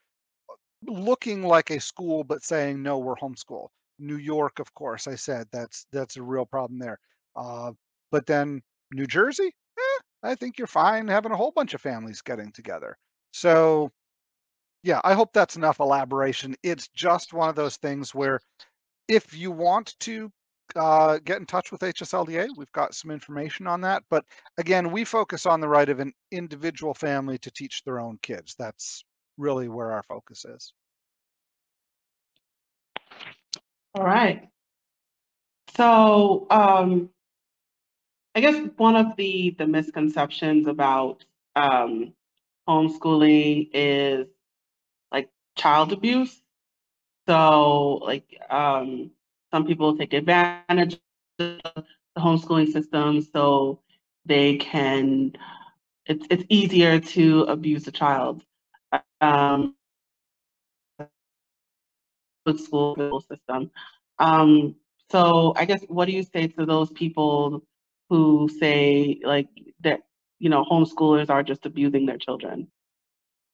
looking 0.88 1.43
like 1.43 1.70
a 1.70 1.80
school 1.80 2.24
but 2.24 2.43
saying 2.43 2.82
no 2.82 2.97
we're 2.97 3.16
homeschool 3.16 3.68
new 3.99 4.18
york 4.18 4.59
of 4.59 4.74
course 4.74 5.07
i 5.07 5.16
said 5.16 5.47
that's 5.51 5.86
that's 5.91 6.18
a 6.18 6.22
real 6.24 6.45
problem 6.45 6.80
there 6.80 6.97
uh, 7.36 7.72
but 8.12 8.26
then 8.26 8.62
new 8.93 9.05
jersey 9.05 9.53
eh, 9.80 9.99
i 10.24 10.34
think 10.36 10.57
you're 10.57 10.68
fine 10.68 11.07
having 11.07 11.32
a 11.32 11.38
whole 11.38 11.51
bunch 11.51 11.74
of 11.76 11.82
families 11.82 12.22
getting 12.22 12.51
together 12.51 12.97
so 13.32 13.91
yeah 14.84 14.99
i 15.03 15.13
hope 15.13 15.32
that's 15.34 15.55
enough 15.55 15.79
elaboration 15.79 16.55
it's 16.63 16.88
just 16.89 17.34
one 17.34 17.49
of 17.49 17.55
those 17.55 17.77
things 17.77 18.13
where 18.13 18.39
if 19.07 19.36
you 19.36 19.51
want 19.51 19.95
to 19.99 20.32
uh, 20.75 21.19
get 21.23 21.39
in 21.39 21.45
touch 21.45 21.71
with 21.71 21.82
HSLDA. 21.82 22.47
We've 22.55 22.71
got 22.71 22.93
some 22.93 23.11
information 23.11 23.67
on 23.67 23.82
that. 23.82 24.03
But 24.09 24.25
again, 24.57 24.91
we 24.91 25.03
focus 25.03 25.45
on 25.45 25.59
the 25.59 25.67
right 25.67 25.89
of 25.89 25.99
an 25.99 26.13
individual 26.32 26.93
family 26.93 27.38
to 27.39 27.51
teach 27.51 27.84
their 27.84 27.99
own 27.99 28.17
kids. 28.21 28.55
That's 28.57 29.03
really 29.38 29.69
where 29.69 29.91
our 29.91 30.03
focus 30.03 30.45
is. 30.45 30.73
All 33.95 34.05
right. 34.05 34.47
So, 35.75 36.47
um, 36.49 37.09
I 38.36 38.39
guess 38.39 38.69
one 38.77 38.95
of 38.95 39.15
the 39.17 39.55
the 39.57 39.67
misconceptions 39.67 40.67
about 40.67 41.25
um, 41.55 42.13
homeschooling 42.67 43.69
is 43.73 44.27
child 45.56 45.93
abuse. 45.93 46.41
So, 47.28 47.95
like, 48.04 48.26
um, 48.49 49.12
some 49.54 49.66
people 49.66 49.97
take 49.97 50.14
advantage 50.14 50.95
of 50.95 50.99
the 51.38 51.62
homeschooling 52.18 52.72
system 52.72 53.22
so 53.22 53.82
they 54.26 54.58
can. 54.58 55.34
It's 56.08 56.26
it's 56.30 56.43
easier 56.49 56.99
to 56.99 57.43
abuse 57.43 57.88
a 57.88 57.91
child. 57.91 58.43
Um, 59.22 59.76
school 62.58 63.22
system. 63.30 63.72
Um, 64.20 64.76
so 65.12 65.54
I 65.58 65.66
guess 65.66 65.84
what 65.88 66.06
do 66.06 66.14
you 66.14 66.24
say 66.24 66.47
to 66.47 66.66
those 66.66 66.91
people 66.91 67.64
who 68.10 68.49
say 68.60 69.20
like 69.24 69.47
that, 69.82 70.02
you 70.39 70.49
know, 70.49 70.66
homeschoolers 70.66 71.30
are 71.30 71.43
just 71.43 71.66
abusing 71.66 72.06
their 72.06 72.18
children? 72.18 72.68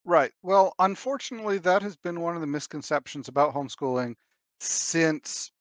Right. 0.08 0.32
Well, 0.41 0.74
unfortunately, 0.80 1.60
that 1.60 1.84
has 1.84 1.95
been 1.97 2.22
one 2.22 2.34
of 2.36 2.41
the 2.41 2.47
misconceptions 2.47 3.28
about 3.28 3.53
homeschooling 3.53 4.16
since, 4.60 5.51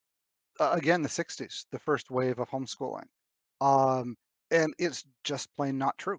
uh, 0.60 0.70
again, 0.72 1.02
the 1.02 1.08
60s, 1.10 1.66
the 1.72 1.78
first 1.80 2.10
wave 2.10 2.38
of 2.40 2.50
homeschooling. 2.50 3.06
Um, 3.60 4.16
and 4.50 4.74
it's 4.78 5.04
just 5.24 5.54
plain 5.56 5.78
not 5.78 5.98
true. 5.98 6.18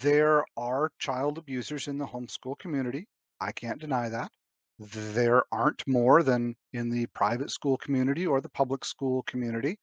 There 0.00 0.44
are 0.56 0.92
child 0.98 1.38
abusers 1.38 1.88
in 1.88 1.98
the 1.98 2.06
homeschool 2.06 2.58
community. 2.58 3.06
I 3.40 3.52
can't 3.52 3.80
deny 3.80 4.08
that. 4.10 4.32
There 4.78 5.44
aren't 5.52 5.86
more 5.88 6.22
than 6.22 6.56
in 6.72 6.90
the 6.90 7.06
private 7.08 7.50
school 7.50 7.78
community 7.78 8.26
or 8.26 8.40
the 8.40 8.48
public 8.50 8.84
school 8.84 9.22
community. 9.24 9.78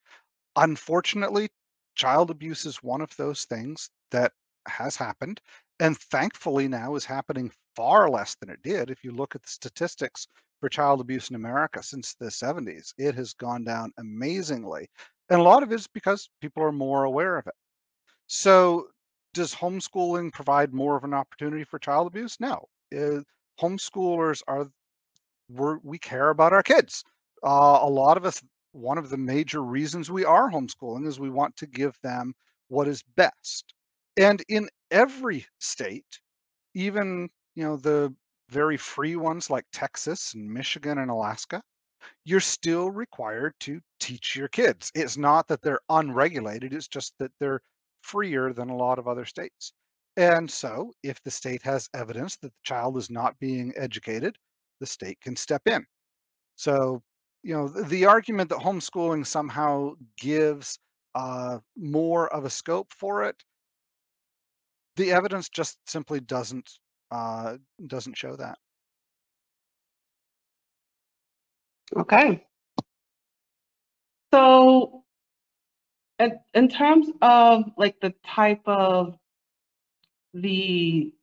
Unfortunately, 0.56 1.50
child 1.96 2.32
abuse 2.32 2.66
is 2.66 2.82
one 2.82 3.02
of 3.02 3.16
those 3.18 3.46
things 3.46 3.92
that 4.10 4.34
has 4.68 4.96
happened 4.96 5.42
and 5.84 5.98
thankfully 5.98 6.70
now 6.70 6.96
is 6.96 7.04
happening 7.04 7.52
far 7.76 8.10
less 8.10 8.36
than 8.36 8.50
it 8.50 8.62
did. 8.64 8.90
If 8.90 9.04
you 9.04 9.12
look 9.12 9.36
at 9.36 9.44
the 9.44 9.50
statistics 9.50 10.30
for 10.62 10.70
child 10.70 11.02
abuse 11.02 11.30
in 11.30 11.36
America 11.36 11.84
since 11.84 12.14
the 12.14 12.28
70s, 12.28 12.94
it 12.98 13.16
has 13.16 13.34
gone 13.34 13.66
down 13.66 13.92
amazingly. 13.98 14.88
And 15.30 15.42
a 15.42 15.44
lot 15.44 15.62
of 15.62 15.74
it 15.74 15.76
is 15.76 15.88
because 15.88 16.30
people 16.40 16.64
are 16.64 16.72
more 16.72 17.04
aware 17.04 17.38
of 17.38 17.48
it. 17.48 17.54
So, 18.28 18.88
does 19.34 19.54
homeschooling 19.54 20.32
provide 20.32 20.74
more 20.74 20.96
of 20.96 21.04
an 21.04 21.14
opportunity 21.14 21.66
for 21.66 21.80
child 21.80 22.08
abuse? 22.08 22.38
No. 22.40 22.66
Uh, 22.96 23.20
homeschoolers 23.60 24.42
are 24.48 24.70
we 25.84 26.00
care 26.00 26.30
about 26.30 26.54
our 26.54 26.64
kids. 26.64 27.04
Uh, 27.44 27.80
a 27.82 27.90
lot 27.90 28.16
of 28.16 28.24
us, 28.24 28.42
one 28.72 28.98
of 28.98 29.10
the 29.10 29.18
major 29.18 29.62
reasons 29.62 30.10
we 30.10 30.24
are 30.24 30.50
homeschooling 30.50 31.06
is 31.06 31.20
we 31.20 31.30
want 31.30 31.58
to 31.58 31.68
give 31.68 32.00
them 32.04 32.34
what 32.70 32.88
is 32.88 33.04
best. 33.18 33.74
And 34.16 34.42
in 34.48 34.70
every 34.94 35.46
state, 35.60 36.22
even 36.76 37.30
you 37.56 37.66
know 37.66 37.78
the 37.78 38.16
very 38.52 38.78
free 38.78 39.16
ones 39.18 39.50
like 39.50 39.66
Texas 39.74 40.34
and 40.36 40.50
Michigan 40.52 41.00
and 41.00 41.12
Alaska, 41.12 41.64
you're 42.26 42.40
still 42.42 42.92
required 42.92 43.54
to 43.62 43.82
teach 44.00 44.36
your 44.36 44.50
kids. 44.50 44.92
It's 44.96 45.18
not 45.18 45.48
that 45.48 45.62
they're 45.62 45.82
unregulated, 45.90 46.74
it's 46.74 46.88
just 46.88 47.14
that 47.20 47.32
they're 47.40 47.62
freer 48.02 48.54
than 48.54 48.70
a 48.70 48.76
lot 48.78 49.00
of 49.00 49.08
other 49.08 49.26
states. 49.26 49.74
And 50.18 50.50
so, 50.52 50.94
if 51.04 51.22
the 51.24 51.32
state 51.32 51.64
has 51.64 51.90
evidence 51.96 52.38
that 52.38 52.50
the 52.50 52.60
child 52.64 52.98
is 52.98 53.10
not 53.10 53.40
being 53.40 53.74
educated, 53.78 54.38
the 54.80 54.86
state 54.88 55.20
can 55.22 55.36
step 55.36 55.64
in. 55.68 55.86
So, 56.56 57.02
you 57.44 57.54
know, 57.56 57.68
the, 57.68 57.84
the 57.84 58.06
argument 58.06 58.50
that 58.50 58.60
homeschooling 58.60 59.26
somehow 59.26 59.94
gives 60.18 60.80
uh, 61.16 61.60
more 61.78 62.34
of 62.34 62.46
a 62.46 62.50
scope 62.50 62.92
for 62.94 63.24
it, 63.24 63.36
the 64.96 65.12
evidence 65.12 65.50
just 65.50 65.78
simply 65.88 66.20
doesn't 66.20 66.70
uh, 67.12 67.58
doesn't 67.88 68.18
show 68.18 68.36
that. 68.36 68.58
Okay. 71.96 72.44
So, 74.34 75.04
in, 76.18 76.40
in 76.56 76.68
terms 76.70 77.08
of 77.22 77.66
like 77.78 78.00
the 78.00 78.14
type 78.26 78.62
of 78.66 79.16
the 80.34 81.14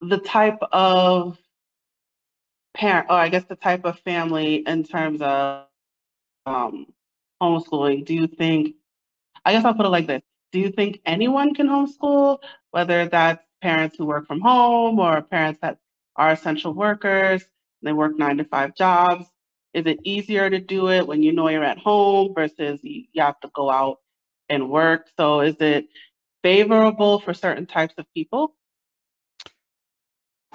the 0.00 0.18
type 0.18 0.58
of 0.72 1.36
parent, 2.74 3.08
or 3.10 3.16
I 3.16 3.28
guess 3.28 3.44
the 3.44 3.56
type 3.56 3.84
of 3.84 3.98
family 4.00 4.62
in 4.66 4.84
terms 4.84 5.20
of 5.20 5.66
um, 6.46 6.86
homeschooling, 7.42 8.06
do 8.06 8.14
you 8.14 8.26
think, 8.26 8.76
I 9.44 9.52
guess 9.52 9.64
I'll 9.64 9.74
put 9.74 9.86
it 9.86 9.90
like 9.90 10.06
this. 10.06 10.22
Do 10.52 10.60
you 10.60 10.70
think 10.70 11.00
anyone 11.04 11.54
can 11.54 11.68
homeschool, 11.68 12.38
whether 12.70 13.06
that's 13.06 13.44
parents 13.60 13.96
who 13.96 14.06
work 14.06 14.26
from 14.26 14.40
home 14.40 14.98
or 14.98 15.20
parents 15.22 15.60
that 15.60 15.78
are 16.16 16.30
essential 16.30 16.72
workers, 16.72 17.42
and 17.42 17.88
they 17.88 17.92
work 17.92 18.18
nine 18.18 18.38
to 18.38 18.44
five 18.44 18.74
jobs? 18.74 19.26
Is 19.74 19.86
it 19.86 20.00
easier 20.04 20.48
to 20.48 20.58
do 20.58 20.90
it 20.90 21.06
when 21.06 21.22
you 21.22 21.32
know 21.32 21.48
you're 21.48 21.64
at 21.64 21.78
home 21.78 22.32
versus 22.34 22.80
you, 22.82 23.04
have 23.16 23.38
to 23.40 23.50
go 23.54 23.70
out 23.70 23.98
and 24.48 24.70
work? 24.70 25.06
So 25.18 25.40
is 25.40 25.56
it 25.60 25.88
favorable 26.42 27.20
for 27.20 27.34
certain 27.34 27.66
types 27.66 27.94
of 27.98 28.06
people? 28.14 28.54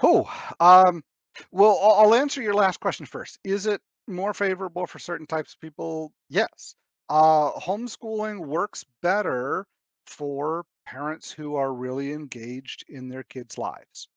Oh, 0.01 0.29
um, 0.59 1.03
well, 1.51 1.79
I'll 1.81 2.05
I'll 2.05 2.15
answer 2.15 2.41
your 2.41 2.55
last 2.55 2.79
question 2.79 3.05
first. 3.05 3.39
Is 3.43 3.67
it 3.67 3.79
more 4.07 4.33
favorable 4.33 4.87
for 4.87 4.99
certain 4.99 5.27
types 5.27 5.53
of 5.53 5.61
people? 5.61 6.11
Yes. 6.29 6.75
Uh, 7.09 7.51
homeschooling 7.51 8.39
works 8.39 8.83
better 9.01 9.65
for 10.05 10.65
parents 10.85 11.31
who 11.31 11.55
are 11.55 11.73
really 11.73 12.13
engaged 12.13 12.85
in 12.89 13.09
their 13.09 13.23
kids' 13.23 13.57
lives. 13.57 14.07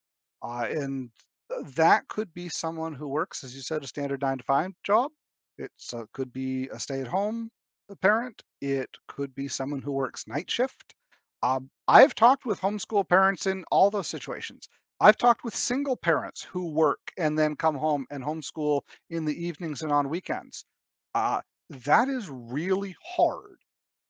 Uh, 0.42 0.66
and 0.68 1.10
that 1.74 2.06
could 2.08 2.32
be 2.34 2.48
someone 2.48 2.94
who 2.94 3.08
works, 3.08 3.44
as 3.44 3.54
you 3.54 3.62
said, 3.62 3.82
a 3.82 3.86
standard 3.86 4.22
nine 4.22 4.38
to 4.38 4.44
five 4.44 4.72
job. 4.82 5.12
It 5.58 5.72
uh, 5.92 6.04
could 6.12 6.32
be 6.32 6.68
a 6.68 6.78
stay 6.78 7.00
at 7.00 7.06
home 7.06 7.50
parent. 7.94 8.42
It 8.60 8.90
could 9.06 9.34
be 9.34 9.46
someone 9.48 9.80
who 9.80 9.92
works 9.92 10.26
night 10.26 10.50
shift. 10.50 10.94
Um, 11.42 11.70
I've 11.86 12.14
talked 12.14 12.44
with 12.44 12.60
homeschool 12.60 13.08
parents 13.08 13.46
in 13.46 13.64
all 13.70 13.90
those 13.90 14.08
situations. 14.08 14.68
I've 15.00 15.18
talked 15.18 15.44
with 15.44 15.54
single 15.54 15.96
parents 15.96 16.42
who 16.42 16.72
work 16.72 17.12
and 17.18 17.38
then 17.38 17.54
come 17.54 17.76
home 17.76 18.06
and 18.10 18.24
homeschool 18.24 18.80
in 19.10 19.24
the 19.24 19.46
evenings 19.46 19.82
and 19.82 19.92
on 19.92 20.08
weekends. 20.08 20.64
Uh, 21.14 21.42
that 21.70 22.08
is 22.08 22.28
really 22.30 22.96
hard. 23.04 23.58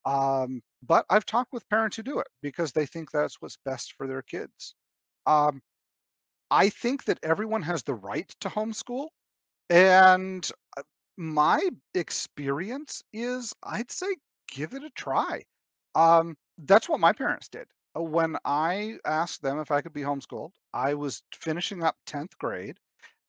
Um, 0.06 0.62
but 0.84 1.06
I've 1.10 1.26
talked 1.26 1.52
with 1.52 1.68
parents 1.70 1.96
who 1.96 2.04
do 2.04 2.20
it 2.20 2.28
because 2.42 2.72
they 2.72 2.86
think 2.86 3.12
that's 3.12 3.42
what's 3.42 3.58
best 3.66 3.94
for 3.98 4.08
their 4.08 4.22
kids. 4.22 4.74
Um, 5.26 5.62
I 6.50 6.70
think 6.70 7.04
that 7.04 7.18
everyone 7.22 7.62
has 7.62 7.82
the 7.84 7.94
right 7.94 8.28
to 8.40 8.48
homeschool. 8.48 9.08
And 9.70 10.48
uh, 10.78 10.82
my 11.16 11.68
experience 11.94 13.02
is 13.12 13.54
I'd 13.64 13.90
say 13.90 14.16
give 14.50 14.74
it 14.74 14.84
a 14.84 14.90
try. 14.90 15.44
Um, 15.94 16.36
that's 16.58 16.88
what 16.88 17.00
my 17.00 17.12
parents 17.12 17.48
did. 17.48 17.68
Uh, 17.96 18.02
When 18.02 18.36
I 18.44 18.98
asked 19.04 19.42
them 19.42 19.58
if 19.60 19.70
I 19.70 19.82
could 19.82 19.92
be 19.94 20.02
homeschooled, 20.02 20.52
I 20.74 20.94
was 20.94 21.22
finishing 21.34 21.82
up 21.84 21.96
10th 22.06 22.36
grade 22.38 22.78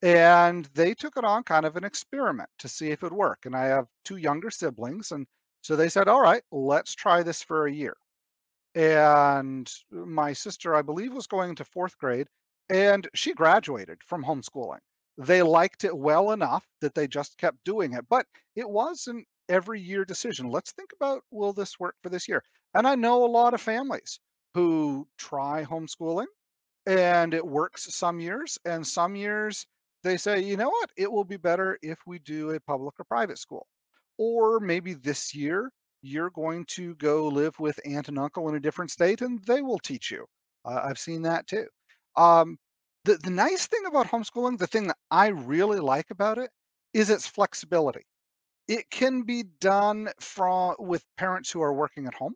and 0.01 0.65
they 0.73 0.93
took 0.95 1.17
it 1.17 1.23
on 1.25 1.43
kind 1.43 1.65
of 1.65 1.75
an 1.75 1.83
experiment 1.83 2.49
to 2.59 2.69
see 2.69 2.91
if 2.91 2.99
it 3.03 3.05
would 3.05 3.13
work. 3.13 3.45
And 3.45 3.55
I 3.55 3.65
have 3.65 3.87
two 4.05 4.17
younger 4.17 4.51
siblings. 4.51 5.11
And 5.11 5.27
so 5.67 5.75
they 5.75 5.89
said, 5.89 6.07
all 6.07 6.21
right, 6.21 6.43
let's 6.49 6.95
try 6.95 7.23
this 7.23 7.43
for 7.43 7.67
a 7.67 7.73
year. 7.73 7.97
And 8.73 9.69
my 9.91 10.31
sister, 10.31 10.73
I 10.73 10.81
believe, 10.81 11.11
was 11.13 11.27
going 11.27 11.49
into 11.49 11.65
fourth 11.65 11.97
grade 11.97 12.27
and 12.69 13.05
she 13.13 13.33
graduated 13.33 14.01
from 14.01 14.23
homeschooling. 14.23 14.79
They 15.17 15.41
liked 15.41 15.83
it 15.83 15.97
well 15.97 16.31
enough 16.31 16.65
that 16.79 16.95
they 16.95 17.05
just 17.05 17.37
kept 17.37 17.65
doing 17.65 17.91
it, 17.91 18.05
but 18.07 18.25
it 18.55 18.69
was 18.69 19.07
an 19.07 19.25
every 19.49 19.81
year 19.81 20.05
decision. 20.05 20.49
Let's 20.49 20.71
think 20.71 20.91
about 20.93 21.21
will 21.31 21.51
this 21.51 21.77
work 21.77 21.95
for 22.01 22.07
this 22.07 22.29
year? 22.29 22.41
And 22.73 22.87
I 22.87 22.95
know 22.95 23.25
a 23.25 23.27
lot 23.27 23.53
of 23.53 23.59
families 23.59 24.21
who 24.53 25.05
try 25.17 25.65
homeschooling 25.65 26.27
and 26.85 27.33
it 27.33 27.45
works 27.45 27.93
some 27.93 28.21
years, 28.21 28.57
and 28.63 28.87
some 28.87 29.17
years 29.17 29.67
they 30.01 30.15
say, 30.15 30.39
you 30.39 30.55
know 30.55 30.69
what, 30.69 30.91
it 30.95 31.11
will 31.11 31.25
be 31.25 31.35
better 31.35 31.77
if 31.81 31.99
we 32.07 32.19
do 32.19 32.51
a 32.51 32.59
public 32.61 32.95
or 33.01 33.03
private 33.03 33.37
school. 33.37 33.67
Or 34.17 34.59
maybe 34.59 34.93
this 34.93 35.33
year 35.35 35.71
you're 36.01 36.29
going 36.29 36.65
to 36.65 36.95
go 36.95 37.27
live 37.27 37.57
with 37.59 37.79
aunt 37.85 38.07
and 38.07 38.19
uncle 38.19 38.47
in 38.49 38.55
a 38.55 38.59
different 38.59 38.91
state 38.91 39.21
and 39.21 39.43
they 39.45 39.61
will 39.61 39.79
teach 39.79 40.11
you. 40.11 40.25
Uh, 40.65 40.81
I've 40.83 40.99
seen 40.99 41.23
that 41.23 41.47
too. 41.47 41.67
Um, 42.15 42.57
the, 43.05 43.17
the 43.17 43.29
nice 43.29 43.67
thing 43.67 43.85
about 43.87 44.07
homeschooling, 44.07 44.57
the 44.57 44.67
thing 44.67 44.87
that 44.87 44.97
I 45.11 45.27
really 45.27 45.79
like 45.79 46.09
about 46.11 46.37
it, 46.37 46.51
is 46.93 47.09
its 47.09 47.27
flexibility. 47.27 48.03
It 48.67 48.89
can 48.89 49.23
be 49.23 49.43
done 49.59 50.09
from 50.19 50.75
with 50.79 51.03
parents 51.17 51.51
who 51.51 51.61
are 51.61 51.73
working 51.73 52.07
at 52.07 52.13
home. 52.15 52.35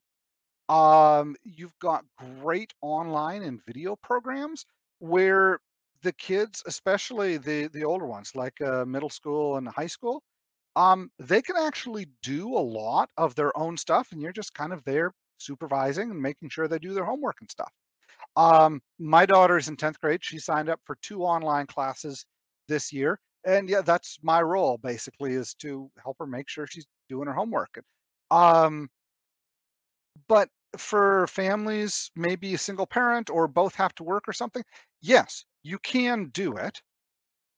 Um, 0.69 1.35
you've 1.43 1.77
got 1.79 2.05
great 2.41 2.73
online 2.81 3.43
and 3.43 3.63
video 3.65 3.95
programs 3.97 4.65
where 4.99 5.59
the 6.03 6.13
kids, 6.13 6.63
especially 6.65 7.37
the 7.37 7.67
the 7.67 7.83
older 7.83 8.05
ones, 8.05 8.31
like 8.35 8.59
uh, 8.61 8.85
middle 8.85 9.09
school 9.09 9.57
and 9.57 9.67
high 9.67 9.87
school, 9.87 10.23
um, 10.75 11.11
they 11.19 11.41
can 11.41 11.57
actually 11.57 12.07
do 12.23 12.55
a 12.55 12.59
lot 12.59 13.09
of 13.17 13.35
their 13.35 13.55
own 13.57 13.77
stuff, 13.77 14.11
and 14.11 14.21
you're 14.21 14.31
just 14.31 14.53
kind 14.53 14.73
of 14.73 14.83
there 14.85 15.13
supervising 15.37 16.11
and 16.11 16.21
making 16.21 16.49
sure 16.49 16.67
they 16.67 16.79
do 16.79 16.93
their 16.93 17.05
homework 17.05 17.37
and 17.41 17.49
stuff. 17.51 17.71
Um, 18.35 18.81
my 18.99 19.25
daughter 19.25 19.57
is 19.57 19.67
in 19.67 19.77
10th 19.77 19.99
grade. 19.99 20.23
She 20.23 20.39
signed 20.39 20.69
up 20.69 20.79
for 20.85 20.97
two 21.01 21.23
online 21.23 21.67
classes 21.67 22.25
this 22.67 22.93
year. 22.93 23.19
And 23.45 23.69
yeah, 23.69 23.81
that's 23.81 24.19
my 24.23 24.41
role 24.41 24.77
basically 24.77 25.33
is 25.33 25.53
to 25.55 25.91
help 26.03 26.17
her 26.19 26.27
make 26.27 26.49
sure 26.49 26.67
she's 26.67 26.87
doing 27.09 27.27
her 27.27 27.33
homework. 27.33 27.79
Um, 28.29 28.89
but 30.27 30.49
for 30.77 31.27
families, 31.27 32.11
maybe 32.15 32.53
a 32.53 32.57
single 32.57 32.87
parent 32.87 33.29
or 33.29 33.47
both 33.47 33.75
have 33.75 33.93
to 33.95 34.03
work 34.03 34.27
or 34.27 34.33
something, 34.33 34.63
yes, 35.01 35.45
you 35.63 35.77
can 35.79 36.29
do 36.29 36.55
it. 36.55 36.81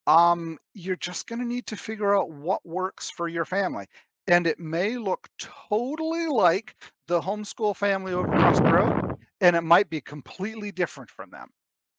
Um, 0.07 0.57
you're 0.73 0.95
just 0.97 1.27
going 1.27 1.39
to 1.39 1.45
need 1.47 1.65
to 1.67 1.77
figure 1.77 2.15
out 2.15 2.29
what 2.29 2.65
works 2.65 3.09
for 3.09 3.27
your 3.27 3.45
family. 3.45 3.87
And 4.27 4.47
it 4.47 4.59
may 4.59 4.97
look 4.97 5.27
totally 5.37 6.27
like 6.27 6.75
the 7.07 7.19
homeschool 7.19 7.75
family 7.75 8.13
over 8.13 8.27
across 8.27 8.59
the 8.59 8.71
road, 8.71 9.17
and 9.41 9.55
it 9.55 9.61
might 9.61 9.89
be 9.89 10.01
completely 10.01 10.71
different 10.71 11.09
from 11.09 11.29
them. 11.29 11.49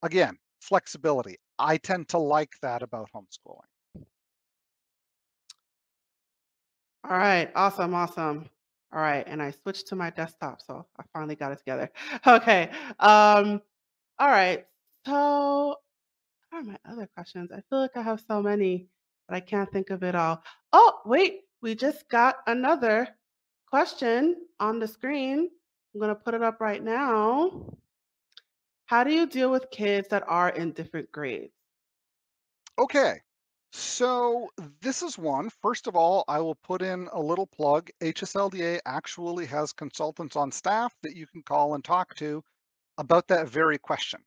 Again, 0.03 0.39
flexibility. 0.61 1.37
I 1.59 1.77
tend 1.77 2.09
to 2.09 2.19
like 2.19 2.53
that 2.63 2.83
about 2.83 3.11
homeschooling. 3.15 3.69
All 7.09 7.19
right, 7.19 7.51
awesome, 7.55 7.95
awesome. 7.95 8.49
All 8.93 9.01
right, 9.01 9.25
and 9.27 9.43
I 9.43 9.51
switched 9.51 9.89
to 9.89 9.97
my 9.97 10.11
desktop, 10.11 10.63
so 10.63 10.87
I 10.99 11.03
finally 11.13 11.35
got 11.37 11.53
it 11.53 11.59
together. 11.59 11.91
Okay. 12.27 12.71
Um, 12.99 13.61
all 14.19 14.29
right. 14.29 14.67
So, 15.07 15.77
what 16.55 16.61
are 16.61 16.71
my 16.71 16.79
other 16.89 17.09
questions? 17.15 17.51
I 17.51 17.61
feel 17.69 17.81
like 17.81 17.97
I 17.97 18.03
have 18.03 18.23
so 18.29 18.41
many, 18.41 18.87
but 19.27 19.35
I 19.35 19.41
can't 19.41 19.71
think 19.73 19.91
of 19.91 20.05
it 20.05 20.15
all. 20.15 20.41
Oh, 20.73 21.01
wait, 21.05 21.41
we 21.61 21.75
just 21.75 22.09
got 22.09 22.37
another 22.47 23.09
question 23.67 24.37
on 24.61 24.79
the 24.79 24.87
screen. 24.87 25.51
I'm 25.93 26.01
going 26.01 26.11
to 26.11 26.15
put 26.15 26.35
it 26.35 26.43
up 26.43 26.61
right 26.61 26.83
now. 26.83 27.75
How 28.87 29.03
do 29.03 29.13
you 29.13 29.27
deal 29.27 29.51
with 29.51 29.69
kids 29.73 30.07
that 30.09 30.23
are 30.29 30.51
in 30.51 30.71
different 30.71 31.11
grades? 31.11 31.53
Okay. 32.79 33.21
So 33.73 34.49
this 34.81 35.03
is 35.03 35.19
one. 35.19 35.51
First 35.61 35.89
of 35.89 35.97
all, 35.97 36.25
I 36.29 36.39
will 36.39 36.55
put 36.55 36.83
in 36.83 37.09
a 37.13 37.21
little 37.21 37.49
plug. 37.49 37.91
HSLDA 38.01 38.79
actually 38.87 39.47
has 39.47 39.73
consultants 39.73 40.37
on 40.37 40.53
staff 40.53 40.95
that 41.03 41.17
you 41.17 41.27
can 41.27 41.43
call 41.43 41.75
and 41.75 41.83
talk 41.83 42.15
to 42.17 42.45
about 42.99 43.27
that 43.27 43.49
very 43.49 43.79
question. 43.79 44.21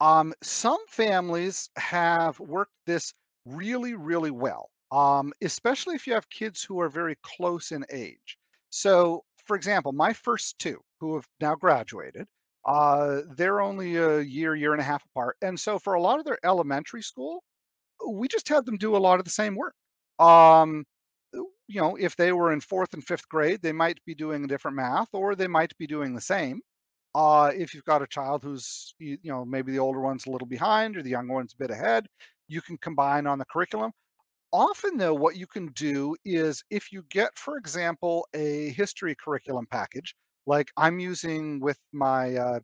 Um, 0.00 0.34
some 0.42 0.78
families 0.88 1.68
have 1.76 2.38
worked 2.40 2.72
this 2.86 3.12
really, 3.46 3.94
really 3.94 4.30
well, 4.30 4.70
um, 4.92 5.32
especially 5.42 5.94
if 5.94 6.06
you 6.06 6.14
have 6.14 6.28
kids 6.30 6.62
who 6.62 6.80
are 6.80 6.88
very 6.88 7.16
close 7.22 7.72
in 7.72 7.84
age. 7.90 8.36
So, 8.70 9.24
for 9.46 9.56
example, 9.56 9.92
my 9.92 10.12
first 10.12 10.58
two 10.58 10.80
who 11.00 11.14
have 11.16 11.26
now 11.40 11.54
graduated, 11.54 12.26
uh, 12.66 13.22
they're 13.36 13.60
only 13.60 13.96
a 13.96 14.20
year, 14.20 14.54
year 14.54 14.72
and 14.72 14.80
a 14.80 14.84
half 14.84 15.04
apart. 15.06 15.36
And 15.42 15.58
so 15.58 15.78
for 15.78 15.94
a 15.94 16.00
lot 16.00 16.18
of 16.18 16.24
their 16.24 16.38
elementary 16.44 17.02
school, 17.02 17.42
we 18.08 18.28
just 18.28 18.48
had 18.48 18.66
them 18.66 18.78
do 18.78 18.96
a 18.96 18.98
lot 18.98 19.18
of 19.18 19.24
the 19.24 19.30
same 19.30 19.56
work. 19.56 19.74
Um, 20.18 20.84
you 21.32 21.80
know, 21.80 21.96
if 21.96 22.16
they 22.16 22.32
were 22.32 22.52
in 22.52 22.60
fourth 22.60 22.94
and 22.94 23.04
fifth 23.04 23.28
grade, 23.28 23.62
they 23.62 23.72
might 23.72 23.98
be 24.04 24.14
doing 24.14 24.44
a 24.44 24.48
different 24.48 24.76
math 24.76 25.08
or 25.12 25.34
they 25.34 25.48
might 25.48 25.76
be 25.78 25.86
doing 25.86 26.14
the 26.14 26.20
same. 26.20 26.60
Uh, 27.14 27.52
if 27.54 27.74
you've 27.74 27.84
got 27.84 28.02
a 28.02 28.06
child 28.06 28.42
who's, 28.42 28.94
you 28.98 29.18
you 29.22 29.30
know, 29.30 29.44
maybe 29.44 29.72
the 29.72 29.78
older 29.78 30.00
one's 30.00 30.26
a 30.26 30.30
little 30.30 30.48
behind 30.48 30.96
or 30.96 31.02
the 31.02 31.10
younger 31.10 31.34
one's 31.34 31.54
a 31.54 31.56
bit 31.56 31.70
ahead, 31.70 32.06
you 32.48 32.60
can 32.60 32.76
combine 32.78 33.26
on 33.26 33.38
the 33.38 33.44
curriculum. 33.46 33.92
Often, 34.52 34.98
though, 34.98 35.14
what 35.14 35.36
you 35.36 35.46
can 35.46 35.66
do 35.68 36.16
is 36.24 36.62
if 36.70 36.92
you 36.92 37.04
get, 37.10 37.36
for 37.38 37.56
example, 37.56 38.26
a 38.34 38.70
history 38.70 39.16
curriculum 39.22 39.66
package, 39.70 40.14
like 40.46 40.70
I'm 40.76 40.98
using 41.00 41.60
with 41.60 41.78
my 41.92 42.36
uh, 42.36 42.60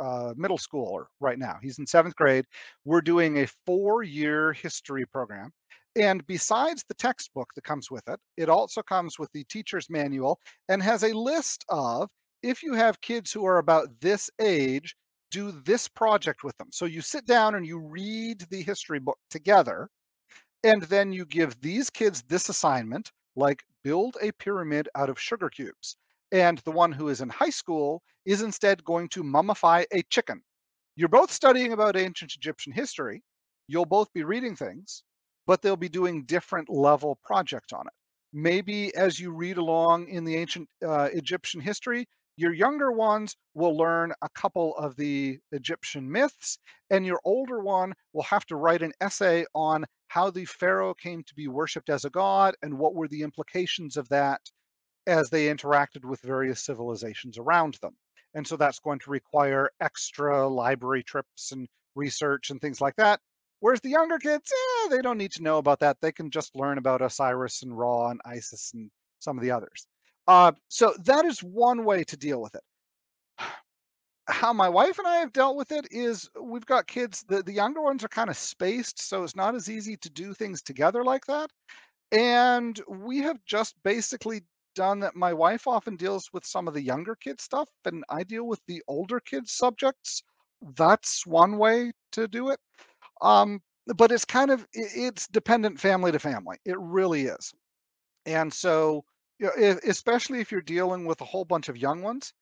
uh, 0.00 0.34
middle 0.36 0.58
schooler 0.58 1.06
right 1.20 1.38
now. 1.38 1.58
He's 1.62 1.78
in 1.78 1.86
seventh 1.86 2.16
grade. 2.16 2.44
We're 2.84 3.00
doing 3.00 3.38
a 3.38 3.48
four 3.66 4.02
year 4.02 4.52
history 4.52 5.06
program. 5.06 5.50
And 5.96 6.26
besides 6.26 6.84
the 6.88 6.94
textbook 6.94 7.48
that 7.54 7.64
comes 7.64 7.90
with 7.90 8.08
it, 8.08 8.18
it 8.36 8.48
also 8.48 8.82
comes 8.82 9.18
with 9.18 9.30
the 9.32 9.44
teacher's 9.44 9.88
manual 9.88 10.40
and 10.68 10.82
has 10.82 11.04
a 11.04 11.12
list 11.16 11.64
of 11.68 12.10
if 12.44 12.62
you 12.62 12.74
have 12.74 13.00
kids 13.00 13.32
who 13.32 13.46
are 13.46 13.56
about 13.56 13.88
this 14.00 14.30
age, 14.38 14.94
do 15.30 15.50
this 15.64 15.88
project 15.88 16.44
with 16.44 16.54
them. 16.58 16.68
So 16.70 16.84
you 16.84 17.00
sit 17.00 17.24
down 17.24 17.54
and 17.54 17.66
you 17.66 17.78
read 17.78 18.44
the 18.50 18.62
history 18.62 18.98
book 19.00 19.18
together, 19.30 19.88
and 20.62 20.82
then 20.82 21.10
you 21.10 21.24
give 21.24 21.58
these 21.62 21.88
kids 21.88 22.22
this 22.28 22.50
assignment, 22.50 23.10
like 23.34 23.64
build 23.82 24.18
a 24.20 24.30
pyramid 24.32 24.90
out 24.94 25.08
of 25.08 25.18
sugar 25.18 25.48
cubes. 25.48 25.96
And 26.32 26.58
the 26.58 26.70
one 26.70 26.92
who 26.92 27.08
is 27.08 27.22
in 27.22 27.30
high 27.30 27.50
school 27.50 28.02
is 28.26 28.42
instead 28.42 28.84
going 28.84 29.08
to 29.10 29.22
mummify 29.22 29.84
a 29.92 30.02
chicken. 30.10 30.42
You're 30.96 31.08
both 31.08 31.32
studying 31.32 31.72
about 31.72 31.96
ancient 31.96 32.34
Egyptian 32.36 32.74
history. 32.74 33.22
You'll 33.68 33.86
both 33.86 34.12
be 34.12 34.22
reading 34.22 34.54
things, 34.54 35.02
but 35.46 35.62
they'll 35.62 35.76
be 35.76 35.88
doing 35.88 36.24
different 36.24 36.68
level 36.68 37.18
projects 37.24 37.72
on 37.72 37.86
it. 37.86 37.92
Maybe 38.34 38.94
as 38.94 39.18
you 39.18 39.32
read 39.32 39.56
along 39.56 40.08
in 40.08 40.24
the 40.24 40.36
ancient 40.36 40.68
uh, 40.86 41.08
Egyptian 41.12 41.60
history, 41.62 42.06
your 42.36 42.52
younger 42.52 42.90
ones 42.90 43.36
will 43.54 43.76
learn 43.76 44.12
a 44.22 44.28
couple 44.30 44.76
of 44.76 44.96
the 44.96 45.38
Egyptian 45.52 46.10
myths, 46.10 46.58
and 46.90 47.06
your 47.06 47.20
older 47.24 47.60
one 47.60 47.94
will 48.12 48.24
have 48.24 48.44
to 48.46 48.56
write 48.56 48.82
an 48.82 48.92
essay 49.00 49.44
on 49.54 49.84
how 50.08 50.30
the 50.30 50.44
pharaoh 50.44 50.94
came 50.94 51.22
to 51.24 51.34
be 51.34 51.48
worshipped 51.48 51.90
as 51.90 52.04
a 52.04 52.10
god 52.10 52.54
and 52.62 52.78
what 52.78 52.94
were 52.94 53.08
the 53.08 53.22
implications 53.22 53.96
of 53.96 54.08
that 54.08 54.40
as 55.06 55.30
they 55.30 55.46
interacted 55.46 56.04
with 56.04 56.20
various 56.22 56.64
civilizations 56.64 57.38
around 57.38 57.78
them. 57.82 57.96
And 58.34 58.46
so 58.46 58.56
that's 58.56 58.80
going 58.80 58.98
to 59.00 59.10
require 59.10 59.70
extra 59.80 60.48
library 60.48 61.02
trips 61.04 61.52
and 61.52 61.68
research 61.94 62.50
and 62.50 62.60
things 62.60 62.80
like 62.80 62.96
that. 62.96 63.20
Whereas 63.60 63.80
the 63.80 63.90
younger 63.90 64.18
kids, 64.18 64.50
eh, 64.52 64.88
they 64.88 65.02
don't 65.02 65.18
need 65.18 65.32
to 65.32 65.42
know 65.42 65.58
about 65.58 65.80
that. 65.80 65.98
They 66.00 66.12
can 66.12 66.30
just 66.30 66.56
learn 66.56 66.78
about 66.78 67.02
Osiris 67.02 67.62
and 67.62 67.76
Ra 67.76 68.10
and 68.10 68.20
Isis 68.24 68.72
and 68.74 68.90
some 69.20 69.38
of 69.38 69.42
the 69.42 69.52
others. 69.52 69.86
Uh, 70.26 70.52
so 70.68 70.94
that 71.04 71.24
is 71.24 71.40
one 71.40 71.84
way 71.84 72.04
to 72.04 72.16
deal 72.16 72.40
with 72.40 72.54
it. 72.54 72.62
How 74.28 74.52
my 74.52 74.68
wife 74.68 74.98
and 74.98 75.06
I 75.08 75.16
have 75.16 75.32
dealt 75.32 75.56
with 75.56 75.72
it 75.72 75.86
is 75.90 76.28
we've 76.40 76.66
got 76.66 76.86
kids, 76.86 77.24
the, 77.28 77.42
the 77.42 77.52
younger 77.52 77.82
ones 77.82 78.04
are 78.04 78.08
kind 78.08 78.30
of 78.30 78.36
spaced, 78.38 79.00
so 79.06 79.22
it's 79.24 79.36
not 79.36 79.54
as 79.54 79.70
easy 79.70 79.96
to 79.98 80.10
do 80.10 80.34
things 80.34 80.62
together 80.62 81.04
like 81.04 81.26
that. 81.26 81.50
And 82.12 82.80
we 82.88 83.18
have 83.18 83.38
just 83.46 83.74
basically 83.84 84.42
done 84.74 85.00
that 85.00 85.16
my 85.16 85.32
wife 85.32 85.66
often 85.66 85.96
deals 85.96 86.30
with 86.32 86.46
some 86.46 86.68
of 86.68 86.74
the 86.74 86.82
younger 86.82 87.16
kid 87.16 87.40
stuff 87.40 87.68
and 87.84 88.04
I 88.10 88.24
deal 88.24 88.46
with 88.46 88.60
the 88.66 88.82
older 88.88 89.20
kids 89.20 89.52
subjects. 89.52 90.22
That's 90.76 91.26
one 91.26 91.58
way 91.58 91.92
to 92.12 92.28
do 92.28 92.50
it. 92.50 92.60
Um, 93.22 93.60
but 93.96 94.12
it's 94.12 94.24
kind 94.24 94.50
of 94.50 94.66
it's 94.72 95.28
dependent 95.28 95.80
family 95.80 96.12
to 96.12 96.18
family. 96.18 96.58
It 96.64 96.78
really 96.78 97.24
is. 97.26 97.52
And 98.26 98.52
so, 98.52 99.04
you 99.38 99.46
know, 99.46 99.78
especially 99.86 100.40
if 100.40 100.52
you're 100.52 100.60
dealing 100.60 101.06
with 101.06 101.20
a 101.20 101.24
whole 101.24 101.44
bunch 101.44 101.68
of 101.68 101.76
young 101.76 102.02
ones, 102.02 102.32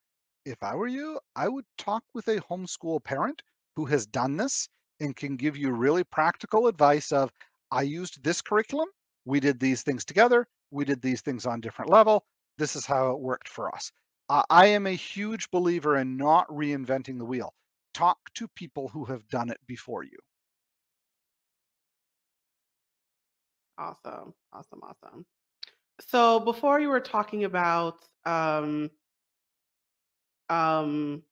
if 0.45 0.61
I 0.61 0.75
were 0.75 0.87
you, 0.87 1.19
I 1.35 1.47
would 1.47 1.65
talk 1.77 2.03
with 2.13 2.27
a 2.27 2.41
homeschool 2.41 3.03
parent 3.03 3.41
who 3.75 3.85
has 3.85 4.05
done 4.05 4.37
this 4.37 4.69
and 4.99 5.15
can 5.15 5.35
give 5.37 5.57
you 5.57 5.71
really 5.71 6.03
practical 6.03 6.67
advice 6.67 7.11
of 7.11 7.31
I 7.71 7.83
used 7.83 8.23
this 8.23 8.41
curriculum, 8.41 8.89
we 9.25 9.39
did 9.39 9.59
these 9.59 9.83
things 9.83 10.05
together, 10.05 10.47
we 10.71 10.85
did 10.85 11.01
these 11.01 11.21
things 11.21 11.45
on 11.45 11.61
different 11.61 11.91
level. 11.91 12.25
This 12.57 12.75
is 12.75 12.85
how 12.85 13.11
it 13.11 13.19
worked 13.19 13.49
for 13.49 13.73
us. 13.73 13.91
Uh, 14.29 14.43
I 14.49 14.67
am 14.67 14.85
a 14.87 14.91
huge 14.91 15.49
believer 15.51 15.97
in 15.97 16.17
not 16.17 16.47
reinventing 16.49 17.17
the 17.17 17.25
wheel. 17.25 17.53
Talk 17.93 18.17
to 18.35 18.47
people 18.49 18.89
who 18.89 19.05
have 19.05 19.27
done 19.29 19.49
it 19.49 19.59
before 19.67 20.03
you. 20.03 20.17
Awesome, 23.77 24.33
awesome, 24.51 24.81
awesome. 24.83 25.25
So 26.01 26.39
before 26.39 26.79
you 26.79 26.89
were 26.89 26.99
talking 26.99 27.43
about, 27.43 28.07
um, 28.25 28.91
um, 30.49 31.23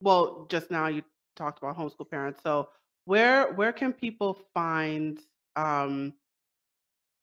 well, 0.00 0.46
just 0.50 0.70
now 0.70 0.88
you 0.88 1.04
talked 1.36 1.58
about 1.58 1.76
homeschool 1.76 2.10
parents. 2.10 2.42
So 2.42 2.70
where 3.04 3.52
where 3.54 3.72
can 3.72 3.92
people 3.94 4.34
find 4.54 5.20
um, 5.56 6.14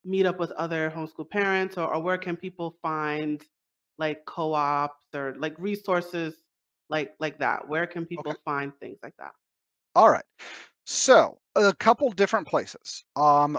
meet 0.03 0.25
up 0.25 0.39
with 0.39 0.51
other 0.51 0.89
homeschool 0.89 1.29
parents 1.29 1.77
or, 1.77 1.93
or 1.93 2.01
where 2.01 2.17
can 2.17 2.35
people 2.35 2.71
find 2.81 3.43
like 3.97 4.25
co-ops 4.25 5.05
or 5.13 5.35
like 5.35 5.57
resources 5.59 6.43
like 6.89 7.15
like 7.19 7.37
that 7.39 7.67
where 7.67 7.85
can 7.85 8.05
Okay. 8.17 8.35
people 8.35 8.41
find 8.43 8.73
things 8.79 8.97
like 9.03 9.15
that 9.17 9.33
All 9.95 10.09
right. 10.09 10.25
So, 10.93 11.39
a 11.55 11.73
couple 11.73 12.11
different 12.11 12.49
places. 12.49 13.05
Um, 13.15 13.57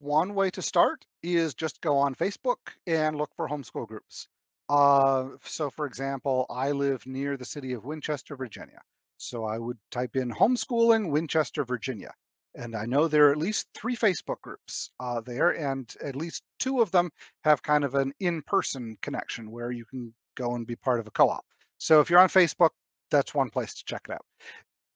one 0.00 0.34
way 0.34 0.50
to 0.50 0.60
start 0.60 1.06
is 1.22 1.54
just 1.54 1.80
go 1.80 1.96
on 1.96 2.14
Facebook 2.14 2.58
and 2.86 3.16
look 3.16 3.30
for 3.36 3.48
homeschool 3.48 3.88
groups. 3.88 4.28
Uh, 4.68 5.30
so, 5.42 5.70
for 5.70 5.86
example, 5.86 6.44
I 6.50 6.72
live 6.72 7.06
near 7.06 7.38
the 7.38 7.44
city 7.46 7.72
of 7.72 7.86
Winchester, 7.86 8.36
Virginia. 8.36 8.82
So 9.16 9.46
I 9.46 9.58
would 9.58 9.78
type 9.90 10.14
in 10.14 10.30
homeschooling 10.30 11.10
Winchester, 11.10 11.64
Virginia. 11.64 12.12
And 12.54 12.76
I 12.76 12.84
know 12.84 13.08
there 13.08 13.28
are 13.28 13.32
at 13.32 13.38
least 13.38 13.66
three 13.72 13.96
Facebook 13.96 14.42
groups 14.42 14.90
uh, 15.00 15.22
there, 15.22 15.52
and 15.52 15.90
at 16.02 16.14
least 16.14 16.42
two 16.58 16.82
of 16.82 16.90
them 16.90 17.10
have 17.44 17.62
kind 17.62 17.84
of 17.84 17.94
an 17.94 18.12
in 18.20 18.42
person 18.42 18.98
connection 19.00 19.50
where 19.50 19.70
you 19.70 19.86
can 19.86 20.12
go 20.34 20.54
and 20.54 20.66
be 20.66 20.76
part 20.76 21.00
of 21.00 21.06
a 21.06 21.12
co 21.12 21.30
op. 21.30 21.46
So 21.78 22.00
if 22.00 22.10
you're 22.10 22.20
on 22.20 22.28
Facebook, 22.28 22.70
that's 23.10 23.34
one 23.34 23.48
place 23.48 23.72
to 23.72 23.84
check 23.86 24.02
it 24.06 24.12
out. 24.12 24.26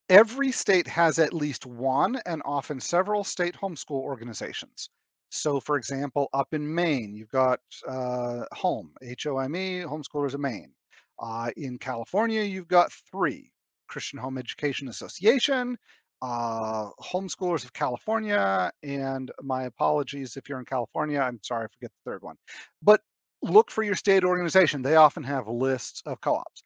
Every 0.09 0.52
state 0.52 0.86
has 0.86 1.18
at 1.18 1.34
least 1.34 1.66
one 1.66 2.16
and 2.24 2.40
often 2.44 2.80
several 2.80 3.24
state 3.24 3.54
homeschool 3.54 4.00
organizations. 4.00 4.88
So, 5.30 5.61
for 5.61 5.76
example, 5.76 6.28
up 6.32 6.54
in 6.54 6.74
Maine, 6.74 7.14
you've 7.14 7.30
got 7.30 7.61
uh, 7.86 8.44
HOME, 8.52 8.94
H 9.02 9.26
O 9.26 9.38
M 9.38 9.54
E, 9.54 9.82
Homeschoolers 9.82 10.32
of 10.32 10.40
Maine. 10.40 10.72
Uh, 11.18 11.50
in 11.59 11.78
California, 11.78 12.42
you've 12.42 12.68
got 12.68 12.92
three 13.11 13.52
Christian 13.88 14.18
Home 14.18 14.38
Education 14.38 14.88
Association, 14.88 15.76
uh, 16.22 16.88
Homeschoolers 17.02 17.64
of 17.64 17.72
California, 17.74 18.72
and 18.82 19.30
my 19.42 19.64
apologies 19.64 20.36
if 20.38 20.48
you're 20.48 20.59
in 20.59 20.64
California. 20.64 21.20
I'm 21.20 21.40
sorry, 21.42 21.64
I 21.64 21.68
forget 21.68 21.90
the 22.04 22.11
third 22.11 22.22
one. 22.22 22.36
But 22.82 23.02
look 23.42 23.70
for 23.70 23.82
your 23.82 23.94
state 23.94 24.24
organization. 24.24 24.80
They 24.80 24.96
often 24.96 25.22
have 25.24 25.48
lists 25.48 26.02
of 26.06 26.20
co 26.22 26.36
ops. 26.36 26.62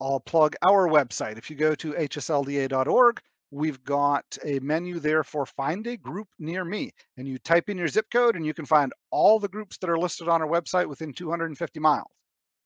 I'll 0.00 0.20
plug 0.20 0.56
our 0.62 0.88
website. 0.88 1.38
If 1.38 1.50
you 1.50 1.56
go 1.56 1.74
to 1.76 1.92
hslda.org, 1.92 3.20
we've 3.50 3.82
got 3.84 4.36
a 4.44 4.58
menu 4.60 4.98
there 4.98 5.22
for 5.22 5.46
find 5.46 5.86
a 5.86 5.96
group 5.96 6.28
near 6.38 6.64
me. 6.64 6.92
And 7.16 7.28
you 7.28 7.38
type 7.38 7.68
in 7.68 7.78
your 7.78 7.88
zip 7.88 8.06
code 8.10 8.36
and 8.36 8.44
you 8.44 8.54
can 8.54 8.66
find 8.66 8.92
all 9.10 9.38
the 9.38 9.48
groups 9.48 9.78
that 9.78 9.90
are 9.90 9.98
listed 9.98 10.28
on 10.28 10.42
our 10.42 10.48
website 10.48 10.86
within 10.86 11.12
250 11.12 11.80
miles. 11.80 12.10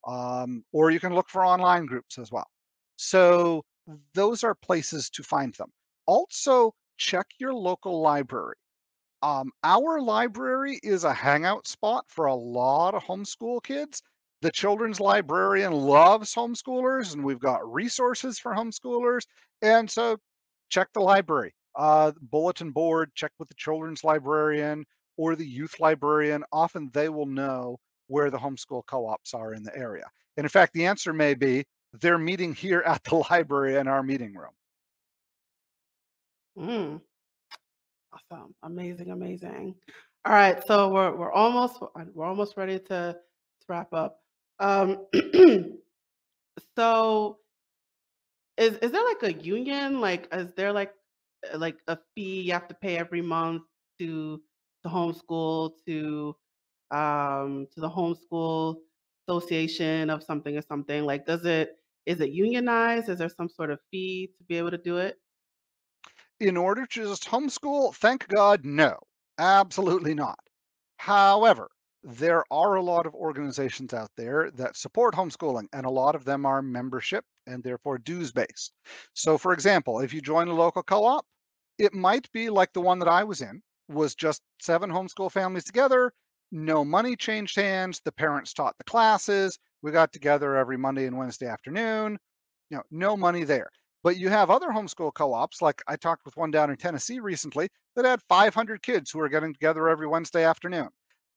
Um, 0.07 0.65
or 0.73 0.91
you 0.91 1.01
can 1.01 1.15
look 1.15 1.29
for 1.29 1.45
online 1.45 1.87
groups 1.87 2.19
as 2.19 2.33
well. 2.33 2.49
So 2.97 3.65
those 4.15 4.45
are 4.45 4.55
places 4.55 5.11
to 5.11 5.23
find 5.23 5.55
them. 5.55 5.71
Also, 6.07 6.75
check 6.97 7.27
your 7.39 7.55
local 7.55 8.01
library. 8.01 8.57
Um, 9.23 9.51
our 9.65 10.01
library 10.01 10.79
is 10.83 11.05
a 11.05 11.13
hangout 11.13 11.67
spot 11.67 12.05
for 12.09 12.27
a 12.27 12.35
lot 12.35 12.95
of 12.95 13.03
homeschool 13.03 13.63
kids. 13.63 14.03
The 14.41 14.53
children's 14.53 15.01
librarian 15.01 15.73
loves 15.73 16.35
homeschoolers, 16.35 17.13
and 17.13 17.25
we've 17.25 17.41
got 17.41 17.71
resources 17.71 18.39
for 18.39 18.53
homeschoolers. 18.53 19.23
And 19.63 19.91
so 19.91 20.17
check 20.69 20.89
the 20.93 21.01
library, 21.01 21.53
uh, 21.75 22.13
bulletin 22.23 22.71
board, 22.71 23.11
check 23.15 23.33
with 23.39 23.49
the 23.49 23.55
children's 23.57 24.05
librarian 24.05 24.85
or 25.17 25.35
the 25.35 25.47
youth 25.47 25.81
librarian. 25.81 26.45
Often 26.53 26.91
they 26.93 27.09
will 27.09 27.27
know 27.27 27.79
where 28.07 28.31
the 28.31 28.39
homeschool 28.39 28.87
co 28.87 29.07
ops 29.07 29.35
are 29.35 29.55
in 29.55 29.63
the 29.63 29.77
area. 29.77 30.05
And 30.37 30.45
in 30.45 30.49
fact, 30.49 30.73
the 30.73 30.87
answer 30.87 31.13
may 31.13 31.35
be 31.35 31.65
they're 32.01 32.19
meeting 32.19 32.55
here 32.55 32.83
at 32.87 33.03
the 33.05 33.17
library 33.31 33.77
in 33.77 33.89
our 33.89 34.03
meeting 34.03 34.35
room. 34.35 34.53
Mm, 36.59 37.01
awesome. 38.13 38.55
Amazing, 38.63 39.11
amazing. 39.11 39.75
All 40.25 40.33
right, 40.33 40.65
so 40.67 40.89
we're 40.91 41.15
we're 41.17 41.33
almost 41.33 41.81
we're 42.13 42.27
almost 42.27 42.57
ready 42.57 42.79
to, 42.79 42.87
to 43.15 43.19
wrap 43.69 43.93
up. 43.93 44.21
Um, 44.61 45.07
so 46.77 47.39
is 48.57 48.77
is 48.79 48.93
there 48.93 49.05
like 49.05 49.23
a 49.23 49.33
union? 49.43 50.01
Like, 50.01 50.29
is 50.33 50.53
there 50.57 50.73
like 50.73 50.93
uh, 51.53 51.59
like 51.59 51.79
a 51.87 51.99
fee 52.15 52.43
you 52.43 52.53
have 52.53 52.69
to 52.69 52.75
pay 52.75 52.99
every 52.99 53.23
month 53.23 53.63
to 54.01 54.43
the 54.85 54.91
homeschool 54.91 55.73
to 55.87 56.37
um 56.91 57.67
to 57.75 57.81
the 57.81 57.89
homeschool 57.91 58.77
association 59.29 60.11
of 60.11 60.23
something 60.23 60.57
or 60.57 60.63
something? 60.63 61.05
Like, 61.05 61.27
does 61.27 61.45
it 61.45 61.77
is 62.07 62.21
it 62.21 62.31
unionized? 62.31 63.09
Is 63.09 63.19
there 63.19 63.29
some 63.29 63.49
sort 63.49 63.71
of 63.71 63.79
fee 63.91 64.31
to 64.39 64.45
be 64.45 64.57
able 64.59 64.71
to 64.73 64.79
do 64.79 64.99
it? 64.99 65.19
In 66.41 66.57
order 66.57 66.87
to 66.87 67.05
just 67.05 67.27
homeschool, 67.27 67.95
thank 67.97 68.27
God, 68.29 68.65
no, 68.65 68.99
absolutely 69.39 70.15
not. 70.15 70.39
However, 70.99 71.69
there 72.03 72.45
are 72.51 72.75
a 72.75 72.83
lot 72.83 73.07
of 73.07 73.15
organizations 73.15 73.93
out 73.93 74.11
there 74.17 74.51
that 74.53 74.77
support 74.77 75.15
homeschooling, 75.15 75.67
and 75.73 75.85
a 75.85 75.91
lot 75.91 76.15
of 76.15 76.25
them 76.25 76.47
are 76.47 76.63
membership 76.63 77.25
and 77.47 77.63
therefore 77.63 77.99
dues 77.99 78.33
based. 78.33 78.73
So, 79.15 79.37
for 79.37 79.53
example, 79.53 80.01
if 80.01 80.15
you 80.15 80.21
join 80.21 80.49
a 80.49 80.55
local 80.55 80.83
co 80.83 81.05
op, 81.05 81.27
it 81.79 81.95
might 81.95 82.31
be 82.33 82.51
like 82.51 82.73
the 82.73 82.81
one 82.81 82.99
that 83.01 83.09
I 83.09 83.25
was 83.25 83.41
in, 83.41 83.63
was 83.89 84.15
just 84.15 84.43
seven 84.61 84.91
homeschool 84.91 85.33
families 85.33 85.65
together, 85.65 86.13
no 86.53 86.85
money 86.85 87.17
changed 87.17 87.57
hands, 87.57 88.01
the 88.05 88.13
parents 88.13 88.53
taught 88.53 88.77
the 88.79 88.85
classes, 88.85 89.59
we 89.83 89.93
got 89.93 90.13
together 90.13 90.57
every 90.57 90.77
Monday 90.77 91.07
and 91.07 91.17
Wednesday 91.17 91.47
afternoon, 91.47 92.19
you 92.71 92.77
know, 92.77 92.83
no 92.91 93.17
money 93.17 93.45
there. 93.45 93.71
But 94.03 94.17
you 94.17 94.29
have 94.29 94.51
other 94.51 94.69
homeschool 94.69 95.13
co-ops, 95.15 95.61
like 95.61 95.83
I 95.87 95.97
talked 95.97 96.25
with 96.25 96.37
one 96.37 96.51
down 96.51 96.71
in 96.71 96.77
Tennessee 96.77 97.21
recently 97.21 97.69
that 97.97 98.05
had 98.05 98.23
500 98.29 98.83
kids 98.83 99.11
who 99.11 99.21
are 99.21 99.29
getting 99.29 99.53
together 99.53 99.89
every 99.89 100.07
Wednesday 100.07 100.45
afternoon. 100.45 100.89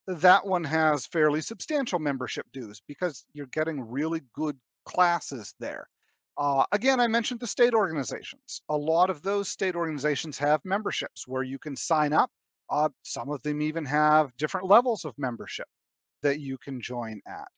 That 0.06 0.44
one 0.46 0.64
has 0.64 1.06
fairly 1.06 1.40
substantial 1.40 1.98
membership 1.98 2.46
dues 2.52 2.82
because 2.86 3.24
you're 3.34 3.46
getting 3.46 3.88
really 3.88 4.22
good 4.34 4.58
classes 4.84 5.54
there. 5.60 5.88
Uh, 6.38 6.64
again, 6.72 6.98
I 6.98 7.06
mentioned 7.08 7.40
the 7.40 7.46
state 7.46 7.74
organizations. 7.74 8.62
A 8.68 8.76
lot 8.76 9.10
of 9.10 9.22
those 9.22 9.48
state 9.48 9.76
organizations 9.76 10.38
have 10.38 10.60
memberships 10.64 11.28
where 11.28 11.42
you 11.42 11.58
can 11.58 11.76
sign 11.76 12.12
up. 12.12 12.30
Uh, 12.70 12.88
some 13.02 13.30
of 13.30 13.42
them 13.42 13.60
even 13.60 13.84
have 13.84 14.34
different 14.38 14.66
levels 14.66 15.04
of 15.04 15.14
membership 15.18 15.66
that 16.22 16.40
you 16.40 16.56
can 16.58 16.80
join 16.80 17.20
at. 17.26 17.48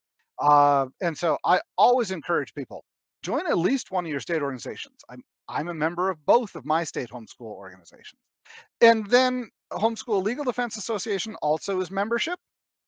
Uh, 0.41 0.87
and 1.01 1.17
so 1.17 1.39
I 1.45 1.61
always 1.79 2.11
encourage 2.11 2.53
people 2.55 2.85
join 3.23 3.47
at 3.47 3.59
least 3.59 3.91
one 3.91 4.05
of 4.05 4.11
your 4.11 4.21
state 4.21 4.43
organizations. 4.43 4.97
I'm 5.09 5.23
I'm 5.49 5.69
a 5.69 5.75
member 5.75 6.11
of 6.11 6.25
both 6.25 6.55
of 6.55 6.65
my 6.65 6.85
state 6.85 7.11
homeschool 7.11 7.43
organizations. 7.43 8.21
And 8.81 9.07
then 9.09 9.51
Homeschool 9.75 10.23
Legal 10.23 10.45
Defense 10.45 10.77
Association 10.77 11.35
also 11.37 11.81
is 11.81 11.91
membership. 11.91 12.39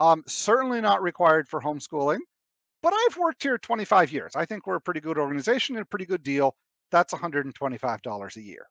Um, 0.00 0.24
certainly 0.26 0.80
not 0.80 1.02
required 1.02 1.48
for 1.48 1.60
homeschooling, 1.60 2.18
but 2.82 2.92
I've 2.92 3.16
worked 3.16 3.42
here 3.42 3.58
25 3.58 4.12
years. 4.12 4.36
I 4.36 4.44
think 4.44 4.66
we're 4.66 4.76
a 4.76 4.80
pretty 4.80 5.00
good 5.00 5.18
organization 5.18 5.76
and 5.76 5.82
a 5.82 5.86
pretty 5.86 6.06
good 6.06 6.22
deal. 6.22 6.54
That's 6.90 7.14
$125 7.14 8.36
a 8.36 8.40
year. 8.40 8.66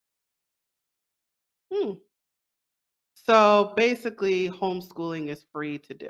Hmm. 1.74 1.94
So 3.16 3.74
basically, 3.76 4.50
homeschooling 4.50 5.30
is 5.30 5.46
free 5.52 5.80
to 5.80 5.94
do 5.94 6.10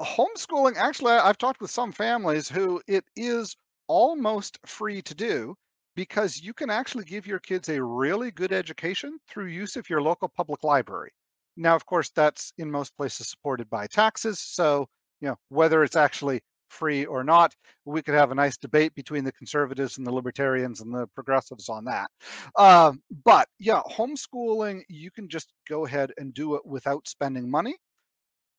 homeschooling 0.00 0.76
actually 0.76 1.12
i've 1.12 1.38
talked 1.38 1.60
with 1.60 1.70
some 1.70 1.92
families 1.92 2.48
who 2.48 2.80
it 2.88 3.04
is 3.14 3.56
almost 3.86 4.58
free 4.66 5.00
to 5.00 5.14
do 5.14 5.54
because 5.94 6.40
you 6.40 6.52
can 6.52 6.70
actually 6.70 7.04
give 7.04 7.26
your 7.26 7.38
kids 7.38 7.68
a 7.68 7.82
really 7.82 8.30
good 8.30 8.52
education 8.52 9.18
through 9.28 9.46
use 9.46 9.76
of 9.76 9.88
your 9.88 10.02
local 10.02 10.28
public 10.28 10.64
library. 10.64 11.10
Now 11.56 11.76
of 11.76 11.86
course 11.86 12.10
that's 12.14 12.52
in 12.58 12.70
most 12.70 12.96
places 12.96 13.28
supported 13.28 13.70
by 13.70 13.86
taxes 13.86 14.40
so 14.40 14.86
you 15.20 15.28
know 15.28 15.36
whether 15.48 15.84
it's 15.84 15.96
actually 15.96 16.40
free 16.68 17.04
or 17.04 17.22
not 17.22 17.54
we 17.84 18.02
could 18.02 18.14
have 18.14 18.32
a 18.32 18.34
nice 18.34 18.56
debate 18.56 18.92
between 18.96 19.22
the 19.22 19.30
conservatives 19.32 19.96
and 19.98 20.06
the 20.06 20.12
libertarians 20.12 20.80
and 20.80 20.92
the 20.92 21.06
progressives 21.14 21.68
on 21.68 21.84
that. 21.84 22.10
Um, 22.56 23.00
but 23.24 23.48
yeah 23.58 23.82
homeschooling 23.88 24.82
you 24.88 25.10
can 25.10 25.28
just 25.28 25.52
go 25.68 25.86
ahead 25.86 26.12
and 26.16 26.34
do 26.34 26.56
it 26.56 26.66
without 26.66 27.06
spending 27.06 27.48
money. 27.50 27.76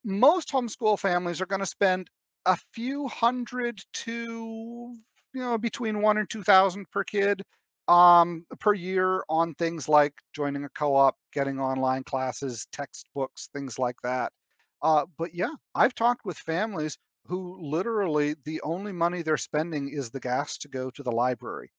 Most 0.06 0.52
homeschool 0.52 0.98
families 0.98 1.42
are 1.42 1.48
going 1.48 1.60
to 1.62 1.66
spend 1.66 2.10
a 2.46 2.58
few 2.74 3.08
hundred 3.08 3.82
to 3.92 4.96
you 5.36 5.42
know 5.42 5.58
between 5.58 6.02
one 6.02 6.18
and 6.18 6.30
two 6.30 6.44
thousand 6.44 6.90
per 6.92 7.04
kid 7.04 7.44
um, 7.88 8.46
per 8.60 8.74
year 8.74 9.24
on 9.30 9.54
things 9.56 9.88
like 9.88 10.14
joining 10.34 10.64
a 10.66 10.70
co-op, 10.70 11.16
getting 11.34 11.60
online 11.60 12.04
classes, 12.04 12.68
textbooks, 12.72 13.50
things 13.54 13.78
like 13.78 13.98
that. 14.04 14.32
Uh, 14.82 15.06
but 15.18 15.34
yeah, 15.34 15.54
I've 15.76 15.96
talked 15.96 16.26
with 16.26 16.38
families 16.38 16.98
who 17.28 17.60
literally 17.62 18.36
the 18.46 18.62
only 18.62 18.92
money 18.92 19.22
they're 19.22 19.38
spending 19.38 19.90
is 19.90 20.10
the 20.10 20.20
gas 20.20 20.58
to 20.60 20.68
go 20.68 20.90
to 20.92 21.04
the 21.04 21.12
library. 21.12 21.72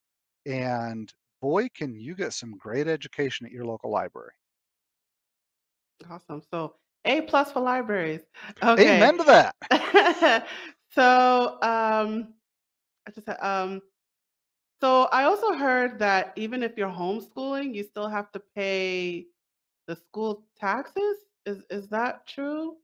And 0.45 1.13
boy, 1.41 1.69
can 1.75 1.95
you 1.95 2.15
get 2.15 2.33
some 2.33 2.53
great 2.57 2.89
education 2.89 3.47
at 3.47 3.53
your 3.53 3.65
local 3.65 3.91
library. 3.91 4.33
Awesome. 6.11 6.43
So 6.51 6.75
a 7.05 7.23
plus 7.23 7.53
for 7.53 7.61
libraries. 7.61 8.21
Okay. 8.63 8.97
Amen 8.97 9.19
to 9.19 9.25
that. 9.25 10.47
so 10.95 11.59
um 11.63 12.35
I 13.07 13.11
just 13.11 13.29
um 13.43 13.83
so 14.81 15.05
I 15.05 15.25
also 15.25 15.55
heard 15.55 15.99
that 16.01 16.33
even 16.37 16.63
if 16.63 16.77
you're 16.77 16.91
homeschooling, 16.91 17.75
you 17.75 17.83
still 17.83 18.09
have 18.09 18.31
to 18.33 18.41
pay 18.55 19.27
the 19.87 19.97
school 19.97 20.47
taxes. 20.59 21.17
Is 21.47 21.63
is 21.71 21.89
that 21.89 22.27
true? 22.27 22.77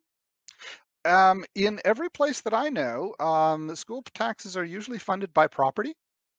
Um, 1.04 1.44
in 1.54 1.80
every 1.84 2.10
place 2.10 2.40
that 2.42 2.54
I 2.54 2.68
know, 2.68 3.14
um, 3.18 3.74
school 3.74 4.02
taxes 4.14 4.56
are 4.56 4.64
usually 4.64 4.98
funded 4.98 5.32
by 5.34 5.48
property. 5.48 5.94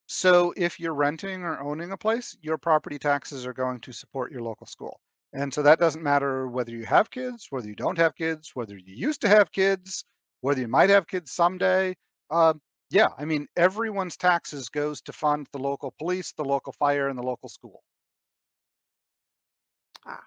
So 0.07 0.53
if 0.55 0.79
you're 0.79 0.93
renting 0.93 1.43
or 1.43 1.59
owning 1.59 1.91
a 1.91 1.97
place, 1.97 2.35
your 2.41 2.57
property 2.57 2.97
taxes 2.99 3.45
are 3.45 3.53
going 3.53 3.81
to 3.81 3.91
support 3.91 4.31
your 4.31 4.41
local 4.41 4.67
school. 4.67 4.99
And 5.33 5.53
so 5.53 5.63
that 5.63 5.79
doesn't 5.79 6.03
matter 6.03 6.47
whether 6.47 6.71
you 6.71 6.85
have 6.85 7.09
kids, 7.11 7.47
whether 7.49 7.67
you 7.67 7.75
don't 7.75 7.97
have 7.97 8.15
kids, 8.15 8.51
whether 8.53 8.77
you 8.77 8.95
used 8.95 9.21
to 9.21 9.29
have 9.29 9.51
kids, 9.51 10.05
whether 10.41 10.61
you 10.61 10.67
might 10.67 10.89
have 10.89 11.07
kids 11.07 11.31
someday. 11.31 11.95
Uh, 12.29 12.53
yeah, 12.93 13.07
I 13.17 13.25
mean, 13.25 13.47
everyone's 13.57 14.15
taxes 14.15 14.69
goes 14.69 15.01
to 15.01 15.11
fund 15.11 15.47
the 15.51 15.57
local 15.57 15.91
police, 15.97 16.31
the 16.31 16.45
local 16.45 16.73
fire, 16.73 17.07
and 17.09 17.17
the 17.17 17.23
local 17.23 17.49
school. 17.49 17.81
Ah, 20.05 20.23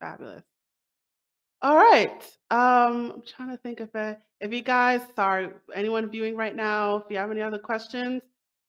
fabulous. 0.00 0.42
All 1.62 1.76
right. 1.76 2.20
Um, 2.50 3.12
I'm 3.14 3.22
trying 3.24 3.50
to 3.50 3.56
think 3.58 3.80
if 3.80 3.94
I, 3.94 4.16
if 4.40 4.52
you 4.52 4.60
guys, 4.60 5.02
sorry, 5.14 5.50
anyone 5.72 6.10
viewing 6.10 6.36
right 6.36 6.56
now, 6.56 6.96
if 6.96 7.04
you 7.10 7.16
have 7.16 7.30
any 7.30 7.42
other 7.42 7.60
questions, 7.60 8.22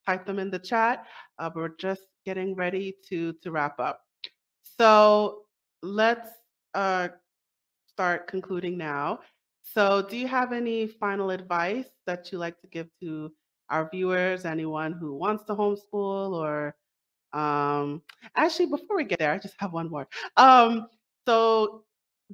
type 0.06 0.28
them 0.28 0.38
in 0.38 0.52
the 0.52 0.60
chat. 0.60 1.08
Uh, 1.40 1.50
we're 1.54 1.76
just 1.80 2.04
getting 2.28 2.54
ready 2.54 2.96
to 3.10 3.34
to 3.42 3.50
wrap 3.50 3.80
up. 3.80 4.02
So 4.78 5.46
let's 5.82 6.30
uh, 6.76 7.08
start 7.88 8.28
concluding 8.28 8.78
now. 8.78 9.22
So, 9.66 10.02
do 10.04 10.16
you 10.18 10.28
have 10.28 10.54
any 10.54 10.88
final 10.88 11.32
advice 11.32 11.90
that 12.06 12.32
you 12.32 12.38
like 12.38 12.60
to 12.62 12.68
give 12.68 12.88
to 13.02 13.34
our 13.70 13.90
viewers? 13.90 14.46
Anyone 14.46 14.94
who 14.94 15.16
wants 15.16 15.44
to 15.46 15.56
homeschool, 15.56 16.34
or 16.34 16.76
um, 17.34 18.04
actually, 18.36 18.68
before 18.68 18.98
we 18.98 19.06
get 19.06 19.20
there, 19.20 19.32
I 19.34 19.40
just 19.40 19.56
have 19.60 19.74
one 19.74 19.90
more. 19.90 20.08
Um, 20.38 20.88
so, 21.28 21.86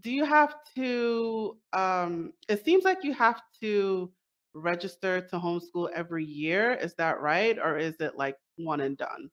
do 0.01 0.11
you 0.11 0.25
have 0.25 0.55
to? 0.75 1.57
Um, 1.73 2.33
it 2.49 2.63
seems 2.65 2.83
like 2.83 3.03
you 3.03 3.13
have 3.13 3.41
to 3.61 4.13
register 4.53 5.21
to 5.21 5.39
homeschool 5.39 5.89
every 5.93 6.25
year. 6.25 6.73
Is 6.73 6.95
that 6.95 7.21
right, 7.21 7.57
or 7.59 7.77
is 7.77 7.95
it 8.01 8.17
like 8.17 8.37
one 8.57 8.81
and 8.81 8.97
done? 8.97 9.31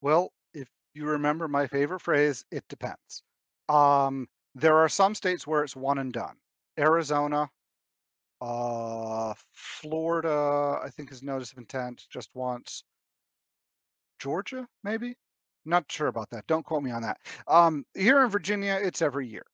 Well, 0.00 0.32
if 0.54 0.70
you 0.94 1.06
remember 1.06 1.48
my 1.48 1.66
favorite 1.66 2.00
phrase, 2.00 2.44
it 2.50 2.64
depends. 2.68 3.22
Um, 3.68 4.28
there 4.54 4.76
are 4.78 4.88
some 4.88 5.14
states 5.14 5.46
where 5.46 5.64
it's 5.64 5.76
one 5.76 5.98
and 5.98 6.12
done. 6.12 6.36
Arizona, 6.78 7.48
uh, 8.40 9.34
Florida, 9.52 10.80
I 10.82 10.90
think 10.90 11.08
his 11.08 11.22
notice 11.22 11.52
of 11.52 11.58
intent 11.58 12.04
just 12.10 12.30
wants 12.34 12.84
Georgia, 14.18 14.66
maybe? 14.82 15.16
Not 15.64 15.90
sure 15.90 16.08
about 16.08 16.30
that. 16.30 16.46
Don't 16.46 16.64
quote 16.64 16.82
me 16.82 16.90
on 16.90 17.02
that. 17.02 17.18
Um, 17.48 17.84
here 17.94 18.22
in 18.22 18.30
Virginia, 18.30 18.78
it's 18.82 19.02
every 19.02 19.26
year. 19.26 19.46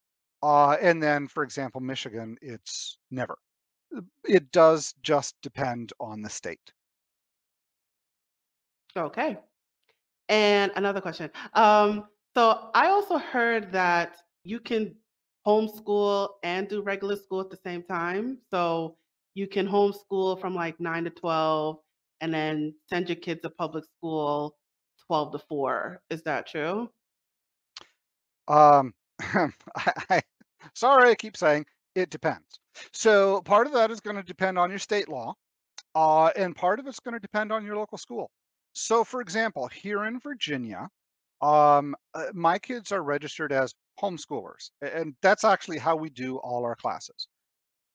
Uh, 0.43 0.71
and 0.81 1.01
then, 1.01 1.27
for 1.27 1.43
example, 1.43 1.79
Michigan, 1.79 2.37
it's 2.41 2.97
never. 3.11 3.37
It 4.27 4.51
does 4.51 4.93
just 5.03 5.35
depend 5.41 5.93
on 5.99 6.21
the 6.21 6.29
state. 6.29 6.73
Okay. 8.97 9.37
And 10.29 10.71
another 10.75 11.01
question. 11.01 11.29
Um, 11.53 12.05
so 12.35 12.71
I 12.73 12.87
also 12.87 13.17
heard 13.17 13.71
that 13.71 14.17
you 14.43 14.59
can 14.59 14.95
homeschool 15.45 16.29
and 16.43 16.67
do 16.67 16.81
regular 16.81 17.15
school 17.15 17.41
at 17.41 17.49
the 17.49 17.59
same 17.63 17.83
time. 17.83 18.37
So 18.49 18.97
you 19.33 19.47
can 19.47 19.67
homeschool 19.67 20.39
from 20.39 20.55
like 20.55 20.79
nine 20.79 21.03
to 21.05 21.09
12 21.09 21.77
and 22.21 22.33
then 22.33 22.73
send 22.89 23.09
your 23.09 23.15
kids 23.15 23.41
to 23.41 23.49
public 23.49 23.85
school 23.97 24.55
12 25.07 25.33
to 25.33 25.39
4. 25.39 26.01
Is 26.09 26.23
that 26.23 26.47
true? 26.47 26.89
Um, 28.47 28.93
I, 29.19 29.51
I, 30.09 30.21
sorry, 30.73 31.09
I 31.09 31.15
keep 31.15 31.37
saying 31.37 31.65
it 31.95 32.09
depends. 32.09 32.59
So 32.93 33.41
part 33.41 33.67
of 33.67 33.73
that 33.73 33.91
is 33.91 33.99
going 33.99 34.15
to 34.15 34.23
depend 34.23 34.57
on 34.57 34.69
your 34.69 34.79
state 34.79 35.09
law, 35.09 35.33
uh, 35.95 36.31
and 36.37 36.55
part 36.55 36.79
of 36.79 36.87
it's 36.87 36.99
going 36.99 37.13
to 37.13 37.19
depend 37.19 37.51
on 37.51 37.65
your 37.65 37.75
local 37.75 37.97
school. 37.97 38.31
So, 38.73 39.03
for 39.03 39.19
example, 39.19 39.67
here 39.67 40.05
in 40.05 40.19
Virginia, 40.19 40.87
um, 41.41 41.95
uh, 42.13 42.27
my 42.33 42.57
kids 42.57 42.91
are 42.91 43.03
registered 43.03 43.51
as 43.51 43.73
homeschoolers, 44.01 44.71
and 44.81 45.15
that's 45.21 45.43
actually 45.43 45.77
how 45.77 45.95
we 45.95 46.09
do 46.09 46.37
all 46.37 46.63
our 46.65 46.75
classes. 46.75 47.27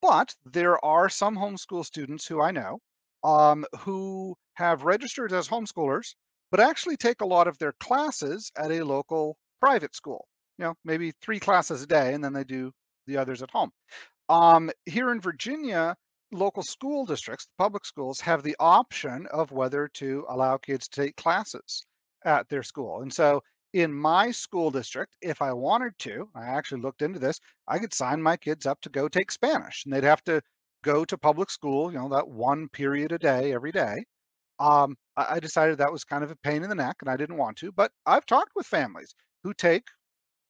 But 0.02 0.34
there 0.44 0.82
are 0.84 1.08
some 1.08 1.36
homeschool 1.36 1.84
students 1.84 2.26
who 2.26 2.40
I 2.40 2.50
know 2.50 2.78
um, 3.24 3.64
who 3.80 4.36
have 4.54 4.84
registered 4.84 5.32
as 5.32 5.48
homeschoolers, 5.48 6.14
but 6.50 6.60
actually 6.60 6.96
take 6.96 7.20
a 7.20 7.26
lot 7.26 7.48
of 7.48 7.58
their 7.58 7.72
classes 7.80 8.50
at 8.56 8.70
a 8.70 8.84
local 8.84 9.36
private 9.60 9.94
school. 9.94 10.26
You 10.58 10.66
know, 10.66 10.74
maybe 10.84 11.12
three 11.20 11.40
classes 11.40 11.82
a 11.82 11.86
day, 11.86 12.14
and 12.14 12.22
then 12.22 12.32
they 12.32 12.44
do 12.44 12.72
the 13.06 13.16
others 13.16 13.42
at 13.42 13.50
home. 13.50 13.70
Um, 14.28 14.70
here 14.86 15.10
in 15.10 15.20
Virginia, 15.20 15.96
local 16.32 16.62
school 16.62 17.04
districts, 17.04 17.46
public 17.58 17.84
schools, 17.84 18.20
have 18.20 18.42
the 18.42 18.56
option 18.58 19.26
of 19.30 19.52
whether 19.52 19.88
to 19.94 20.24
allow 20.28 20.56
kids 20.56 20.88
to 20.88 21.02
take 21.02 21.16
classes 21.16 21.84
at 22.24 22.48
their 22.48 22.62
school. 22.62 23.02
And 23.02 23.12
so 23.12 23.42
in 23.76 23.92
my 23.92 24.30
school 24.30 24.70
district, 24.70 25.16
if 25.20 25.42
I 25.42 25.52
wanted 25.52 25.92
to, 25.98 26.30
I 26.34 26.46
actually 26.46 26.80
looked 26.80 27.02
into 27.02 27.18
this, 27.18 27.38
I 27.68 27.78
could 27.78 27.92
sign 27.92 28.22
my 28.22 28.38
kids 28.38 28.64
up 28.64 28.80
to 28.80 28.88
go 28.88 29.06
take 29.06 29.30
Spanish 29.30 29.84
and 29.84 29.92
they'd 29.92 30.02
have 30.02 30.24
to 30.24 30.40
go 30.82 31.04
to 31.04 31.18
public 31.18 31.50
school, 31.50 31.92
you 31.92 31.98
know, 31.98 32.08
that 32.08 32.26
one 32.26 32.70
period 32.70 33.12
a 33.12 33.18
day 33.18 33.52
every 33.52 33.72
day. 33.72 34.06
Um, 34.58 34.96
I, 35.18 35.40
decided 35.40 35.76
that 35.76 35.92
was 35.92 36.04
kind 36.04 36.24
of 36.24 36.30
a 36.30 36.36
pain 36.36 36.62
in 36.62 36.70
the 36.70 36.74
neck 36.74 36.96
and 37.02 37.10
I 37.10 37.18
didn't 37.18 37.36
want 37.36 37.58
to, 37.58 37.70
but 37.70 37.92
I've 38.06 38.24
talked 38.24 38.52
with 38.56 38.66
families 38.66 39.14
who 39.44 39.52
take, 39.52 39.84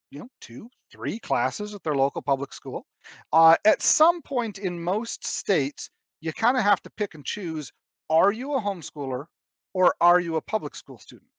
you 0.09 0.19
know, 0.19 0.29
two, 0.39 0.69
three 0.89 1.19
classes 1.19 1.75
at 1.75 1.83
their 1.83 1.95
local 1.95 2.21
public 2.21 2.53
school. 2.53 2.85
Uh, 3.33 3.57
at 3.65 3.81
some 3.81 4.21
point 4.21 4.57
in 4.57 4.81
most 4.81 5.27
states, 5.27 5.89
you 6.21 6.31
kind 6.31 6.55
of 6.55 6.63
have 6.63 6.81
to 6.83 6.89
pick 6.91 7.13
and 7.13 7.25
choose 7.25 7.73
are 8.09 8.31
you 8.31 8.53
a 8.53 8.61
homeschooler 8.61 9.25
or 9.73 9.93
are 9.99 10.21
you 10.21 10.37
a 10.37 10.41
public 10.41 10.75
school 10.75 10.97
student? 10.97 11.29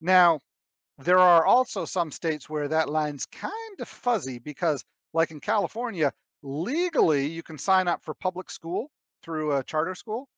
Now, 0.00 0.40
there 0.98 1.18
are 1.18 1.44
also 1.44 1.84
some 1.84 2.10
states 2.10 2.48
where 2.48 2.68
that 2.68 2.88
line's 2.88 3.26
kind 3.26 3.80
of 3.80 3.88
fuzzy 3.88 4.38
because, 4.38 4.84
like 5.12 5.30
in 5.30 5.40
California, 5.40 6.12
legally 6.42 7.26
you 7.26 7.42
can 7.42 7.58
sign 7.58 7.88
up 7.88 8.02
for 8.02 8.14
public 8.14 8.50
school 8.50 8.90
through 9.22 9.56
a 9.56 9.64
charter 9.64 9.94
school, 9.94 10.28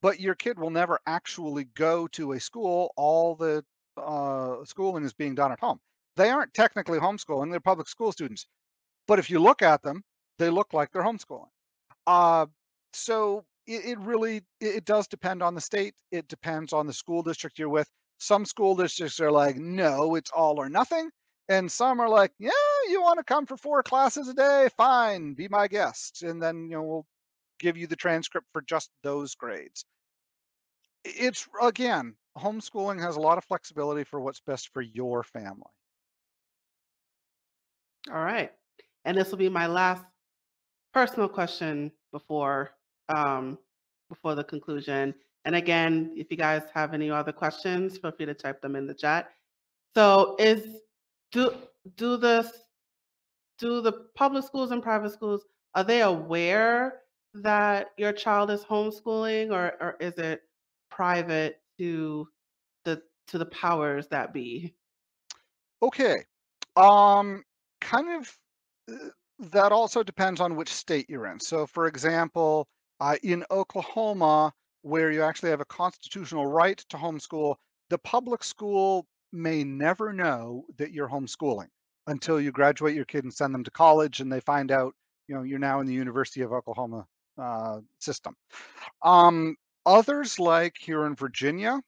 but 0.00 0.20
your 0.20 0.34
kid 0.34 0.58
will 0.58 0.70
never 0.70 0.98
actually 1.06 1.64
go 1.74 2.06
to 2.08 2.32
a 2.32 2.40
school. 2.40 2.92
All 2.96 3.34
the 3.34 3.64
uh, 3.96 4.64
schooling 4.64 5.04
is 5.04 5.12
being 5.12 5.34
done 5.34 5.52
at 5.52 5.60
home. 5.60 5.80
They 6.16 6.30
aren't 6.30 6.54
technically 6.54 6.98
homeschooling, 6.98 7.50
they're 7.50 7.60
public 7.60 7.88
school 7.88 8.12
students. 8.12 8.46
But 9.06 9.18
if 9.18 9.30
you 9.30 9.40
look 9.40 9.62
at 9.62 9.82
them, 9.82 10.02
they 10.38 10.50
look 10.50 10.72
like 10.72 10.90
they're 10.92 11.02
homeschooling. 11.02 11.48
Uh, 12.06 12.46
so 12.92 13.44
it, 13.66 13.84
it 13.84 13.98
really 14.00 14.42
it, 14.60 14.84
does 14.84 15.06
depend 15.06 15.42
on 15.42 15.54
the 15.54 15.60
state. 15.60 15.94
It 16.10 16.28
depends 16.28 16.72
on 16.72 16.86
the 16.86 16.92
school 16.92 17.22
district 17.22 17.58
you're 17.58 17.68
with. 17.68 17.88
Some 18.18 18.44
school 18.44 18.74
districts 18.74 19.20
are 19.20 19.30
like, 19.30 19.56
no, 19.56 20.14
it's 20.16 20.30
all 20.30 20.58
or 20.58 20.68
nothing. 20.68 21.10
And 21.48 21.70
some 21.70 22.00
are 22.00 22.08
like, 22.08 22.32
yeah, 22.38 22.50
you 22.90 23.00
want 23.00 23.18
to 23.18 23.24
come 23.24 23.46
for 23.46 23.56
four 23.56 23.82
classes 23.82 24.28
a 24.28 24.34
day? 24.34 24.68
Fine, 24.76 25.34
be 25.34 25.48
my 25.48 25.66
guest. 25.66 26.22
And 26.22 26.42
then, 26.42 26.68
you 26.68 26.76
know, 26.76 26.82
we'll 26.82 27.06
give 27.58 27.76
you 27.76 27.86
the 27.86 27.96
transcript 27.96 28.46
for 28.52 28.62
just 28.62 28.90
those 29.02 29.34
grades. 29.34 29.84
It's 31.04 31.48
again, 31.62 32.14
homeschooling 32.36 33.00
has 33.00 33.16
a 33.16 33.20
lot 33.20 33.38
of 33.38 33.44
flexibility 33.44 34.04
for 34.04 34.20
what's 34.20 34.40
best 34.40 34.70
for 34.72 34.82
your 34.82 35.22
family. 35.22 35.62
All 38.12 38.22
right. 38.22 38.52
And 39.04 39.16
this 39.16 39.30
will 39.30 39.38
be 39.38 39.48
my 39.48 39.66
last 39.66 40.04
personal 40.92 41.28
question 41.28 41.92
before 42.12 42.70
um, 43.08 43.58
before 44.08 44.34
the 44.34 44.44
conclusion. 44.44 45.14
And 45.48 45.56
again, 45.56 46.12
if 46.14 46.30
you 46.30 46.36
guys 46.36 46.64
have 46.74 46.92
any 46.92 47.10
other 47.10 47.32
questions, 47.32 47.96
feel 47.96 48.12
free 48.12 48.26
to 48.26 48.34
type 48.34 48.60
them 48.60 48.76
in 48.76 48.86
the 48.86 48.92
chat. 48.92 49.30
So 49.96 50.36
is 50.38 50.82
do 51.32 51.54
do 51.96 52.18
this 52.18 52.52
do 53.58 53.80
the 53.80 53.92
public 54.14 54.44
schools 54.44 54.72
and 54.72 54.82
private 54.82 55.10
schools 55.10 55.46
are 55.74 55.84
they 55.84 56.02
aware 56.02 57.00
that 57.32 57.92
your 57.96 58.12
child 58.12 58.50
is 58.50 58.62
homeschooling 58.62 59.50
or, 59.50 59.72
or 59.80 59.96
is 60.00 60.18
it 60.18 60.42
private 60.90 61.62
to 61.78 62.28
the 62.84 63.00
to 63.28 63.38
the 63.38 63.46
powers 63.46 64.06
that 64.08 64.34
be? 64.34 64.74
Okay. 65.80 66.24
Um 66.76 67.42
kind 67.80 68.20
of 68.20 68.38
uh, 68.92 69.08
that 69.38 69.72
also 69.72 70.02
depends 70.02 70.42
on 70.42 70.56
which 70.56 70.68
state 70.68 71.08
you're 71.08 71.26
in. 71.26 71.40
So 71.40 71.66
for 71.66 71.86
example, 71.86 72.68
uh, 73.00 73.16
in 73.22 73.46
Oklahoma, 73.50 74.52
where 74.82 75.10
you 75.10 75.22
actually 75.22 75.50
have 75.50 75.60
a 75.60 75.66
constitutional 75.66 76.46
right 76.46 76.78
to 76.88 76.96
homeschool, 76.96 77.56
the 77.90 77.98
public 77.98 78.44
school 78.44 79.06
may 79.32 79.64
never 79.64 80.12
know 80.12 80.64
that 80.76 80.92
you're 80.92 81.08
homeschooling 81.08 81.68
until 82.06 82.40
you 82.40 82.50
graduate 82.50 82.94
your 82.94 83.04
kid 83.04 83.24
and 83.24 83.32
send 83.32 83.54
them 83.54 83.64
to 83.64 83.70
college 83.70 84.20
and 84.20 84.32
they 84.32 84.40
find 84.40 84.70
out, 84.70 84.94
you 85.26 85.34
know, 85.34 85.42
you're 85.42 85.58
now 85.58 85.80
in 85.80 85.86
the 85.86 85.92
University 85.92 86.40
of 86.40 86.52
Oklahoma 86.52 87.06
uh, 87.40 87.80
system. 87.98 88.34
Um, 89.02 89.56
others, 89.84 90.38
like 90.38 90.74
here 90.78 91.04
in 91.04 91.14
Virginia, 91.14 91.80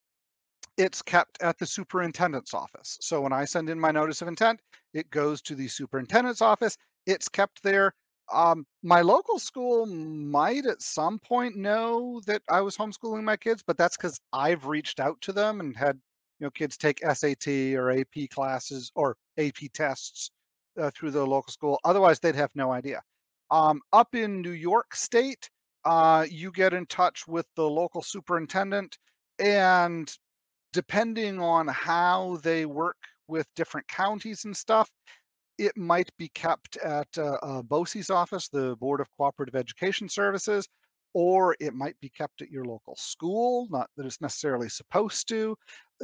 it's 0.77 1.03
kept 1.03 1.43
at 1.43 1.59
the 1.59 1.67
superintendent's 1.67 2.55
office. 2.55 2.99
So 3.01 3.21
when 3.21 3.33
I 3.33 3.45
send 3.45 3.71
in 3.71 3.81
my 3.81 3.91
notice 3.91 4.23
of 4.23 4.29
intent, 4.29 4.61
it 4.95 5.11
goes 5.11 5.43
to 5.43 5.55
the 5.55 5.69
superintendent's 5.69 6.43
office. 6.43 6.77
It's 7.07 7.29
kept 7.29 7.63
there 7.63 7.93
Um, 8.33 8.65
my 8.83 9.01
local 9.01 9.39
school 9.39 9.87
might 9.87 10.67
at 10.67 10.83
some 10.83 11.19
point 11.19 11.57
know 11.57 12.21
that 12.27 12.43
I 12.49 12.61
was 12.61 12.77
homeschooling 12.77 13.25
my 13.25 13.37
kids, 13.37 13.63
but 13.67 13.77
that's 13.77 13.97
because 13.97 14.21
I've 14.33 14.67
reached 14.67 15.01
out 15.01 15.21
to 15.23 15.33
them 15.33 15.61
and 15.61 15.77
had 15.77 15.97
you 16.39 16.47
know 16.47 16.51
kids 16.51 16.77
take 16.77 17.01
SAT 17.01 17.75
or 17.75 17.91
AP 17.91 18.31
classes 18.31 18.91
or 18.95 19.17
AP 19.39 19.73
tests 19.75 20.31
uh, 20.79 20.91
through 20.95 21.11
the 21.11 21.27
local 21.27 21.53
school. 21.53 21.79
Otherwise, 21.85 22.21
they'd 22.21 22.35
have 22.35 22.55
no 22.55 22.73
idea. 22.73 23.03
Um, 23.51 23.81
up 23.93 24.15
in 24.15 24.43
New 24.43 24.53
York 24.53 24.95
State, 24.95 25.51
uh, 25.85 26.27
you 26.31 26.53
get 26.53 26.73
in 26.73 26.87
touch 26.87 27.27
with 27.27 27.47
the 27.57 27.69
local 27.69 28.03
superintendent, 28.03 28.97
and 29.39 30.13
depending 30.73 31.41
on 31.41 31.67
how 31.67 32.39
they 32.43 32.65
work 32.65 32.97
with 33.27 33.47
different 33.57 33.89
counties 33.89 34.45
and 34.45 34.57
stuff, 34.57 34.91
it 35.61 35.77
might 35.77 36.11
be 36.17 36.29
kept 36.31 36.79
at 36.79 37.07
uh, 37.19 37.37
uh, 37.43 37.61
BOCES 37.63 38.09
office, 38.09 38.49
the 38.49 38.77
Board 38.77 38.99
of 38.99 39.09
Cooperative 39.19 39.55
Education 39.55 40.09
Services, 40.09 40.67
or 41.13 41.55
it 41.61 41.75
might 41.75 42.01
be 42.01 42.09
kept 42.09 42.41
at 42.41 42.51
your 42.51 42.65
local 42.65 42.97
school, 42.97 43.67
not 43.71 43.91
that 43.97 44.07
it's 44.07 44.23
necessarily 44.23 44.71
supposed 44.71 45.29
to. 45.29 45.55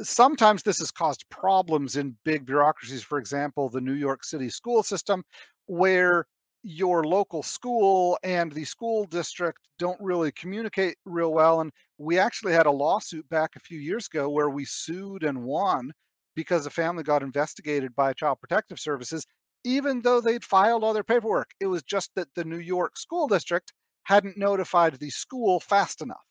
Sometimes 0.03 0.61
this 0.61 0.77
has 0.77 0.91
caused 0.91 1.25
problems 1.31 1.95
in 1.95 2.15
big 2.23 2.45
bureaucracies, 2.45 3.01
for 3.01 3.17
example, 3.17 3.67
the 3.67 3.81
New 3.81 3.93
York 3.93 4.23
City 4.23 4.47
school 4.47 4.83
system, 4.83 5.23
where 5.65 6.27
your 6.61 7.03
local 7.03 7.41
school 7.41 8.19
and 8.23 8.51
the 8.51 8.65
school 8.65 9.05
district 9.05 9.59
don't 9.79 9.99
really 9.99 10.31
communicate 10.33 10.97
real 11.05 11.33
well. 11.33 11.61
And 11.61 11.71
we 11.97 12.19
actually 12.19 12.53
had 12.53 12.67
a 12.67 12.71
lawsuit 12.71 13.27
back 13.29 13.55
a 13.55 13.61
few 13.61 13.79
years 13.79 14.05
ago 14.05 14.29
where 14.29 14.51
we 14.51 14.65
sued 14.65 15.23
and 15.23 15.43
won 15.43 15.91
because 16.35 16.67
a 16.67 16.69
family 16.69 17.01
got 17.01 17.23
investigated 17.23 17.95
by 17.95 18.13
Child 18.13 18.39
Protective 18.39 18.79
Services, 18.79 19.25
even 19.67 20.01
though 20.01 20.21
they'd 20.21 20.45
filed 20.45 20.81
all 20.81 20.93
their 20.93 21.03
paperwork. 21.03 21.51
It 21.59 21.67
was 21.67 21.83
just 21.83 22.11
that 22.15 22.33
the 22.35 22.45
New 22.45 22.59
York 22.59 22.97
school 22.97 23.27
district 23.27 23.73
hadn't 24.03 24.37
notified 24.37 24.93
the 24.93 25.09
school 25.09 25.59
fast 25.59 26.01
enough. 26.01 26.23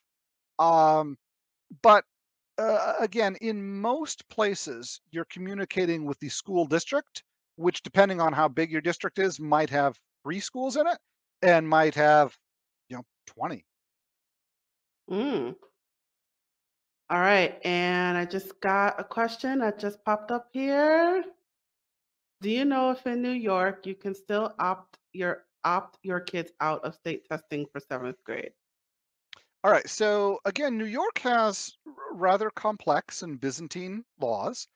Um, 0.57 1.17
but 1.83 2.03
uh, 2.57 2.93
again, 2.99 3.35
in 3.39 3.79
most 3.79 4.27
places, 4.29 4.99
you're 5.11 5.27
communicating 5.31 6.03
with 6.03 6.19
the 6.19 6.29
school 6.29 6.65
district, 6.65 7.23
which, 7.57 7.83
depending 7.83 8.19
on 8.19 8.33
how 8.33 8.47
big 8.47 8.71
your 8.71 8.81
district 8.81 9.19
is, 9.19 9.39
might 9.39 9.69
have 9.69 9.95
three 10.23 10.39
schools 10.39 10.75
in 10.75 10.87
it 10.87 10.97
and 11.43 11.69
might 11.69 11.93
have, 11.93 12.35
you 12.89 12.97
know, 12.97 13.03
20. 13.27 13.63
Mm. 15.11 15.55
All 17.11 17.19
right. 17.19 17.59
And 17.63 18.17
I 18.17 18.25
just 18.25 18.59
got 18.61 18.99
a 18.99 19.03
question 19.03 19.59
that 19.59 19.77
just 19.77 20.03
popped 20.03 20.31
up 20.31 20.47
here. 20.51 21.23
Do 22.41 22.49
you 22.49 22.65
know 22.65 22.91
if 22.91 23.05
in 23.07 23.21
New 23.21 23.31
York 23.31 23.85
you 23.85 23.95
can 23.95 24.13
still 24.13 24.53
opt 24.59 24.97
your 25.13 25.45
opt 25.63 25.97
your 26.03 26.19
kids 26.19 26.51
out 26.61 26.83
of 26.83 26.95
state 26.95 27.25
testing 27.29 27.65
for 27.71 27.79
seventh 27.79 28.23
grade? 28.23 28.53
All 29.63 29.71
right. 29.71 29.89
So 29.89 30.39
again, 30.45 30.77
New 30.77 30.85
York 30.85 31.17
has 31.19 31.71
rather 32.11 32.49
complex 32.51 33.21
and 33.23 33.39
Byzantine 33.39 34.03
laws. 34.19 34.67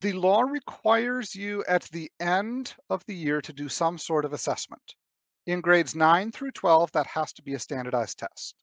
The 0.00 0.12
law 0.12 0.42
requires 0.42 1.34
you 1.34 1.64
at 1.68 1.84
the 1.84 2.10
end 2.20 2.74
of 2.90 3.04
the 3.06 3.14
year 3.14 3.40
to 3.42 3.52
do 3.52 3.68
some 3.68 3.96
sort 3.98 4.24
of 4.24 4.32
assessment. 4.32 4.94
In 5.46 5.60
grades 5.60 5.94
9 5.94 6.32
through 6.32 6.52
12, 6.52 6.92
that 6.92 7.06
has 7.06 7.32
to 7.34 7.42
be 7.42 7.54
a 7.54 7.58
standardized 7.58 8.18
test. 8.18 8.54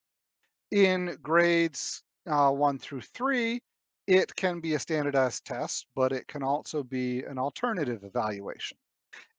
In 0.72 1.18
grades 1.22 2.04
uh, 2.28 2.52
1 2.52 2.80
through 2.80 3.02
3, 3.02 3.62
it 4.08 4.36
can 4.36 4.60
be 4.60 4.74
a 4.74 4.80
standardized 4.80 5.46
test, 5.46 5.88
but 5.96 6.12
it 6.12 6.28
can 6.28 6.44
also 6.44 6.84
be 6.84 7.24
an 7.24 7.38
alternative 7.38 8.04
evaluation. 8.04 8.78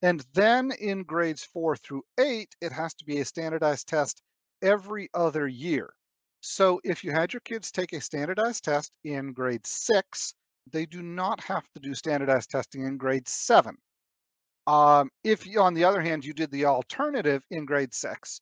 And 0.03 0.25
then 0.35 0.73
in 0.73 1.03
grades 1.03 1.45
4 1.45 1.77
through 1.77 2.03
8, 2.19 2.55
it 2.61 2.73
has 2.73 2.95
to 2.95 3.05
be 3.05 3.21
a 3.21 3.25
standardized 3.25 3.89
test 3.89 4.23
every 4.63 5.09
other 5.15 5.47
year. 5.47 5.93
So 6.41 6.81
if 6.85 7.05
you 7.05 7.13
had 7.13 7.33
your 7.33 7.41
kids 7.41 7.71
take 7.71 7.93
a 7.93 8.01
standardized 8.01 8.65
test 8.65 8.93
in 9.05 9.33
grade 9.33 9.67
6, 9.67 10.35
they 10.71 10.87
do 10.87 11.03
not 11.03 11.41
have 11.45 11.65
to 11.75 11.81
do 11.81 11.95
standardized 11.95 12.51
testing 12.51 12.85
in 12.85 12.97
grade 12.97 13.29
7. 13.29 13.77
Um, 14.67 15.11
if 15.25 15.47
you, 15.47 15.61
on 15.61 15.75
the 15.75 15.85
other 15.85 16.01
hand, 16.01 16.25
you 16.25 16.33
did 16.33 16.51
the 16.51 16.67
alternative 16.67 17.45
in 17.51 17.65
grade 17.65 17.95
6, 17.95 18.41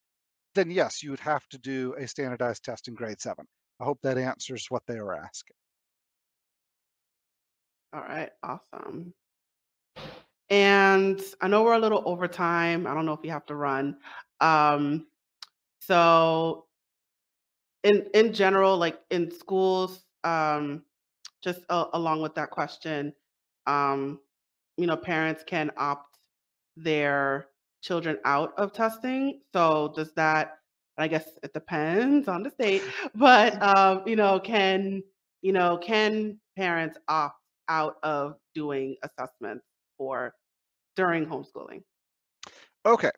then 0.54 0.70
yes, 0.70 1.02
you 1.02 1.10
would 1.10 1.20
have 1.20 1.46
to 1.48 1.58
do 1.58 1.94
a 1.94 2.06
standardized 2.06 2.64
test 2.64 2.88
in 2.88 2.94
grade 2.94 3.20
7. 3.20 3.44
I 3.80 3.84
hope 3.84 3.98
that 4.02 4.18
answers 4.18 4.66
what 4.68 4.82
they 4.86 5.00
were 5.00 5.14
asking. 5.14 5.54
All 7.92 8.00
right. 8.02 8.30
Awesome. 8.42 9.14
And 10.48 11.20
I 11.40 11.48
know 11.48 11.62
we're 11.62 11.74
a 11.74 11.78
little 11.78 12.02
over 12.06 12.26
time. 12.26 12.86
I 12.86 12.94
don't 12.94 13.06
know 13.06 13.12
if 13.12 13.20
you 13.24 13.30
have 13.30 13.46
to 13.46 13.54
run. 13.54 13.96
Um, 14.40 15.06
so 15.80 16.66
in 17.82 18.06
in 18.14 18.32
general, 18.32 18.76
like 18.76 19.00
in 19.10 19.30
schools, 19.30 20.04
um, 20.24 20.82
just 21.42 21.60
a 21.70 21.86
along 21.94 22.22
with 22.22 22.34
that 22.34 22.50
question, 22.50 23.14
um, 23.66 24.20
you 24.76 24.86
know, 24.86 24.96
parents 24.96 25.44
can 25.46 25.70
opt 25.76 26.18
their 26.76 27.48
children 27.82 28.18
out 28.24 28.52
of 28.58 28.72
testing. 28.72 29.40
So 29.54 29.92
does 29.96 30.12
that, 30.14 30.58
I 30.98 31.08
guess 31.08 31.28
it 31.42 31.54
depends 31.54 32.28
on 32.28 32.42
the 32.42 32.50
state, 32.50 32.84
but 33.14 33.60
um, 33.78 34.02
you 34.06 34.16
know, 34.16 34.40
can 34.40 35.02
you 35.42 35.52
know, 35.52 35.78
can 35.78 36.38
parents 36.56 36.98
opt 37.08 37.39
out 37.70 37.96
of 38.02 38.34
doing 38.54 38.96
assessments 39.02 39.64
for 39.96 40.34
during 40.96 41.24
homeschooling? 41.24 41.82
Okay. 42.84 43.10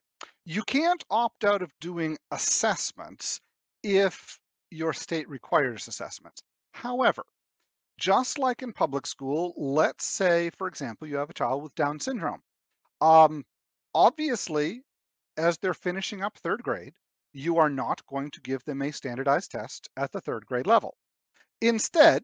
You 0.44 0.62
can't 0.62 1.02
opt 1.10 1.44
out 1.44 1.62
of 1.62 1.72
doing 1.80 2.16
assessments 2.30 3.40
if 3.82 4.38
your 4.70 4.92
state 4.92 5.28
requires 5.28 5.88
assessments. 5.88 6.42
However, 6.72 7.24
just 7.98 8.38
like 8.38 8.62
in 8.62 8.72
public 8.72 9.06
school, 9.06 9.54
let's 9.56 10.06
say, 10.06 10.50
for 10.58 10.66
example, 10.66 11.08
you 11.08 11.16
have 11.16 11.30
a 11.30 11.34
child 11.34 11.62
with 11.62 11.74
Down 11.74 12.00
syndrome. 12.00 12.42
Um, 13.00 13.44
obviously, 13.94 14.82
as 15.36 15.58
they're 15.58 15.74
finishing 15.74 16.22
up 16.22 16.36
third 16.38 16.62
grade, 16.62 16.94
you 17.32 17.58
are 17.58 17.70
not 17.70 18.04
going 18.06 18.30
to 18.32 18.40
give 18.40 18.64
them 18.64 18.82
a 18.82 18.92
standardized 18.92 19.50
test 19.52 19.88
at 19.96 20.12
the 20.12 20.20
third 20.20 20.44
grade 20.46 20.66
level. 20.66 20.96
Instead, 21.60 22.22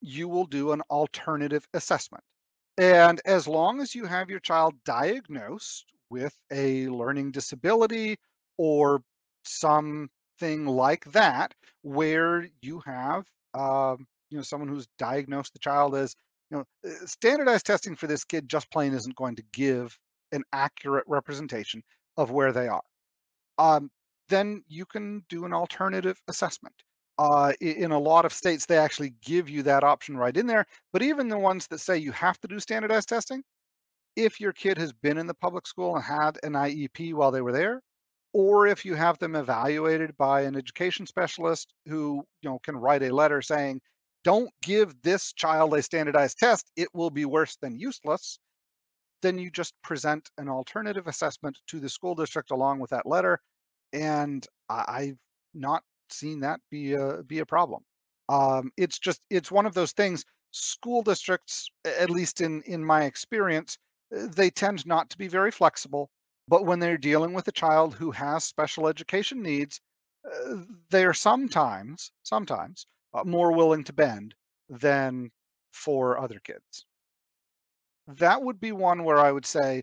you 0.00 0.28
will 0.28 0.46
do 0.46 0.72
an 0.72 0.82
alternative 0.90 1.66
assessment. 1.74 2.24
And 2.78 3.20
as 3.24 3.46
long 3.46 3.80
as 3.80 3.94
you 3.94 4.06
have 4.06 4.30
your 4.30 4.40
child 4.40 4.74
diagnosed 4.84 5.86
with 6.08 6.34
a 6.50 6.88
learning 6.88 7.32
disability 7.32 8.16
or 8.56 9.02
something 9.44 10.66
like 10.66 11.04
that, 11.12 11.54
where 11.82 12.48
you 12.62 12.80
have 12.86 13.24
um, 13.54 14.06
you 14.30 14.36
know 14.36 14.42
someone 14.42 14.68
who's 14.68 14.86
diagnosed 14.98 15.52
the 15.52 15.58
child 15.58 15.94
as 15.94 16.14
you 16.50 16.58
know 16.58 16.64
uh, 16.88 17.06
standardized 17.06 17.66
testing 17.66 17.96
for 17.96 18.06
this 18.06 18.24
kid 18.24 18.48
just 18.48 18.70
plain 18.70 18.94
isn't 18.94 19.16
going 19.16 19.36
to 19.36 19.44
give 19.52 19.98
an 20.32 20.42
accurate 20.52 21.04
representation 21.06 21.82
of 22.16 22.30
where 22.30 22.52
they 22.52 22.68
are. 22.68 22.82
Um, 23.58 23.90
then 24.28 24.62
you 24.68 24.86
can 24.86 25.24
do 25.28 25.44
an 25.44 25.52
alternative 25.52 26.20
assessment. 26.28 26.74
Uh, 27.20 27.52
in 27.60 27.92
a 27.92 27.98
lot 27.98 28.24
of 28.24 28.32
states, 28.32 28.64
they 28.64 28.78
actually 28.78 29.12
give 29.20 29.46
you 29.46 29.62
that 29.62 29.84
option 29.84 30.16
right 30.16 30.38
in 30.38 30.46
there. 30.46 30.64
But 30.90 31.02
even 31.02 31.28
the 31.28 31.38
ones 31.38 31.66
that 31.66 31.80
say 31.80 31.98
you 31.98 32.12
have 32.12 32.40
to 32.40 32.48
do 32.48 32.58
standardized 32.58 33.10
testing, 33.10 33.44
if 34.16 34.40
your 34.40 34.54
kid 34.54 34.78
has 34.78 34.94
been 34.94 35.18
in 35.18 35.26
the 35.26 35.34
public 35.34 35.66
school 35.66 35.96
and 35.96 36.02
had 36.02 36.38
an 36.42 36.54
IEP 36.54 37.12
while 37.12 37.30
they 37.30 37.42
were 37.42 37.52
there, 37.52 37.82
or 38.32 38.66
if 38.66 38.86
you 38.86 38.94
have 38.94 39.18
them 39.18 39.36
evaluated 39.36 40.16
by 40.16 40.40
an 40.42 40.56
education 40.56 41.06
specialist 41.06 41.74
who 41.84 42.24
you 42.40 42.48
know 42.48 42.58
can 42.60 42.74
write 42.74 43.02
a 43.02 43.14
letter 43.14 43.42
saying, 43.42 43.82
"Don't 44.24 44.50
give 44.62 45.02
this 45.02 45.34
child 45.34 45.74
a 45.74 45.82
standardized 45.82 46.38
test; 46.38 46.72
it 46.74 46.88
will 46.94 47.10
be 47.10 47.26
worse 47.26 47.56
than 47.56 47.78
useless." 47.78 48.38
Then 49.20 49.38
you 49.38 49.50
just 49.50 49.74
present 49.82 50.30
an 50.38 50.48
alternative 50.48 51.06
assessment 51.06 51.58
to 51.66 51.80
the 51.80 51.90
school 51.90 52.14
district 52.14 52.50
along 52.50 52.78
with 52.78 52.90
that 52.90 53.04
letter, 53.04 53.40
and 53.92 54.46
I've 54.70 55.18
not 55.52 55.84
seen 56.12 56.40
that 56.40 56.60
be 56.70 56.94
a 56.94 57.22
be 57.22 57.38
a 57.40 57.46
problem. 57.46 57.84
Um, 58.28 58.72
it's 58.76 58.98
just 58.98 59.20
it's 59.30 59.50
one 59.50 59.66
of 59.66 59.74
those 59.74 59.92
things. 59.92 60.24
School 60.52 61.02
districts, 61.02 61.68
at 61.84 62.10
least 62.10 62.40
in 62.40 62.62
in 62.62 62.84
my 62.84 63.04
experience, 63.04 63.78
uh, 64.16 64.26
they 64.28 64.50
tend 64.50 64.86
not 64.86 65.10
to 65.10 65.18
be 65.18 65.28
very 65.28 65.50
flexible. 65.50 66.10
But 66.48 66.66
when 66.66 66.80
they're 66.80 66.98
dealing 66.98 67.32
with 67.32 67.46
a 67.48 67.52
child 67.52 67.94
who 67.94 68.10
has 68.12 68.44
special 68.44 68.88
education 68.88 69.42
needs, 69.42 69.80
uh, 70.24 70.64
they're 70.90 71.14
sometimes 71.14 72.12
sometimes 72.22 72.86
uh, 73.14 73.24
more 73.24 73.52
willing 73.52 73.84
to 73.84 73.92
bend 73.92 74.34
than 74.68 75.30
for 75.72 76.18
other 76.18 76.40
kids. 76.40 76.86
That 78.08 78.42
would 78.42 78.60
be 78.60 78.72
one 78.72 79.04
where 79.04 79.18
I 79.18 79.32
would 79.32 79.46
say 79.46 79.82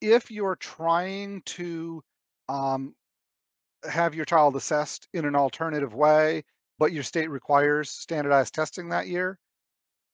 if 0.00 0.30
you're 0.30 0.56
trying 0.56 1.42
to 1.42 2.02
um, 2.48 2.96
have 3.88 4.14
your 4.14 4.24
child 4.24 4.56
assessed 4.56 5.08
in 5.12 5.24
an 5.24 5.34
alternative 5.34 5.94
way, 5.94 6.44
but 6.78 6.92
your 6.92 7.02
state 7.02 7.30
requires 7.30 7.90
standardized 7.90 8.54
testing 8.54 8.88
that 8.90 9.08
year, 9.08 9.38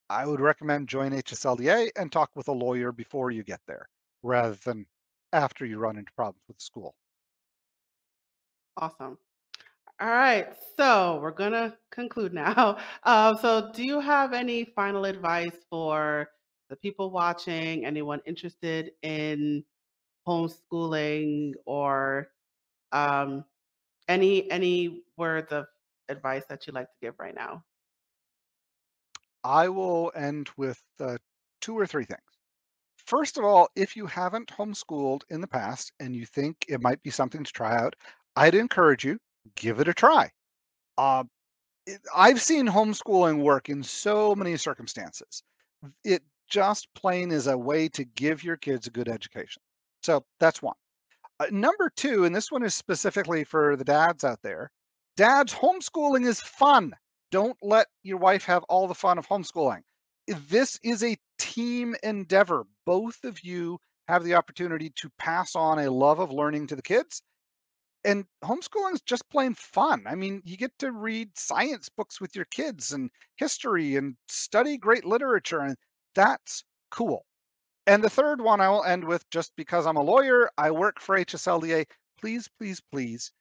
I 0.08 0.26
would 0.26 0.40
recommend 0.40 0.88
join 0.88 1.12
HSLDA 1.12 1.90
and 1.96 2.12
talk 2.12 2.30
with 2.34 2.48
a 2.48 2.52
lawyer 2.52 2.92
before 2.92 3.30
you 3.30 3.42
get 3.42 3.60
there 3.66 3.88
rather 4.22 4.56
than 4.64 4.86
after 5.32 5.64
you 5.64 5.78
run 5.78 5.96
into 5.96 6.12
problems 6.12 6.42
with 6.48 6.60
school. 6.60 6.94
Awesome. 8.76 9.18
All 10.00 10.08
right, 10.08 10.48
so 10.76 11.20
we're 11.22 11.30
gonna 11.30 11.76
conclude 11.90 12.32
now. 12.34 12.78
Um, 13.04 13.36
so, 13.38 13.70
do 13.72 13.84
you 13.84 14.00
have 14.00 14.32
any 14.32 14.64
final 14.64 15.04
advice 15.04 15.56
for 15.70 16.28
the 16.68 16.76
people 16.76 17.10
watching? 17.10 17.84
Anyone 17.84 18.20
interested 18.26 18.92
in 19.02 19.64
homeschooling 20.26 21.52
or 21.66 22.28
um, 22.92 23.44
any 24.12 24.50
any 24.50 25.02
words 25.16 25.52
of 25.52 25.64
advice 26.08 26.44
that 26.48 26.66
you'd 26.66 26.74
like 26.74 26.86
to 26.86 26.98
give 27.00 27.14
right 27.18 27.34
now? 27.34 27.62
I 29.44 29.68
will 29.68 30.12
end 30.14 30.50
with 30.56 30.80
uh, 31.00 31.16
two 31.60 31.76
or 31.76 31.86
three 31.86 32.04
things. 32.04 32.20
First 33.06 33.38
of 33.38 33.44
all, 33.44 33.68
if 33.74 33.96
you 33.96 34.06
haven't 34.06 34.48
homeschooled 34.48 35.22
in 35.30 35.40
the 35.40 35.48
past 35.48 35.92
and 35.98 36.14
you 36.14 36.24
think 36.26 36.56
it 36.68 36.80
might 36.80 37.02
be 37.02 37.10
something 37.10 37.42
to 37.42 37.52
try 37.52 37.76
out, 37.76 37.96
I'd 38.36 38.54
encourage 38.54 39.04
you 39.04 39.18
give 39.56 39.80
it 39.80 39.88
a 39.88 39.94
try. 39.94 40.30
Uh, 40.96 41.24
it, 41.86 42.00
I've 42.14 42.40
seen 42.40 42.68
homeschooling 42.68 43.42
work 43.42 43.68
in 43.68 43.82
so 43.82 44.34
many 44.36 44.56
circumstances. 44.56 45.42
It 46.04 46.22
just 46.48 46.86
plain 46.94 47.32
is 47.32 47.48
a 47.48 47.58
way 47.58 47.88
to 47.88 48.04
give 48.04 48.44
your 48.44 48.56
kids 48.56 48.86
a 48.86 48.90
good 48.90 49.08
education. 49.08 49.62
So 50.02 50.24
that's 50.38 50.62
one. 50.62 50.76
Uh, 51.42 51.46
number 51.50 51.90
two, 51.96 52.24
and 52.24 52.32
this 52.32 52.52
one 52.52 52.62
is 52.62 52.72
specifically 52.72 53.42
for 53.42 53.74
the 53.74 53.82
dads 53.82 54.22
out 54.22 54.40
there 54.42 54.70
dads, 55.16 55.52
homeschooling 55.52 56.24
is 56.24 56.40
fun. 56.40 56.94
Don't 57.32 57.56
let 57.60 57.88
your 58.04 58.18
wife 58.18 58.44
have 58.44 58.62
all 58.68 58.86
the 58.86 58.94
fun 58.94 59.18
of 59.18 59.26
homeschooling. 59.26 59.80
This 60.28 60.78
is 60.84 61.02
a 61.02 61.18
team 61.38 61.96
endeavor. 62.04 62.62
Both 62.86 63.24
of 63.24 63.42
you 63.42 63.80
have 64.06 64.22
the 64.22 64.34
opportunity 64.34 64.90
to 64.90 65.10
pass 65.18 65.56
on 65.56 65.80
a 65.80 65.90
love 65.90 66.20
of 66.20 66.30
learning 66.30 66.68
to 66.68 66.76
the 66.76 66.82
kids. 66.82 67.22
And 68.04 68.24
homeschooling 68.44 68.94
is 68.94 69.02
just 69.02 69.28
plain 69.28 69.54
fun. 69.54 70.04
I 70.06 70.14
mean, 70.14 70.42
you 70.44 70.56
get 70.56 70.78
to 70.78 70.92
read 70.92 71.36
science 71.36 71.88
books 71.88 72.20
with 72.20 72.36
your 72.36 72.46
kids 72.46 72.92
and 72.92 73.10
history 73.34 73.96
and 73.96 74.14
study 74.28 74.76
great 74.78 75.04
literature, 75.04 75.60
and 75.60 75.76
that's 76.14 76.62
cool. 76.92 77.26
And 77.86 78.02
the 78.02 78.10
third 78.10 78.40
one 78.40 78.60
I 78.60 78.68
will 78.68 78.84
end 78.84 79.04
with 79.04 79.28
just 79.30 79.52
because 79.56 79.86
I'm 79.86 79.96
a 79.96 80.02
lawyer, 80.02 80.50
I 80.56 80.70
work 80.70 81.00
for 81.00 81.16
HSLDA. 81.16 81.86
Please, 82.20 82.48
please, 82.58 82.80
please 82.92 83.32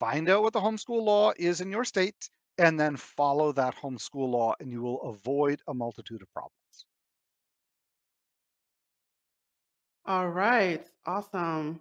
find 0.00 0.28
out 0.28 0.42
what 0.42 0.52
the 0.52 0.60
homeschool 0.60 1.02
law 1.02 1.32
is 1.36 1.60
in 1.60 1.70
your 1.70 1.84
state 1.84 2.28
and 2.58 2.78
then 2.80 2.96
follow 2.96 3.52
that 3.52 3.76
homeschool 3.76 4.30
law, 4.30 4.54
and 4.60 4.70
you 4.70 4.82
will 4.82 5.02
avoid 5.02 5.60
a 5.68 5.74
multitude 5.74 6.22
of 6.22 6.32
problems. 6.32 6.52
All 10.06 10.28
right, 10.30 10.86
awesome. 11.04 11.80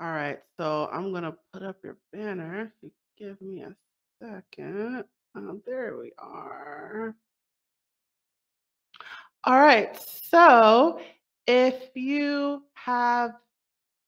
All 0.00 0.10
right, 0.10 0.40
so 0.58 0.88
I'm 0.92 1.12
gonna 1.12 1.36
put 1.52 1.62
up 1.62 1.76
your 1.84 1.98
banner. 2.12 2.72
Give 3.18 3.40
me 3.40 3.62
a 3.62 3.74
second. 4.22 5.04
Um, 5.34 5.62
there 5.66 5.96
we 5.96 6.12
are. 6.18 7.14
All 9.44 9.60
right, 9.60 9.96
so 10.00 11.00
if 11.46 11.90
you 11.94 12.62
have 12.74 13.32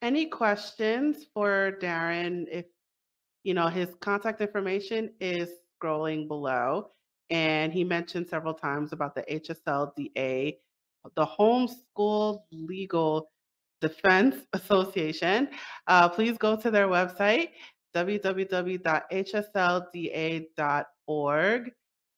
any 0.01 0.27
questions 0.27 1.27
for 1.33 1.79
Darren, 1.81 2.47
if 2.51 2.67
you 3.45 3.55
know 3.55 3.69
his 3.69 3.95
contact 4.01 4.41
information 4.41 5.11
is 5.21 5.49
scrolling 5.81 6.29
below, 6.29 6.91
and 7.31 7.73
he 7.73 7.85
mentioned 7.85 8.29
several 8.29 8.55
times 8.55 8.93
about 8.93 9.15
the 9.15 9.23
HSLDA, 9.23 10.57
the 11.15 11.27
Homeschool 11.27 12.43
Legal 12.51 13.31
Defense 13.81 14.37
Association. 14.53 15.49
Uh, 15.87 16.09
please 16.09 16.37
go 16.39 16.57
to 16.57 16.71
their 16.71 16.89
website 16.89 17.49
www.hslda.org 17.95 18.83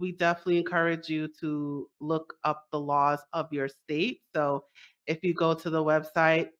we 0.00 0.12
definitely 0.12 0.58
encourage 0.58 1.08
you 1.08 1.28
to 1.40 1.88
look 2.00 2.34
up 2.44 2.66
the 2.72 2.80
laws 2.80 3.20
of 3.32 3.52
your 3.52 3.68
state. 3.68 4.20
So 4.34 4.64
if 5.07 5.22
you 5.22 5.34
go 5.34 5.55
to 5.55 5.70
the 5.70 5.82
website, 5.82 6.50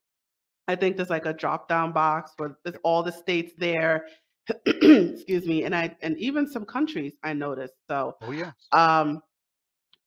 I 0.67 0.75
think 0.75 0.97
there's 0.97 1.09
like 1.09 1.25
a 1.25 1.33
drop 1.33 1.67
down 1.67 1.91
box 1.91 2.31
where 2.37 2.57
there's 2.63 2.77
all 2.83 3.03
the 3.03 3.11
states 3.11 3.53
there. 3.57 4.07
Excuse 4.65 5.45
me, 5.45 5.63
and 5.63 5.75
I 5.75 5.95
and 6.01 6.17
even 6.17 6.47
some 6.47 6.65
countries 6.65 7.13
I 7.23 7.33
noticed. 7.33 7.75
So 7.89 8.17
Oh 8.21 8.31
yeah. 8.31 8.51
um 8.71 9.21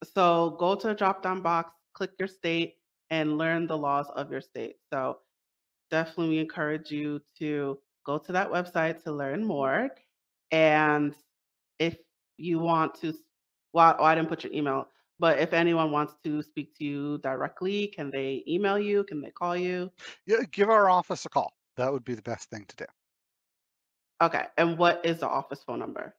so 0.04 0.56
go 0.58 0.74
to 0.76 0.90
a 0.90 0.94
drop 0.94 1.22
down 1.22 1.42
box, 1.42 1.72
click 1.92 2.12
your 2.18 2.28
state, 2.28 2.74
and 3.10 3.38
learn 3.38 3.66
the 3.66 3.76
laws 3.76 4.06
of 4.14 4.30
your 4.30 4.40
state. 4.40 4.76
So 4.92 5.18
definitely 5.90 6.30
we 6.30 6.38
encourage 6.38 6.90
you 6.90 7.20
to 7.38 7.78
go 8.04 8.18
to 8.18 8.32
that 8.32 8.50
website 8.50 9.02
to 9.04 9.12
learn 9.12 9.44
more. 9.44 9.90
And 10.50 11.14
if 11.78 11.96
you 12.36 12.58
want 12.58 12.94
to, 13.02 13.14
well, 13.72 13.96
oh, 13.98 14.04
I 14.04 14.14
didn't 14.14 14.28
put 14.28 14.44
your 14.44 14.52
email, 14.52 14.88
but 15.18 15.38
if 15.38 15.52
anyone 15.52 15.90
wants 15.90 16.14
to 16.24 16.42
speak 16.42 16.74
to 16.78 16.84
you 16.84 17.18
directly, 17.18 17.88
can 17.88 18.10
they 18.10 18.44
email 18.46 18.78
you? 18.78 19.04
Can 19.04 19.20
they 19.20 19.30
call 19.30 19.56
you? 19.56 19.90
Yeah, 20.26 20.42
give 20.50 20.70
our 20.70 20.88
office 20.88 21.24
a 21.26 21.28
call. 21.28 21.52
That 21.76 21.92
would 21.92 22.04
be 22.04 22.14
the 22.14 22.22
best 22.22 22.50
thing 22.50 22.64
to 22.68 22.76
do. 22.76 22.84
Okay. 24.22 24.46
And 24.56 24.78
what 24.78 25.04
is 25.04 25.20
the 25.20 25.28
office 25.28 25.62
phone 25.62 25.78
number? 25.78 26.14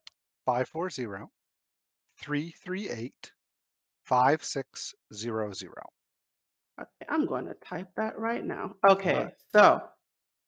540 0.46 1.26
338 2.18 3.32
5600. 4.04 5.72
Okay, 6.80 7.06
I'm 7.08 7.26
going 7.26 7.44
to 7.46 7.54
type 7.54 7.88
that 7.96 8.18
right 8.18 8.44
now. 8.44 8.74
Okay. 8.88 9.24
right. 9.24 9.34
So 9.54 9.82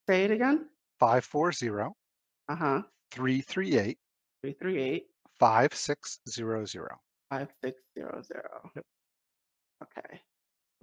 say 0.09 0.25
it 0.25 0.31
again. 0.31 0.67
540 0.99 1.93
Uh 2.49 2.57
huh. 2.57 2.83
338 3.11 3.99
338 4.43 5.05
5600. 5.39 6.89
5600. 7.39 8.45
Okay. 9.83 10.21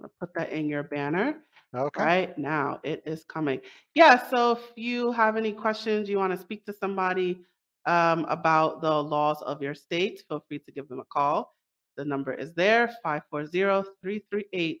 going 0.00 0.10
to 0.10 0.10
put 0.18 0.34
that 0.34 0.50
in 0.50 0.68
your 0.68 0.82
banner. 0.82 1.36
Okay. 1.74 2.02
Right 2.02 2.38
now, 2.38 2.80
it 2.82 3.02
is 3.06 3.24
coming. 3.24 3.60
Yeah, 3.94 4.28
so 4.28 4.52
if 4.52 4.72
you 4.74 5.12
have 5.12 5.36
any 5.36 5.52
questions, 5.52 6.08
you 6.08 6.18
want 6.18 6.32
to 6.32 6.38
speak 6.38 6.64
to 6.66 6.72
somebody 6.72 7.44
um, 7.86 8.24
about 8.28 8.82
the 8.82 9.02
laws 9.02 9.40
of 9.42 9.62
your 9.62 9.74
state, 9.74 10.22
feel 10.28 10.44
free 10.48 10.58
to 10.58 10.72
give 10.72 10.88
them 10.88 11.00
a 11.00 11.04
call. 11.04 11.54
The 11.96 12.04
number 12.04 12.34
is 12.34 12.52
there 12.54 12.88
540 13.02 13.88
338 14.02 14.80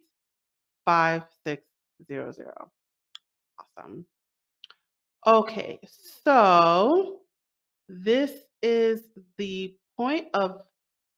5600. 0.86 2.44
Awesome. 3.78 4.06
Okay, 5.26 5.78
so 6.24 7.20
this 7.88 8.32
is 8.62 9.02
the 9.36 9.76
point 9.96 10.28
of 10.34 10.62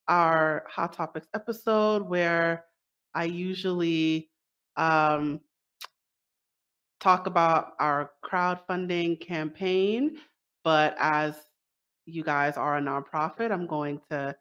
our 0.09 0.65
Hot 0.69 0.93
Topics 0.93 1.29
episode 1.35 2.09
where 2.09 2.65
I 3.15 3.25
usually 3.25 4.31
um, 4.77 5.41
talk 7.01 7.27
about 7.27 7.73
our 7.79 8.11
crowdfunding 8.25 9.21
campaign. 9.21 10.19
But 10.65 10.95
as 10.99 11.35
you 12.07 12.23
guys 12.23 12.57
are 12.57 12.79
a 12.79 12.81
nonprofit, 12.81 13.51
I'm 13.51 13.67
going 13.67 14.01
to 14.11 14.35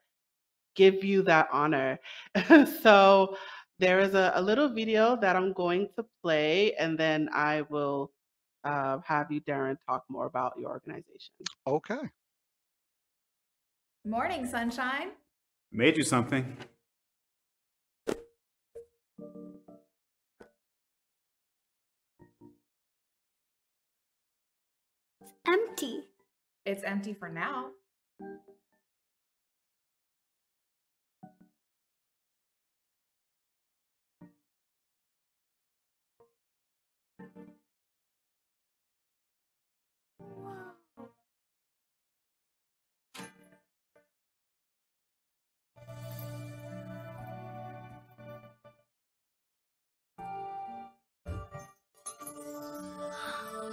give 0.76 1.04
you 1.04 1.22
that 1.24 1.50
honor. 1.52 2.00
so 2.82 3.36
there 3.80 4.00
is 4.00 4.14
a, 4.14 4.32
a 4.36 4.42
little 4.42 4.70
video 4.70 5.16
that 5.18 5.36
I'm 5.36 5.54
going 5.54 5.90
to 5.96 6.06
play, 6.22 6.74
and 6.76 6.98
then 6.98 7.30
I 7.34 7.64
will 7.70 8.12
uh, 8.64 9.00
have 9.06 9.32
you, 9.32 9.42
Darren, 9.42 9.78
talk 9.88 10.04
more 10.10 10.28
about 10.28 10.54
your 10.60 10.70
organization. 10.70 11.34
Okay. 11.68 12.10
Morning, 14.06 14.46
sunshine. 14.46 15.12
Made 15.72 15.98
you 15.98 16.04
something. 16.04 16.58
empty. 25.82 26.04
It's 26.66 26.84
empty 26.84 27.14
for 27.14 27.30
now. 27.30 27.72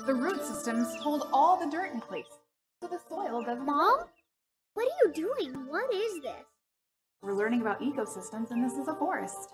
The 0.09 0.15
root 0.15 0.43
systems 0.43 0.97
hold 1.03 1.29
all 1.35 1.59
the 1.59 1.71
dirt 1.71 1.93
in 1.93 2.01
place, 2.01 2.25
so 2.81 2.89
the 2.89 2.99
soil 3.11 3.43
doesn't. 3.43 3.67
Mom? 3.67 4.05
What 4.73 4.87
are 4.87 4.97
you 5.05 5.13
doing? 5.13 5.53
What 5.69 5.93
is 5.93 6.23
this? 6.23 6.47
We're 7.21 7.35
learning 7.35 7.61
about 7.61 7.83
ecosystems, 7.83 8.51
and 8.51 8.65
this 8.65 8.73
is 8.73 8.89
a 8.89 8.95
forest. 8.95 9.51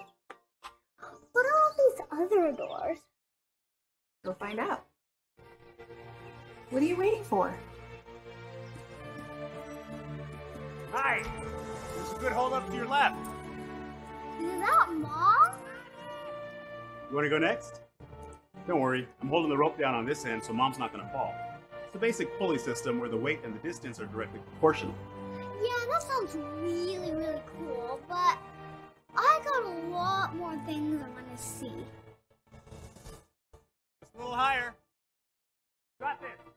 What 1.32 1.44
are 1.44 1.58
all 1.58 1.72
these 1.76 2.00
other 2.12 2.52
doors? 2.52 2.98
Go 4.24 4.32
find 4.34 4.60
out. 4.60 4.84
What 6.70 6.84
are 6.84 6.86
you 6.86 6.98
waiting 6.98 7.24
for? 7.24 7.52
Hi. 10.92 11.24
There's 11.96 12.12
a 12.12 12.20
good 12.20 12.32
hold 12.32 12.52
up 12.52 12.70
to 12.70 12.76
your 12.76 12.86
left. 12.86 13.18
Is 14.40 14.60
that 14.60 14.86
mom? 14.92 15.50
You 17.10 17.16
want 17.16 17.24
to 17.24 17.30
go 17.30 17.38
next? 17.38 17.80
Don't 18.66 18.80
worry, 18.80 19.06
I'm 19.20 19.28
holding 19.28 19.50
the 19.50 19.56
rope 19.58 19.78
down 19.78 19.94
on 19.94 20.06
this 20.06 20.24
end 20.24 20.42
so 20.42 20.54
mom's 20.54 20.78
not 20.78 20.90
going 20.92 21.04
to 21.04 21.12
fall. 21.12 21.34
It's 21.86 21.94
a 21.94 21.98
basic 21.98 22.38
pulley 22.38 22.58
system 22.58 22.98
where 22.98 23.10
the 23.10 23.16
weight 23.16 23.40
and 23.44 23.54
the 23.54 23.58
distance 23.58 24.00
are 24.00 24.06
directly 24.06 24.40
proportional. 24.40 24.94
Yeah, 25.62 25.68
that 25.90 26.02
sounds 26.02 26.34
really, 26.34 27.12
really 27.12 27.42
cool, 27.58 28.00
but 28.08 28.38
I 29.14 29.40
got 29.44 29.64
a 29.64 29.90
lot 29.90 30.34
more 30.36 30.56
things 30.64 31.02
I 31.02 31.08
want 31.10 31.36
to 31.36 31.42
see. 31.42 31.72
Just 34.00 34.14
a 34.14 34.18
little 34.18 34.34
higher. 34.34 34.74
Got 36.00 36.20
this. 36.20 36.53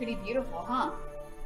Pretty 0.00 0.14
beautiful, 0.14 0.64
huh? 0.66 0.92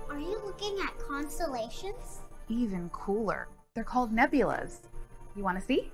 Are 0.09 0.20
you 0.20 0.40
looking 0.47 0.78
at 0.78 0.97
constellations? 0.97 2.20
Even 2.48 2.89
cooler. 2.90 3.48
They're 3.74 3.82
called 3.82 4.14
nebulas. 4.14 4.78
You 5.35 5.43
want 5.43 5.59
to 5.59 5.66
see? 5.66 5.90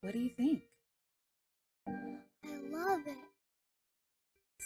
What 0.00 0.14
do 0.14 0.18
you 0.18 0.30
think? 0.30 0.62
I 1.86 2.58
love 2.70 3.02
it. 3.06 3.18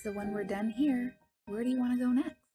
So 0.05 0.13
when 0.13 0.33
we're 0.33 0.45
done 0.45 0.71
here, 0.71 1.17
where 1.47 1.65
do 1.65 1.71
you 1.71 1.81
want 1.81 1.93
to 1.93 1.99
go 1.99 2.13
next? 2.13 2.46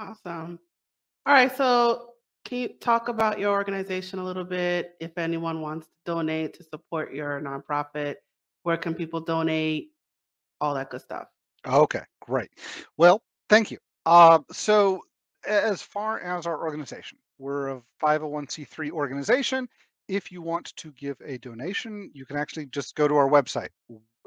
Awesome. 0.00 0.58
All 1.26 1.34
right, 1.34 1.54
so 1.54 2.14
can 2.46 2.58
you 2.58 2.68
talk 2.68 3.08
about 3.08 3.38
your 3.38 3.52
organization 3.52 4.18
a 4.18 4.24
little 4.24 4.44
bit? 4.44 4.94
If 4.98 5.18
anyone 5.18 5.60
wants 5.60 5.86
to 5.86 5.92
donate 6.06 6.54
to 6.54 6.64
support 6.64 7.12
your 7.12 7.38
nonprofit, 7.40 8.16
where 8.62 8.78
can 8.78 8.94
people 8.94 9.20
donate? 9.20 9.90
All 10.62 10.74
that 10.74 10.88
good 10.88 11.02
stuff. 11.02 11.28
Okay, 11.66 12.00
great. 12.22 12.50
Well, 12.96 13.22
thank 13.50 13.70
you. 13.70 13.76
Uh, 14.06 14.38
so, 14.50 15.02
as 15.46 15.82
far 15.82 16.18
as 16.20 16.46
our 16.46 16.58
organization, 16.62 17.18
we're 17.38 17.68
a 17.68 17.82
501c3 18.02 18.90
organization. 18.90 19.68
If 20.10 20.32
you 20.32 20.42
want 20.42 20.74
to 20.74 20.90
give 20.90 21.16
a 21.24 21.38
donation, 21.38 22.10
you 22.14 22.26
can 22.26 22.36
actually 22.36 22.66
just 22.66 22.96
go 22.96 23.06
to 23.06 23.14
our 23.14 23.28
website. 23.28 23.68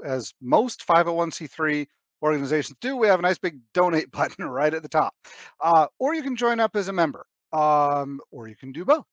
As 0.06 0.34
most 0.42 0.88
501c3 0.88 1.86
organizations 2.22 2.78
do, 2.80 2.96
we 2.96 3.08
have 3.08 3.20
a 3.20 3.22
nice 3.22 3.38
big 3.38 3.60
donate 3.74 4.10
button 4.18 4.46
right 4.46 4.74
at 4.74 4.82
the 4.82 4.88
top. 4.88 5.14
Uh, 5.62 5.88
or 6.00 6.16
you 6.16 6.24
can 6.24 6.38
join 6.38 6.62
up 6.62 6.78
as 6.78 6.88
a 6.88 6.94
member, 6.94 7.26
um, 7.52 8.22
or 8.32 8.48
you 8.48 8.56
can 8.56 8.72
do 8.72 8.86
both. 8.86 9.04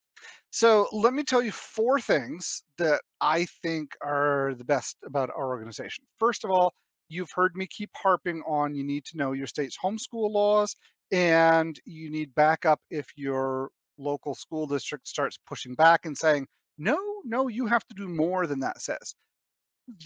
So, 0.53 0.87
let 0.93 1.13
me 1.13 1.25
tell 1.25 1.43
you 1.43 1.51
four 1.51 2.01
things 2.01 2.63
that 2.79 3.01
I 3.21 3.47
think 3.63 3.97
are 4.01 4.55
the 4.57 4.65
best 4.65 4.97
about 5.05 5.31
our 5.37 5.49
organization. 5.49 6.05
First 6.21 6.45
of 6.45 6.53
all, 6.53 6.73
you've 7.09 7.33
heard 7.33 7.57
me 7.57 7.67
keep 7.67 7.91
harping 7.97 8.43
on 8.47 8.77
you 8.77 8.85
need 8.85 9.05
to 9.07 9.17
know 9.17 9.33
your 9.33 9.49
state's 9.49 9.77
homeschool 9.77 10.31
laws 10.31 10.77
and 11.11 11.81
you 11.85 12.13
need 12.13 12.33
backup 12.37 12.81
if 12.91 13.09
your 13.17 13.71
local 13.99 14.37
school 14.37 14.69
district 14.69 15.09
starts 15.09 15.37
pushing 15.49 15.75
back 15.75 16.07
and 16.07 16.17
saying, 16.17 16.47
no, 16.81 16.99
no, 17.25 17.49
you 17.49 17.67
have 17.67 17.87
to 17.89 17.95
do 17.95 18.09
more 18.09 18.47
than 18.47 18.61
that 18.61 18.81
says. 18.81 19.15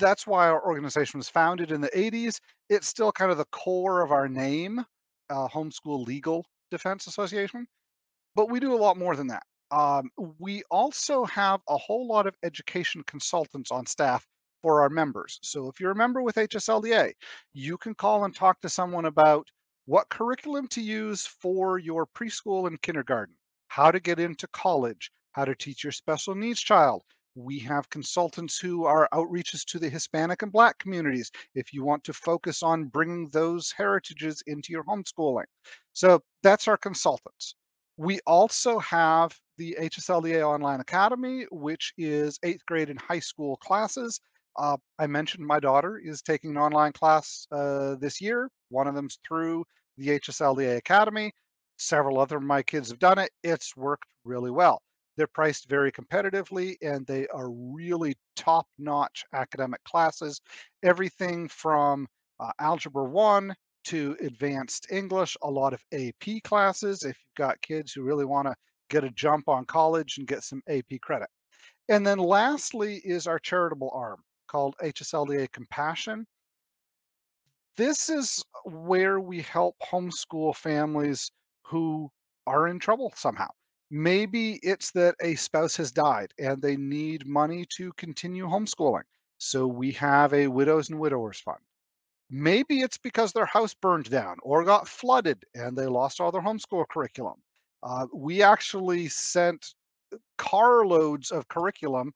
That's 0.01 0.27
why 0.27 0.49
our 0.49 0.67
organization 0.67 1.19
was 1.19 1.29
founded 1.29 1.71
in 1.71 1.81
the 1.81 1.91
80s. 1.91 2.41
It's 2.69 2.89
still 2.89 3.13
kind 3.13 3.31
of 3.31 3.39
the 3.39 3.45
core 3.47 4.03
of 4.03 4.11
our 4.11 4.29
name, 4.29 4.85
uh, 5.31 5.49
Homeschool 5.49 6.05
Legal 6.05 6.45
Defense 6.73 7.07
Association, 7.07 7.67
but 8.35 8.51
we 8.51 8.59
do 8.59 8.75
a 8.75 8.77
lot 8.77 8.99
more 8.99 9.15
than 9.15 9.29
that. 9.29 9.45
Um, 9.71 10.11
we 10.39 10.65
also 10.71 11.25
have 11.27 11.61
a 11.69 11.77
whole 11.77 12.09
lot 12.09 12.27
of 12.27 12.35
education 12.43 13.05
consultants 13.07 13.71
on 13.71 13.87
staff 13.87 14.27
for 14.61 14.83
our 14.83 14.91
members. 14.91 15.39
So 15.43 15.69
if 15.69 15.79
you're 15.79 15.93
a 15.93 15.97
member 15.97 16.23
with 16.23 16.37
HSLDA, 16.37 17.13
you 17.53 17.79
can 17.79 17.95
call 17.95 18.25
and 18.25 18.35
talk 18.35 18.61
to 18.63 18.69
someone 18.69 19.05
about 19.05 19.47
what 19.87 20.09
curriculum 20.09 20.67
to 20.69 20.81
use 20.81 21.27
for 21.27 21.79
your 21.79 22.07
preschool 22.07 22.67
and 22.67 22.83
kindergarten, 22.83 23.37
how 23.69 23.93
to 23.93 24.01
get 24.01 24.19
into 24.19 24.49
college, 24.49 25.13
how 25.35 25.45
to 25.45 25.55
teach 25.55 25.85
your 25.85 25.93
special 25.93 26.35
needs 26.35 26.61
child. 26.61 27.03
We 27.37 27.59
have 27.61 27.91
consultants 27.91 28.59
who 28.59 28.85
are 28.85 29.09
outreaches 29.13 29.65
to 29.67 29.81
the 29.81 29.89
Hispanic 29.89 30.43
and 30.43 30.53
Black 30.53 30.79
communities 30.79 31.31
if 31.55 31.73
you 31.73 31.85
want 31.85 32.05
to 32.05 32.13
focus 32.13 32.63
on 32.63 32.85
bringing 32.85 33.29
those 33.31 33.73
heritages 33.77 34.43
into 34.47 34.73
your 34.73 34.85
homeschooling. 34.85 35.47
So 35.93 36.21
that's 36.43 36.69
our 36.69 36.77
consultants. 36.77 37.57
We 37.97 38.21
also 38.27 38.79
have 38.79 39.37
the 39.59 39.77
HSLDA 39.81 40.43
Online 40.43 40.81
Academy, 40.81 41.47
which 41.51 41.93
is 41.99 42.39
eighth 42.45 42.65
grade 42.67 42.91
and 42.91 43.01
high 43.01 43.21
school 43.21 43.57
classes. 43.57 44.21
Uh, 44.57 44.77
I 45.01 45.09
mentioned 45.09 45.45
my 45.45 45.59
daughter 45.59 45.99
is 45.99 46.23
taking 46.23 46.51
an 46.51 46.59
online 46.59 46.93
class 46.93 47.47
uh, 47.51 47.97
this 47.97 48.21
year. 48.21 48.49
One 48.69 48.87
of 48.87 48.95
them's 48.95 49.19
through 49.27 49.65
the 49.99 50.09
HSLDA 50.21 50.77
Academy. 50.77 51.33
Several 51.79 52.21
other 52.21 52.37
of 52.37 52.43
my 52.45 52.63
kids 52.63 52.91
have 52.91 53.01
done 53.01 53.19
it. 53.19 53.31
It's 53.43 53.77
worked 53.77 54.07
really 54.25 54.53
well. 54.53 54.81
They're 55.17 55.27
priced 55.27 55.69
very 55.69 55.93
competitively 55.93 56.77
and 56.83 57.07
they 57.07 57.27
are 57.29 57.51
really 57.51 58.17
top 58.37 58.67
notch 58.79 59.25
academic 59.33 59.83
classes. 59.85 60.41
Everything 60.83 61.49
from 61.49 62.07
uh, 62.41 62.51
Algebra 62.59 63.05
1 63.05 63.55
to 63.85 64.17
Advanced 64.21 64.87
English, 64.91 65.37
a 65.43 65.51
lot 65.51 65.73
of 65.73 65.85
AP 65.93 66.43
classes 66.43 67.03
if 67.03 67.17
you've 67.19 67.37
got 67.37 67.61
kids 67.63 67.93
who 67.93 68.03
really 68.03 68.25
want 68.25 68.49
to 68.49 68.55
get 68.91 69.05
a 69.05 69.11
jump 69.11 69.49
on 69.49 69.65
college 69.67 70.19
and 70.19 70.27
get 70.27 70.43
some 70.43 70.63
AP 70.69 71.01
credit. 71.03 71.29
And 71.89 72.07
then 72.07 72.19
lastly 72.19 73.01
is 73.05 73.27
our 73.27 73.39
charitable 73.39 73.91
arm 73.93 74.23
called 74.49 74.75
HSLDA 74.83 75.53
Compassion. 75.53 76.27
This 77.77 78.09
is 78.09 78.43
where 78.65 79.21
we 79.21 79.43
help 79.43 79.77
homeschool 79.81 80.55
families 80.57 81.31
who 81.63 82.11
are 82.47 82.69
in 82.69 82.79
trouble 82.79 83.13
somehow. 83.17 83.49
Maybe 83.97 84.59
it's 84.65 84.91
that 84.91 85.15
a 85.23 85.37
spouse 85.37 85.77
has 85.77 85.93
died 85.93 86.35
and 86.41 86.61
they 86.61 86.77
need 86.77 87.29
money 87.29 87.65
to 87.77 87.93
continue 87.93 88.45
homeschooling. 88.45 89.05
So 89.39 89.69
we 89.69 89.93
have 89.93 90.35
a 90.35 90.49
widows 90.49 90.91
and 90.91 90.99
widowers 90.99 91.39
fund. 91.39 91.61
Maybe 92.29 92.81
it's 92.81 92.99
because 92.99 93.33
their 93.33 93.47
house 93.47 93.73
burned 93.73 94.11
down 94.11 94.39
or 94.43 94.65
got 94.65 94.89
flooded 94.89 95.45
and 95.55 95.79
they 95.79 95.87
lost 95.87 96.21
all 96.21 96.33
their 96.33 96.43
homeschool 96.43 96.89
curriculum. 96.89 97.37
Uh, 97.85 98.09
we 98.13 98.43
actually 98.43 99.07
sent 99.07 99.75
carloads 100.39 101.31
of 101.31 101.47
curriculum 101.47 102.13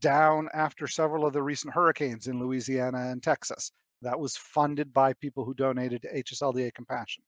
down 0.00 0.50
after 0.52 0.86
several 0.86 1.24
of 1.24 1.32
the 1.32 1.42
recent 1.42 1.72
hurricanes 1.72 2.26
in 2.26 2.40
Louisiana 2.40 3.10
and 3.10 3.22
Texas. 3.22 3.72
That 4.02 4.20
was 4.20 4.36
funded 4.36 4.92
by 4.92 5.14
people 5.14 5.46
who 5.46 5.54
donated 5.54 6.02
to 6.02 6.12
HSLDA 6.12 6.74
Compassion. 6.74 7.22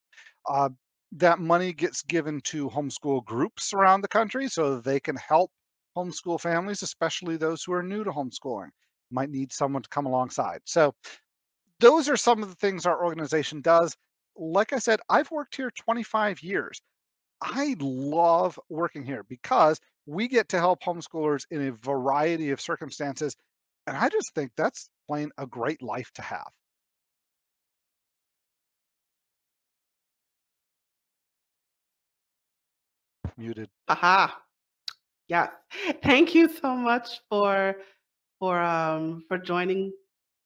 Uh, 0.47 0.69
that 1.15 1.39
money 1.39 1.73
gets 1.73 2.03
given 2.03 2.41
to 2.43 2.69
homeschool 2.69 3.25
groups 3.25 3.73
around 3.73 4.01
the 4.01 4.09
country 4.09 4.49
so 4.49 4.81
they 4.81 5.01
can 5.01 5.17
help 5.17 5.51
homeschool 5.97 6.41
families, 6.41 6.83
especially 6.83 7.37
those 7.37 7.63
who 7.63 7.73
are 7.73 7.83
new 7.83 8.03
to 8.05 8.11
homeschooling, 8.11 8.71
might 9.11 9.31
need 9.31 9.53
someone 9.53 9.83
to 9.83 9.89
come 9.89 10.07
alongside. 10.07 10.61
So, 10.65 10.95
those 11.81 12.09
are 12.09 12.17
some 12.17 12.43
of 12.43 12.49
the 12.49 12.55
things 12.57 12.87
our 12.87 13.05
organization 13.05 13.61
does. 13.61 13.97
Like 14.37 14.73
I 14.73 14.79
said, 14.79 15.01
I've 15.09 15.31
worked 15.31 15.57
here 15.57 15.71
25 15.71 16.43
years. 16.43 16.81
I 17.43 17.77
love 17.79 18.59
working 18.69 19.05
here 19.05 19.25
because 19.29 19.81
we 20.07 20.29
get 20.29 20.49
to 20.51 20.59
help 20.59 20.83
homeschoolers 20.83 21.45
in 21.51 21.69
a 21.69 21.73
variety 21.73 22.51
of 22.51 22.61
circumstances. 22.61 23.37
And 23.87 23.97
I 23.97 24.09
just 24.09 24.35
think 24.35 24.53
that's 24.57 24.89
plain 25.07 25.31
a 25.39 25.47
great 25.47 25.83
life 25.83 26.11
to 26.15 26.23
have. 26.23 26.49
Muted. 33.37 33.69
Aha. 33.89 34.41
Yeah. 35.29 35.49
Thank 36.03 36.35
you 36.35 36.49
so 36.49 36.75
much 36.75 37.21
for 37.29 37.77
for 38.39 38.61
um 38.61 39.25
for 39.29 39.39
joining 39.39 39.93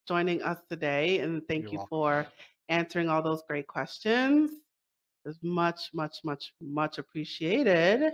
joining 0.07 0.43
us 0.43 0.59
today 0.71 1.19
and 1.19 1.47
thank 1.49 1.65
You're 1.65 1.73
you 1.73 1.79
welcome. 1.79 1.89
for 1.91 2.27
answering 2.69 3.09
all 3.09 3.23
those 3.23 3.43
great 3.47 3.67
questions. 3.67 4.51
It's 5.25 5.39
much, 5.43 5.91
much, 5.93 6.19
much, 6.25 6.55
much 6.61 6.99
appreciated. 6.99 8.13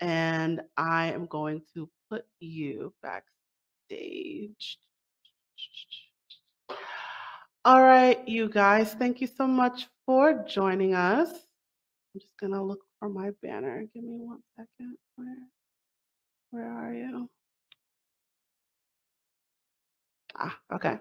And 0.00 0.60
I 0.76 1.12
am 1.12 1.26
going 1.26 1.62
to 1.74 1.88
put 2.10 2.26
you 2.40 2.92
backstage. 3.02 4.78
All 7.64 7.82
right, 7.82 8.26
you 8.28 8.50
guys, 8.50 8.92
thank 8.94 9.22
you 9.22 9.26
so 9.26 9.46
much 9.46 9.88
for 10.04 10.44
joining 10.46 10.94
us. 10.94 11.30
I'm 11.30 12.20
just 12.20 12.36
gonna 12.38 12.62
look 12.62 12.84
for 13.04 13.10
my 13.10 13.30
banner. 13.42 13.84
Give 13.92 14.02
me 14.02 14.16
one 14.16 14.40
second. 14.56 14.96
Where, 15.16 15.36
where 16.50 16.72
are 16.72 16.94
you? 16.94 17.28
Ah, 20.38 20.58
okay. 20.72 20.98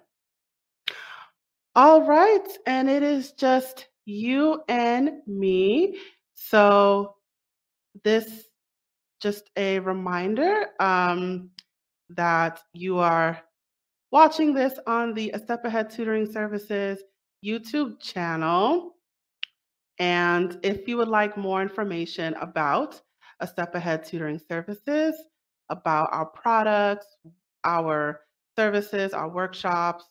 All 1.76 2.04
right, 2.04 2.46
and 2.68 2.90
it 2.90 3.04
is 3.04 3.32
just 3.32 3.88
you 4.06 4.62
and 4.68 5.22
me. 5.28 5.98
So 6.36 7.16
this 8.04 8.50
just 9.22 9.50
a 9.56 9.80
reminder 9.80 10.66
um, 10.82 11.52
that 12.10 12.60
you 12.74 12.98
are 13.00 13.42
watching 14.12 14.54
this 14.54 14.78
on 14.88 15.14
the 15.14 15.32
A 15.32 15.40
Step 15.40 15.64
Ahead 15.64 15.90
Tutoring 15.90 16.30
Services 16.30 17.02
YouTube 17.46 17.98
channel. 18.02 18.93
And 20.00 20.58
if 20.64 20.88
you 20.88 20.98
would 20.98 21.08
like 21.08 21.38
more 21.38 21.62
information 21.62 22.34
about 22.36 23.00
A 23.40 23.48
Step 23.48 23.76
Ahead 23.76 24.04
Tutoring 24.04 24.42
Services, 24.50 25.16
about 25.70 26.10
our 26.12 26.26
products, 26.26 27.06
our 27.64 28.22
services, 28.56 29.14
our 29.14 29.30
workshops, 29.30 30.06